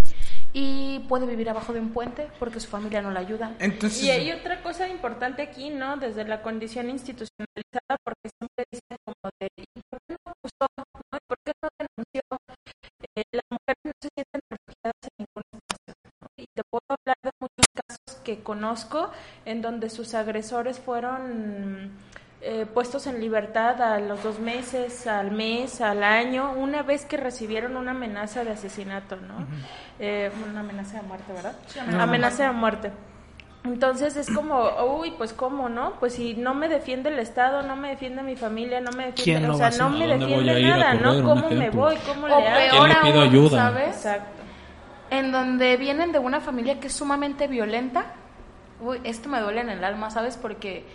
Y 0.53 0.99
puede 1.07 1.25
vivir 1.27 1.49
abajo 1.49 1.73
de 1.73 1.79
un 1.79 1.89
puente 1.89 2.27
porque 2.39 2.59
su 2.59 2.67
familia 2.67 3.01
no 3.01 3.11
la 3.11 3.19
ayuda. 3.19 3.53
Entonces, 3.59 4.03
Y 4.03 4.09
hay 4.09 4.31
otra 4.31 4.63
cosa 4.63 4.87
importante 4.87 5.41
aquí, 5.41 5.69
¿no? 5.69 5.97
Desde 5.97 6.23
la 6.23 6.41
condición 6.41 6.89
institucionalizada, 6.89 7.97
porque 8.03 8.29
siempre 8.39 8.65
dicen 8.71 8.97
como 9.05 9.29
de, 9.39 9.49
¿y 9.55 9.81
por 9.89 9.99
qué 10.07 10.15
no 10.25 10.31
acusó? 10.31 10.67
¿no? 10.77 11.17
¿Y 11.17 11.19
por 11.27 11.37
qué 11.45 11.51
no 11.61 11.69
denunció? 11.77 12.21
Eh, 13.15 13.23
las 13.31 13.46
que 18.27 18.43
conozco 18.43 19.09
en 19.45 19.61
donde 19.61 19.89
sus 19.89 20.13
agresores 20.13 20.79
fueron 20.79 21.91
eh, 22.41 22.65
puestos 22.73 23.07
en 23.07 23.21
libertad 23.21 23.81
a 23.81 23.99
los 23.99 24.21
dos 24.21 24.39
meses, 24.39 25.07
al 25.07 25.31
mes, 25.31 25.79
al 25.79 26.03
año, 26.03 26.51
una 26.51 26.83
vez 26.83 27.05
que 27.05 27.15
recibieron 27.15 27.77
una 27.77 27.91
amenaza 27.91 28.43
de 28.43 28.51
asesinato, 28.51 29.15
¿no? 29.15 29.47
Eh, 29.97 30.29
una 30.49 30.59
amenaza 30.59 30.97
de 31.01 31.07
muerte, 31.07 31.31
¿verdad? 31.31 31.55
amenaza 32.01 32.43
de 32.47 32.51
muerte. 32.51 32.91
Entonces 33.63 34.17
es 34.17 34.29
como, 34.29 34.69
uy, 34.99 35.11
pues 35.17 35.31
cómo, 35.31 35.69
¿no? 35.69 35.93
Pues 36.01 36.13
si 36.13 36.33
no 36.35 36.53
me 36.53 36.67
defiende 36.67 37.09
el 37.09 37.19
Estado, 37.19 37.63
no 37.63 37.77
me 37.77 37.89
defiende 37.89 38.23
mi 38.23 38.35
familia, 38.35 38.81
no 38.81 38.91
me 38.91 39.11
¿Quién 39.13 39.41
defiende, 39.43 39.49
o 39.49 39.53
sea, 39.57 39.69
no 39.71 39.89
me 39.89 40.03
¿A 40.03 40.07
dónde 40.09 40.25
voy 40.35 40.43
defiende 40.43 40.69
nada? 40.69 40.93
¿no? 40.95 41.23
¿Cómo 41.23 41.49
me 41.49 41.69
voy? 41.69 41.95
¿Cómo 42.05 42.25
O 42.25 42.39
le 42.39 42.47
hago? 42.47 42.71
peor 42.71 42.89
le 42.89 42.95
pido 42.95 43.21
aún, 43.21 43.29
ayuda? 43.29 43.57
¿sabes? 43.57 43.87
Exacto. 43.95 44.36
En 45.09 45.31
donde 45.31 45.77
vienen 45.77 46.11
de 46.11 46.19
una 46.19 46.41
familia 46.41 46.79
que 46.79 46.87
es 46.87 46.93
sumamente 46.93 47.47
violenta. 47.47 48.13
Uy, 48.79 48.99
esto 49.03 49.29
me 49.29 49.39
duele 49.39 49.61
en 49.61 49.69
el 49.69 49.83
alma, 49.83 50.11
¿sabes? 50.11 50.37
Porque 50.37 50.85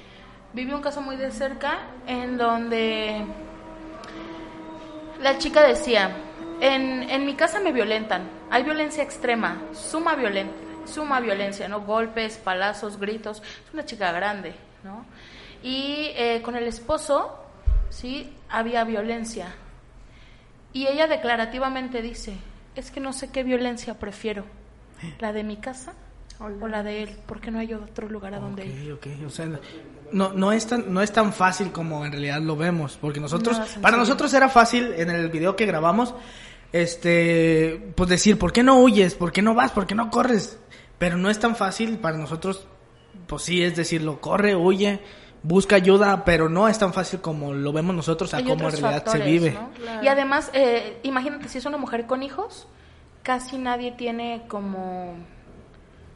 viví 0.53 0.73
un 0.73 0.83
caso 0.83 1.01
muy 1.01 1.17
de 1.17 1.31
cerca 1.31 1.79
en 2.07 2.37
donde 2.37 3.25
la 5.21 5.39
chica 5.39 5.63
decía, 5.63 6.11
en, 6.61 7.03
en 7.05 7.27
mi 7.27 7.35
casa 7.35 7.61
me 7.61 7.73
violentan, 7.73 8.29
hay 8.51 8.63
violencia 8.65 9.03
extrema, 9.03 9.63
suma 9.73 10.15
violencia, 10.15 10.55
suma 10.85 11.21
violencia, 11.21 11.69
¿no? 11.69 11.81
Golpes, 11.83 12.37
palazos, 12.39 12.99
gritos. 12.99 13.39
Es 13.39 13.73
una 13.73 13.85
chica 13.85 14.13
grande, 14.13 14.55
¿no? 14.85 15.05
Y 15.63 16.11
eh, 16.15 16.41
con 16.43 16.57
el 16.57 16.65
esposo, 16.65 17.39
¿sí? 17.89 18.33
Había 18.49 18.85
violencia. 18.85 19.55
Y 20.73 20.87
ella 20.87 21.07
declarativamente 21.07 22.03
dice, 22.03 22.37
es 22.75 22.91
que 22.91 23.01
no 23.01 23.13
sé 23.13 23.31
qué 23.31 23.43
violencia 23.43 23.99
prefiero, 23.99 24.45
la 25.19 25.33
de 25.33 25.45
mi 25.45 25.57
casa 25.57 25.95
o 26.39 26.49
la 26.69 26.83
de 26.83 27.03
él, 27.03 27.17
porque 27.27 27.51
no 27.51 27.59
hay 27.59 27.75
otro 27.75 28.09
lugar 28.09 28.35
a 28.35 28.41
donde 28.41 28.67
ir. 28.67 28.93
Ok, 28.93 29.07
ok, 29.07 29.27
o 29.27 29.31
sea, 29.31 29.49
no, 30.13 30.33
no, 30.33 30.53
es 30.53 30.67
tan, 30.67 30.93
no 30.93 31.01
es 31.03 31.13
tan 31.13 31.33
fácil 31.33 31.73
como 31.73 32.05
en 32.05 32.13
realidad 32.13 32.41
lo 32.41 32.57
vemos, 32.57 32.99
porque 33.01 33.21
nosotros, 33.21 33.59
No, 33.59 33.83
para 33.83 33.97
nosotros 33.97 34.33
era 34.35 34.49
fácil 34.49 34.93
en 34.97 35.11
el 35.11 35.29
video 35.29 35.57
que 35.57 35.67
grabamos, 35.67 36.15
este, 36.73 37.93
pues 37.95 38.09
decir, 38.09 38.39
¿por 38.39 38.53
qué 38.53 38.63
no 38.63 38.81
huyes? 38.81 39.15
¿Por 39.15 39.33
qué 39.33 39.43
no 39.43 39.55
vas? 39.55 39.73
¿Por 39.73 39.87
qué 39.87 39.95
no 39.95 40.11
corres? 40.11 40.59
Pero 40.99 41.17
no 41.17 41.31
es 41.31 41.39
tan 41.39 41.57
fácil 41.57 41.99
para 41.99 42.17
nosotros, 42.17 42.67
pues 43.27 43.43
sí, 43.43 43.63
es 43.63 43.77
decirlo, 43.77 44.21
corre, 44.21 44.57
huye, 44.57 45.01
busca 45.43 45.77
ayuda, 45.77 46.25
pero 46.25 46.49
no 46.49 46.69
es 46.69 46.79
tan 46.79 46.93
fácil 46.93 47.21
como 47.21 47.53
lo 47.53 47.73
vemos 47.73 47.95
nosotros 47.95 48.33
a 48.35 48.39
Hay 48.39 48.45
cómo 48.45 48.69
en 48.69 48.81
realidad 48.81 49.07
se 49.07 49.19
vive. 49.19 49.53
¿no? 49.53 50.03
Y 50.03 50.09
además, 50.09 50.51
eh, 50.55 50.99
imagínate, 51.03 51.49
si 51.49 51.59
es 51.59 51.67
una 51.67 51.79
mujer 51.79 52.07
con 52.07 52.23
hijos, 52.23 52.67
casi 53.23 53.59
nadie 53.59 53.93
tiene 53.93 54.43
como, 54.49 55.15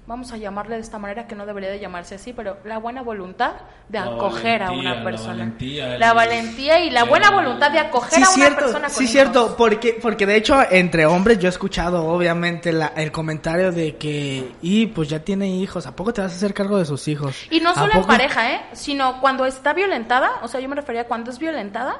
vamos 0.06 0.32
a 0.32 0.36
llamarle 0.36 0.76
de 0.76 0.82
esta 0.82 0.98
manera, 0.98 1.26
que 1.26 1.34
no 1.34 1.46
debería 1.46 1.68
de 1.68 1.80
llamarse 1.80 2.14
así, 2.14 2.32
pero 2.32 2.58
la 2.64 2.78
buena 2.78 3.02
voluntad 3.02 3.52
de 3.88 3.98
La 3.98 4.04
acoger 4.06 4.62
a 4.62 4.70
una 4.70 4.94
la 4.94 5.02
persona. 5.04 5.32
valentía, 5.38 5.98
La 5.98 6.12
valentía 6.12 6.78
y 6.80 6.90
la 6.90 7.02
buena 7.04 7.30
voluntad 7.30 7.72
de 7.72 7.80
acoger 7.80 8.12
Sí, 8.18 8.22
a 8.22 8.26
una 8.28 8.34
cierto, 8.34 8.60
persona 8.60 8.86
con 8.86 8.90
sí, 8.96 9.02
hijos. 9.02 9.12
cierto, 9.12 9.56
porque, 9.56 9.98
porque 10.00 10.24
de 10.26 10.36
hecho 10.36 10.60
entre 10.70 11.06
hombres 11.06 11.38
yo 11.40 11.48
he 11.48 11.50
escuchado 11.50 12.04
obviamente 12.06 12.72
la- 12.72 12.92
el 12.96 13.10
comentario 13.10 13.72
de 13.72 13.96
que, 13.96 14.52
y 14.62 14.86
pues 14.86 15.08
ya 15.08 15.18
tiene 15.20 15.48
hijos, 15.48 15.86
¿a 15.86 15.96
poco 15.96 16.12
te 16.12 16.20
vas 16.20 16.32
a 16.32 16.36
hacer 16.36 16.54
cargo 16.54 16.78
de 16.78 16.84
sus 16.84 17.08
hijos? 17.08 17.34
Y 17.50 17.58
no 17.60 17.70
¿A 17.70 17.74
solo 17.74 17.92
en 17.94 18.04
pareja, 18.04 18.52
¿eh? 18.52 18.60
Sino 18.74 19.20
cuando 19.20 19.44
está 19.44 19.72
violentada, 19.72 20.30
o 20.42 20.48
sea, 20.48 20.60
yo 20.60 20.68
me 20.68 20.76
refería 20.76 21.02
a 21.02 21.04
cuando 21.06 21.30
es 21.32 21.38
violentada, 21.40 21.98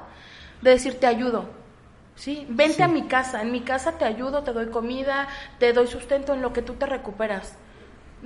de 0.63 0.71
decir 0.71 1.01
te 1.01 1.07
ayudo. 1.09 1.45
¿Sí? 2.15 2.47
Vente 2.49 2.83
a 2.83 2.89
mi 2.89 3.03
casa, 3.09 3.43
en 3.43 3.53
mi 3.53 3.61
casa 3.61 3.93
te 3.99 4.05
ayudo, 4.07 4.43
te 4.43 4.53
doy 4.55 4.67
comida, 4.71 5.29
te 5.59 5.75
doy 5.75 5.87
sustento 5.87 6.33
en 6.33 6.41
lo 6.41 6.53
que 6.55 6.63
tú 6.63 6.73
te 6.75 6.87
recuperas. 6.87 7.57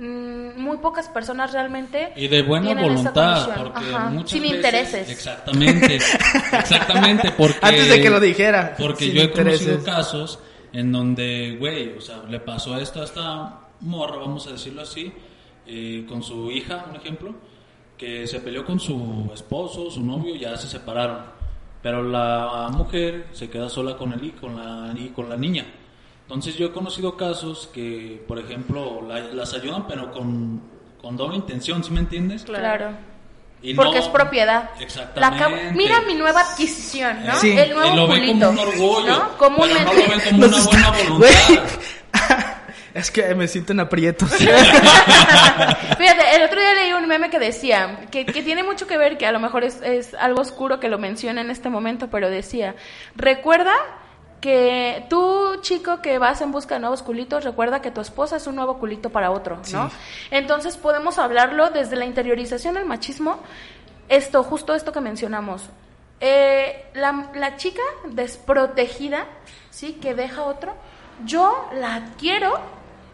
Mm, 0.01 0.59
muy 0.59 0.77
pocas 0.77 1.07
personas 1.09 1.53
realmente 1.53 2.11
Y 2.15 2.27
de 2.27 2.41
buena 2.41 2.73
voluntad, 2.73 3.47
porque 3.57 3.79
Ajá, 3.79 4.09
muchas 4.09 4.31
sin 4.31 4.41
veces- 4.41 4.55
intereses. 4.57 5.09
Exactamente, 5.09 5.95
exactamente, 6.51 7.31
porque... 7.31 7.57
Antes 7.61 7.89
de 7.89 8.01
que 8.01 8.09
lo 8.09 8.19
dijera. 8.19 8.75
Porque 8.77 9.05
sin 9.05 9.13
yo 9.13 9.21
he 9.23 9.31
conocido 9.31 9.83
casos 9.83 10.39
en 10.73 10.91
donde, 10.91 11.55
güey, 11.59 11.97
o 11.97 12.01
sea, 12.01 12.23
le 12.29 12.39
pasó 12.39 12.77
esto 12.79 13.01
a 13.01 13.05
esta 13.05 13.59
morra, 13.81 14.17
vamos 14.17 14.47
a 14.47 14.51
decirlo 14.51 14.81
así, 14.81 15.11
eh, 15.67 16.05
con 16.07 16.23
su 16.23 16.49
hija, 16.51 16.85
un 16.89 16.95
ejemplo, 16.95 17.33
que 17.97 18.25
se 18.25 18.39
peleó 18.39 18.65
con 18.65 18.79
su 18.79 19.29
esposo, 19.33 19.89
su 19.91 20.03
novio, 20.03 20.35
ya 20.35 20.57
se 20.57 20.67
separaron. 20.67 21.19
Pero 21.81 22.03
la 22.03 22.69
mujer 22.71 23.27
se 23.31 23.49
queda 23.49 23.67
sola 23.69 23.95
con 23.97 24.13
el 24.13 24.33
con 24.33 24.55
la, 24.55 24.93
y 24.99 25.09
con 25.09 25.29
la 25.29 25.35
niña. 25.37 25.65
Entonces 26.33 26.55
yo 26.55 26.67
he 26.67 26.71
conocido 26.71 27.17
casos 27.17 27.69
que, 27.73 28.23
por 28.25 28.39
ejemplo, 28.39 29.01
la- 29.05 29.19
las 29.19 29.53
ayudan, 29.53 29.85
pero 29.85 30.11
con, 30.11 30.61
con 31.01 31.17
doble 31.17 31.35
intención, 31.35 31.83
¿sí 31.83 31.91
me 31.91 31.99
entiendes? 31.99 32.43
Claro. 32.43 32.91
Y 33.61 33.73
Porque 33.73 33.97
no- 33.97 34.03
es 34.03 34.07
propiedad. 34.07 34.69
Exactamente. 34.79 35.65
La 35.65 35.71
mira 35.73 36.01
mi 36.07 36.15
nueva 36.15 36.39
adquisición, 36.41 37.25
¿no? 37.25 37.35
Sí. 37.35 37.51
El 37.57 37.73
nuevo 37.75 37.93
y 37.93 37.95
lo 37.97 38.07
ven 38.07 38.19
culito. 38.19 38.47
como 38.47 38.61
un 38.61 38.67
orgullo, 38.69 39.07
¿no? 39.07 39.19
pero 39.27 39.37
Comúnmente. 39.37 39.83
no 39.83 39.93
lo 39.93 40.07
ven 40.07 40.19
como 40.31 40.47
Nos 40.47 40.51
una 40.51 40.57
está- 40.57 40.91
buena 40.91 41.09
voluntad. 41.09 41.63
Es 42.93 43.09
que 43.09 43.33
me 43.35 43.47
siento 43.47 43.71
en 43.71 43.79
aprietos. 43.79 44.29
Fíjate, 44.33 46.35
el 46.35 46.41
otro 46.43 46.59
día 46.59 46.73
leí 46.73 46.91
un 46.93 47.07
meme 47.07 47.29
que 47.29 47.39
decía, 47.39 48.01
que, 48.11 48.25
que 48.25 48.43
tiene 48.43 48.63
mucho 48.63 48.85
que 48.85 48.97
ver, 48.97 49.17
que 49.17 49.25
a 49.25 49.31
lo 49.31 49.39
mejor 49.39 49.63
es, 49.63 49.81
es 49.81 50.13
algo 50.13 50.41
oscuro 50.41 50.81
que 50.81 50.89
lo 50.89 50.97
menciona 50.97 51.39
en 51.39 51.49
este 51.51 51.69
momento, 51.69 52.09
pero 52.09 52.29
decía, 52.29 52.75
recuerda 53.15 53.71
que 54.41 55.05
tú, 55.09 55.57
chico, 55.61 56.01
que 56.01 56.17
vas 56.17 56.41
en 56.41 56.51
busca 56.51 56.75
de 56.75 56.81
nuevos 56.81 57.03
culitos, 57.03 57.43
recuerda 57.43 57.81
que 57.81 57.91
tu 57.91 58.01
esposa 58.01 58.37
es 58.37 58.47
un 58.47 58.55
nuevo 58.55 58.79
culito 58.79 59.11
para 59.11 59.29
otro, 59.31 59.61
¿no? 59.71 59.91
Entonces 60.31 60.77
podemos 60.77 61.19
hablarlo 61.19 61.69
desde 61.69 61.95
la 61.95 62.05
interiorización 62.05 62.73
del 62.73 62.85
machismo, 62.85 63.39
esto, 64.09 64.43
justo 64.43 64.73
esto 64.75 64.91
que 64.91 64.99
mencionamos. 64.99 65.69
Eh, 66.19 66.85
la, 66.95 67.29
la 67.35 67.55
chica 67.57 67.81
desprotegida, 68.09 69.25
¿sí? 69.69 69.93
Que 70.01 70.13
deja 70.15 70.41
a 70.41 70.45
otro, 70.45 70.73
yo 71.25 71.69
la 71.79 71.95
adquiero, 71.95 72.59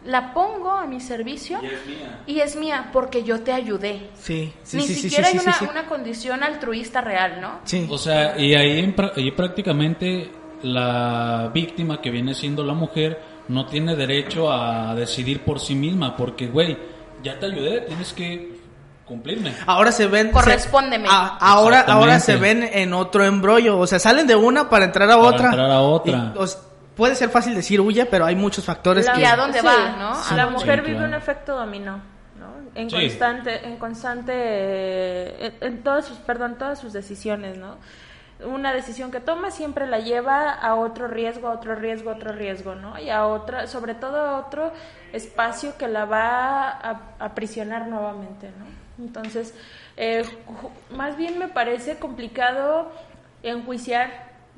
la 0.06 0.34
pongo 0.34 0.72
a 0.72 0.86
mi 0.86 1.02
servicio 1.02 1.60
Y 1.62 1.66
es 1.68 1.86
mía. 1.86 2.20
y 2.26 2.40
es 2.40 2.56
mía 2.56 2.90
porque 2.94 3.24
yo 3.24 3.42
te 3.42 3.52
ayudé. 3.52 4.10
Sí, 4.16 4.54
sí, 4.64 4.78
Ni 4.78 4.84
sí, 4.84 4.96
siquiera 4.96 5.28
sí, 5.28 5.34
hay 5.34 5.40
sí, 5.40 5.46
una, 5.46 5.58
sí. 5.58 5.66
una 5.70 5.86
condición 5.88 6.44
altruista 6.44 7.02
real, 7.02 7.42
¿no? 7.42 7.60
Sí. 7.66 7.86
O 7.90 7.98
sea, 7.98 8.38
y 8.40 8.56
ahí, 8.56 8.96
ahí 9.16 9.32
prácticamente 9.32 10.32
la 10.64 11.50
víctima 11.54 12.02
que 12.02 12.10
viene 12.12 12.34
siendo 12.34 12.64
la 12.64 12.74
mujer 12.74 13.22
no 13.48 13.66
tiene 13.66 13.96
derecho 13.96 14.52
a 14.52 14.94
decidir 14.96 15.42
por 15.44 15.60
sí 15.60 15.76
misma, 15.76 16.16
porque, 16.18 16.48
güey, 16.48 16.78
ya 17.24 17.40
te 17.40 17.46
ayudé, 17.46 17.82
tienes 17.82 18.14
que 18.14 18.58
cumplirme. 19.06 19.54
Ahora 19.66 19.92
se 19.92 20.08
ven. 20.08 20.32
Correspóndeme. 20.32 21.08
se- 21.08 21.14
a- 21.14 21.38
ahora, 21.40 21.80
Exactamente. 21.80 21.92
ahora 22.12 22.20
se 22.20 22.36
ven 22.36 22.70
en 22.74 22.94
otro 22.94 23.24
embrollo. 23.24 23.80
O 23.80 23.88
sea, 23.88 24.00
salen 24.00 24.28
de 24.28 24.36
una 24.36 24.70
para 24.70 24.86
entrar 24.86 25.10
a 25.10 25.16
Para 25.16 25.28
otra. 25.28 25.46
entrar 25.48 25.72
a 25.72 25.80
otra. 25.82 26.34
Y, 26.36 26.38
o 26.38 26.46
sea, 26.48 26.60
puede 26.96 27.16
ser 27.16 27.30
fácil 27.30 27.56
decir 27.56 27.80
huye, 27.80 28.06
pero 28.06 28.26
hay 28.26 28.36
muchos 28.36 28.66
factores 28.66 29.06
La- 29.06 29.14
que. 29.14 29.22
¿Y 29.22 29.26
a 29.26 29.36
dónde 29.38 29.60
Sí, 29.62 29.66
va, 29.66 29.96
no? 29.98 30.16
sí. 30.16 30.34
¿A 30.34 30.38
La 30.38 30.48
mujer 30.50 30.80
Sí, 30.80 30.86
vive 30.88 30.98
claro. 30.98 31.08
un 31.08 31.14
efecto 31.14 31.56
dominó, 31.56 32.02
¿no? 32.38 32.48
En 32.76 32.90
Sí. 32.90 32.96
constante, 32.98 33.66
en 33.66 33.78
constante, 33.78 34.34
eh, 34.36 35.54
en, 35.62 35.68
en 35.76 35.84
todas 35.84 36.06
sus, 36.06 36.18
perdón, 36.18 36.58
todas 36.60 36.78
sus 36.80 36.92
decisiones, 36.92 37.58
¿no? 37.58 37.78
Una 38.46 38.72
decisión 38.72 39.10
que 39.12 39.20
toma 39.20 39.50
siempre 39.50 39.88
la 39.88 40.00
lleva 40.00 40.52
a 40.52 40.76
otro 40.76 41.08
riesgo, 41.08 41.48
a 41.48 41.52
otro 41.52 41.74
riesgo, 41.76 42.12
a 42.12 42.14
otro 42.16 42.32
riesgo, 42.34 42.76
¿no? 42.76 43.00
Y 43.00 43.10
a 43.10 43.26
otra, 43.26 43.66
sobre 43.68 43.96
todo 43.96 44.20
a 44.20 44.38
otro 44.38 44.72
espacio 45.12 45.76
que 45.78 45.88
la 45.88 46.06
va 46.06 46.70
a, 46.70 46.90
a 47.20 47.26
aprisionar 47.26 47.88
nuevamente, 47.88 48.52
¿no? 48.60 49.04
Entonces, 49.04 49.56
eh, 49.98 50.24
más 50.92 51.18
bien 51.18 51.40
me 51.40 51.48
parece 51.48 51.98
complicado 51.98 52.92
enjuiciar, 53.44 54.10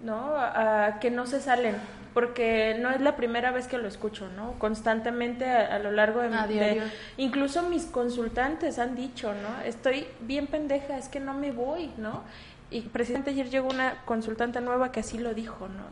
¿no? 0.03 0.33
A, 0.35 0.97
que 0.99 1.11
no 1.11 1.25
se 1.25 1.39
salen, 1.41 1.75
porque 2.13 2.75
no 2.79 2.89
es 2.91 3.01
la 3.01 3.15
primera 3.15 3.51
vez 3.51 3.67
que 3.67 3.77
lo 3.77 3.87
escucho, 3.87 4.27
¿no? 4.29 4.53
Constantemente 4.59 5.49
a, 5.49 5.75
a 5.75 5.79
lo 5.79 5.91
largo 5.91 6.21
de, 6.21 6.27
de- 6.29 6.81
incluso 7.17 7.63
mis 7.63 7.85
consultantes 7.85 8.79
han 8.79 8.95
dicho, 8.95 9.33
¿no? 9.33 9.61
Estoy 9.65 10.07
bien 10.21 10.47
pendeja, 10.47 10.97
es 10.97 11.07
que 11.09 11.19
no 11.19 11.33
me 11.33 11.51
voy, 11.51 11.91
¿no? 11.97 12.23
Y 12.71 12.81
precisamente 12.81 13.31
ayer 13.31 13.49
llegó 13.49 13.67
una 13.69 14.03
consultante 14.05 14.61
nueva 14.61 14.91
que 14.91 14.99
así 14.99 15.17
lo 15.17 15.33
dijo, 15.33 15.67
¿no? 15.67 15.83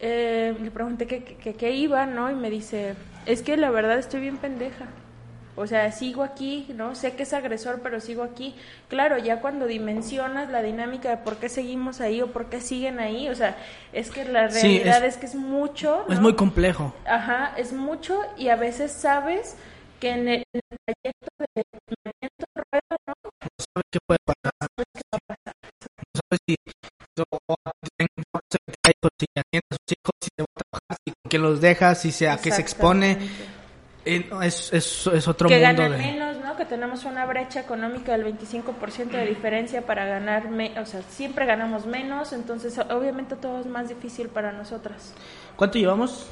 Eh, 0.00 0.56
le 0.60 0.70
pregunté 0.70 1.06
qué 1.06 1.24
que, 1.24 1.34
que- 1.36 1.54
qué 1.54 1.72
iba, 1.72 2.06
¿no? 2.06 2.30
Y 2.30 2.34
me 2.34 2.50
dice, 2.50 2.94
es 3.26 3.42
que 3.42 3.56
la 3.56 3.70
verdad 3.70 3.98
estoy 3.98 4.20
bien 4.20 4.38
pendeja. 4.38 4.86
O 5.56 5.66
sea, 5.66 5.90
sigo 5.90 6.22
aquí, 6.22 6.66
¿no? 6.76 6.94
Sé 6.94 7.14
que 7.16 7.24
es 7.24 7.32
agresor, 7.32 7.80
pero 7.82 7.98
sigo 8.00 8.22
aquí. 8.22 8.54
Claro, 8.88 9.18
ya 9.18 9.40
cuando 9.40 9.66
dimensionas 9.66 10.50
la 10.50 10.62
dinámica 10.62 11.10
de 11.10 11.16
por 11.16 11.36
qué 11.38 11.48
seguimos 11.48 12.00
ahí 12.00 12.22
o 12.22 12.28
por 12.32 12.46
qué 12.46 12.60
siguen 12.60 13.00
ahí, 13.00 13.28
o 13.28 13.34
sea, 13.34 13.56
es 13.92 14.12
que 14.12 14.24
la 14.24 14.48
Sí, 14.50 14.78
realidad 14.78 15.04
es- 15.04 15.14
es, 15.14 15.20
que 15.20 15.26
es 15.26 15.34
mucho. 15.34 16.06
Es 16.08 16.20
muy 16.20 16.36
complejo. 16.36 16.94
Ajá, 17.06 17.54
es 17.56 17.72
mucho 17.72 18.20
y 18.36 18.50
a 18.50 18.56
veces 18.56 18.92
sabes 18.92 19.56
que 19.98 20.10
en 20.10 20.28
el, 20.28 20.44
en 20.54 20.60
el 20.62 20.86
trayecto 20.86 21.28
de 21.56 21.64
¿no? 23.06 23.14
No 23.18 23.64
sabes 23.74 23.86
qué 23.90 23.98
puede 24.06 24.18
pasar. 24.24 24.67
No 26.18 26.22
sabes 26.30 26.40
si. 26.46 26.56
a 29.36 29.60
sus 29.70 29.80
hijos, 29.90 30.12
si 30.20 30.28
se 30.36 30.42
va 30.42 30.46
a 30.48 30.62
trabajar, 30.62 30.96
si 31.04 31.12
con 31.12 31.30
quién 31.30 31.42
los 31.42 31.60
deja, 31.60 31.94
si 31.94 32.12
se, 32.12 32.28
a 32.28 32.36
qué 32.38 32.50
se 32.50 32.60
expone. 32.60 33.18
Eh, 34.04 34.30
es, 34.42 34.72
es, 34.72 35.06
es 35.06 35.28
otro 35.28 35.48
que 35.48 35.54
mundo. 35.58 35.82
ganan 35.82 35.92
de- 35.92 35.98
menos, 35.98 36.36
¿no? 36.44 36.56
Que 36.56 36.64
tenemos 36.64 37.04
una 37.04 37.26
brecha 37.26 37.60
económica 37.60 38.12
del 38.16 38.24
25% 38.24 39.10
de 39.10 39.26
diferencia 39.26 39.84
para 39.84 40.06
ganar, 40.06 40.48
me- 40.50 40.78
o 40.80 40.86
sea, 40.86 41.02
siempre 41.02 41.44
ganamos 41.46 41.84
menos, 41.86 42.32
entonces 42.32 42.78
obviamente 42.90 43.36
todo 43.36 43.60
es 43.60 43.66
más 43.66 43.88
difícil 43.88 44.28
para 44.28 44.52
nosotras. 44.52 45.12
¿Cuánto 45.56 45.78
llevamos? 45.78 46.26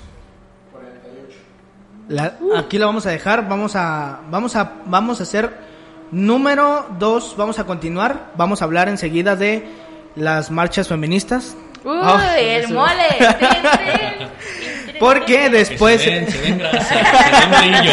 La- 2.08 2.38
aquí 2.56 2.78
lo 2.78 2.86
vamos 2.86 3.04
a 3.06 3.10
dejar, 3.10 3.46
vamos 3.48 3.74
a, 3.76 4.20
vamos 4.30 4.54
a, 4.56 4.72
vamos 4.86 5.20
a 5.20 5.24
hacer 5.24 5.65
número 6.10 6.86
dos, 6.98 7.34
vamos 7.36 7.58
a 7.58 7.64
continuar, 7.64 8.32
vamos 8.36 8.62
a 8.62 8.64
hablar 8.64 8.88
enseguida 8.88 9.36
de 9.36 9.68
las 10.14 10.50
marchas 10.50 10.88
feministas. 10.88 11.56
Uy, 11.84 11.98
Ah, 12.02 12.38
el 12.38 12.64
eso. 12.64 12.74
mole. 12.74 13.04
Porque 14.98 15.50
después, 15.50 16.00
Que 16.02 16.04
se 16.04 16.10
ven, 16.10 16.30
se 16.30 16.40
ven 16.40 16.58
grasa, 16.58 16.80
se 16.88 16.94
ven 17.60 17.72
brillo. 17.82 17.92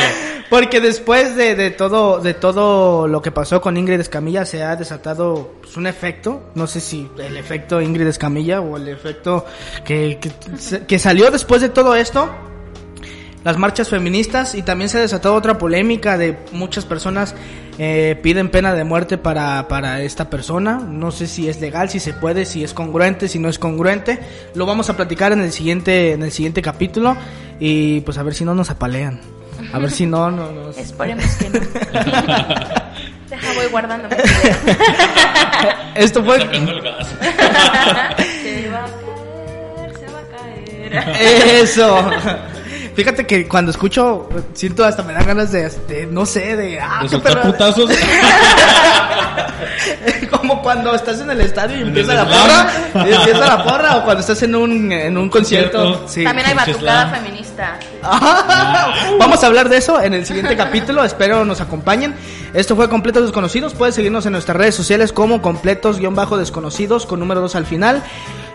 porque 0.50 0.80
después 0.80 1.36
de, 1.36 1.54
de 1.56 1.72
todo, 1.72 2.20
de 2.20 2.34
todo 2.34 3.08
lo 3.08 3.22
que 3.22 3.32
pasó 3.32 3.60
con 3.60 3.76
Ingrid 3.76 4.00
Escamilla 4.00 4.46
se 4.46 4.64
ha 4.64 4.76
desatado 4.78 5.56
pues, 5.62 5.76
un 5.76 5.86
efecto, 5.88 6.44
no 6.56 6.66
sé 6.68 6.80
si 6.80 7.10
el 7.18 7.36
efecto 7.38 7.82
Ingrid 7.82 8.08
Escamilla 8.08 8.62
o 8.62 8.78
el 8.78 8.88
efecto 8.88 9.46
que, 9.84 10.18
que, 10.22 10.86
que 10.88 11.00
salió 11.00 11.30
después 11.30 11.62
de 11.62 11.70
todo 11.70 11.94
esto, 11.96 12.30
las 13.44 13.58
marchas 13.58 13.90
feministas 13.90 14.56
y 14.56 14.62
también 14.62 14.90
se 14.90 14.98
ha 14.98 15.02
desatado 15.02 15.36
otra 15.36 15.58
polémica 15.58 16.18
de 16.18 16.38
muchas 16.52 16.86
personas 16.86 17.36
eh, 17.80 18.20
piden 18.22 18.50
pena 18.50 18.74
de 18.74 18.84
muerte 18.84 19.18
para, 19.18 19.68
para 19.68 20.02
esta 20.02 20.30
persona. 20.30 20.80
No 20.80 21.12
sé 21.12 21.28
si 21.28 21.50
es 21.50 21.60
legal, 21.60 21.90
si 21.90 22.00
se 22.00 22.14
puede, 22.14 22.46
si 22.46 22.64
es 22.64 22.74
congruente, 22.74 23.28
si 23.28 23.40
no 23.40 23.50
es 23.50 23.60
congruente. 23.60 24.20
Lo 24.54 24.66
vamos 24.66 24.90
a 24.90 24.96
platicar 24.96 25.32
en 25.32 25.42
el 25.42 25.52
siguiente, 25.52 26.14
en 26.14 26.24
el 26.24 26.32
siguiente 26.32 26.62
capítulo 26.62 27.18
y 27.60 28.02
pues 28.02 28.18
a 28.18 28.24
ver 28.24 28.34
si 28.34 28.46
no 28.46 28.56
nos 28.56 28.70
apalean. 28.70 29.20
A 29.72 29.80
ver 29.80 29.92
si 29.92 30.06
no, 30.06 30.30
no 30.32 30.52
nos... 30.52 30.78
Esperemos 30.84 31.26
que 31.36 31.50
no. 31.50 31.60
Deja, 33.30 33.54
voy 33.56 33.66
guardando. 33.72 34.10
Esto 35.96 36.24
fue... 36.24 36.40
Se 36.42 36.46
va 38.70 38.86
a 38.86 38.88
caer, 38.88 39.94
se 39.98 40.06
va 40.12 40.20
a 40.20 40.28
caer. 40.30 41.62
Eso. 41.62 42.12
Fíjate 42.96 43.26
que 43.26 43.48
cuando 43.48 43.72
escucho, 43.72 44.30
siento 44.54 44.86
hasta 44.86 45.02
me 45.04 45.14
dan 45.14 45.26
ganas 45.26 45.52
de, 45.52 45.70
de, 45.88 46.06
no 46.06 46.26
sé, 46.26 46.56
de... 46.56 46.80
Ah, 46.80 47.00
De 47.02 47.08
qué 47.08 47.10
soltar 47.10 47.34
perra. 47.42 47.52
putazos. 47.52 47.90
Como 50.30 50.62
cuando 50.62 50.94
estás 50.94 51.20
en 51.22 51.32
el 51.32 51.42
estadio 51.42 51.78
y 51.78 51.82
En 51.82 51.88
empieza 51.88 52.14
la 52.14 52.26
slam. 52.26 52.42
porra, 52.42 53.08
y 53.10 53.14
empieza 53.14 53.48
la 53.48 53.64
porra, 53.64 53.98
o 53.98 54.04
cuando 54.04 54.22
estás 54.22 54.42
en 54.44 54.54
un, 54.56 54.92
en 54.92 55.18
un 55.18 55.30
concierto. 55.30 56.08
Sí. 56.08 56.24
También 56.24 56.48
hay 56.50 56.54
batucada 56.54 57.10
slam. 57.10 57.24
Vamos 59.20 59.44
a 59.44 59.48
hablar 59.48 59.70
de 59.70 59.78
eso 59.78 60.02
en 60.02 60.14
el 60.14 60.26
siguiente 60.26 60.56
capítulo. 60.56 61.04
Espero 61.04 61.46
nos 61.46 61.62
acompañen. 61.62 62.14
Esto 62.54 62.76
fue 62.76 62.90
Completos 62.90 63.24
Desconocidos. 63.24 63.74
Puedes 63.74 63.96
seguirnos 63.96 64.26
en 64.26 64.34
nuestras 64.34 64.58
redes 64.58 64.76
sociales 64.76 65.12
como 65.12 65.42
Completos-Desconocidos 65.42 67.06
con 67.06 67.20
número 67.20 67.42
2 67.42 67.56
al 67.56 67.66
final. 67.66 68.04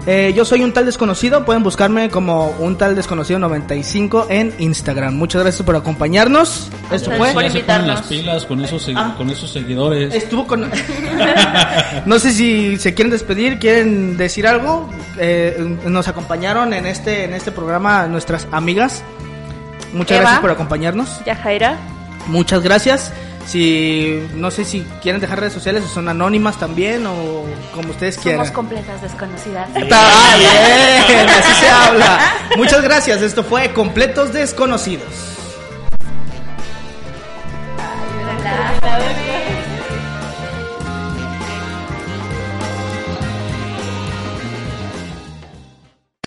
Eh, 0.06 0.32
yo 0.34 0.44
soy 0.46 0.62
un 0.62 0.72
tal 0.72 0.86
desconocido. 0.86 1.44
Pueden 1.44 1.62
buscarme 1.62 2.08
como 2.08 2.48
un 2.60 2.78
tal 2.78 2.94
desconocido 2.96 3.38
95 3.40 4.26
en 4.30 4.54
Instagram. 4.58 5.14
Muchas 5.14 5.42
gracias 5.42 5.66
por 5.66 5.76
acompañarnos. 5.76 6.70
Esto 6.90 7.10
fue. 7.10 7.18
por 7.18 7.34
ponen 7.34 7.46
las 7.48 7.54
invitarnos. 7.54 8.02
pilas 8.02 8.46
con 8.46 8.64
esos, 8.64 8.88
Ah. 8.96 9.14
con 9.18 9.28
esos 9.28 9.50
seguidores. 9.52 10.14
Estuvo 10.14 10.46
con. 10.46 10.70
no 12.06 12.18
sé 12.18 12.32
si 12.32 12.78
se 12.78 12.94
quieren 12.94 13.10
despedir, 13.10 13.58
quieren 13.58 14.16
decir 14.16 14.46
algo. 14.46 14.88
Eh, 15.18 15.76
nos 15.84 16.08
acompañaron 16.08 16.72
en 16.72 16.86
este 16.86 17.24
en 17.24 17.34
este 17.34 17.52
programa 17.52 18.06
nuestras 18.06 18.46
amigas. 18.52 18.87
Muchas 19.92 20.12
Eva. 20.12 20.20
gracias 20.20 20.40
por 20.40 20.50
acompañarnos. 20.50 21.24
Yajaira, 21.24 21.76
Muchas 22.28 22.62
gracias. 22.62 23.12
Si 23.46 24.22
no 24.34 24.50
sé 24.50 24.66
si 24.66 24.82
quieren 25.00 25.22
dejar 25.22 25.40
redes 25.40 25.54
sociales 25.54 25.82
o 25.84 25.88
son 25.88 26.08
anónimas 26.08 26.58
también 26.58 27.06
o 27.06 27.44
como 27.74 27.90
ustedes 27.90 28.18
quieran. 28.18 28.40
Somos 28.40 28.54
completas 28.54 29.00
desconocidas. 29.00 29.70
Está 29.74 30.36
bien, 30.36 31.28
así 31.30 31.54
se 31.58 31.68
habla. 31.70 32.20
Muchas 32.58 32.82
gracias. 32.82 33.22
Esto 33.22 33.42
fue 33.42 33.72
Completos 33.72 34.34
Desconocidos. 34.34 35.37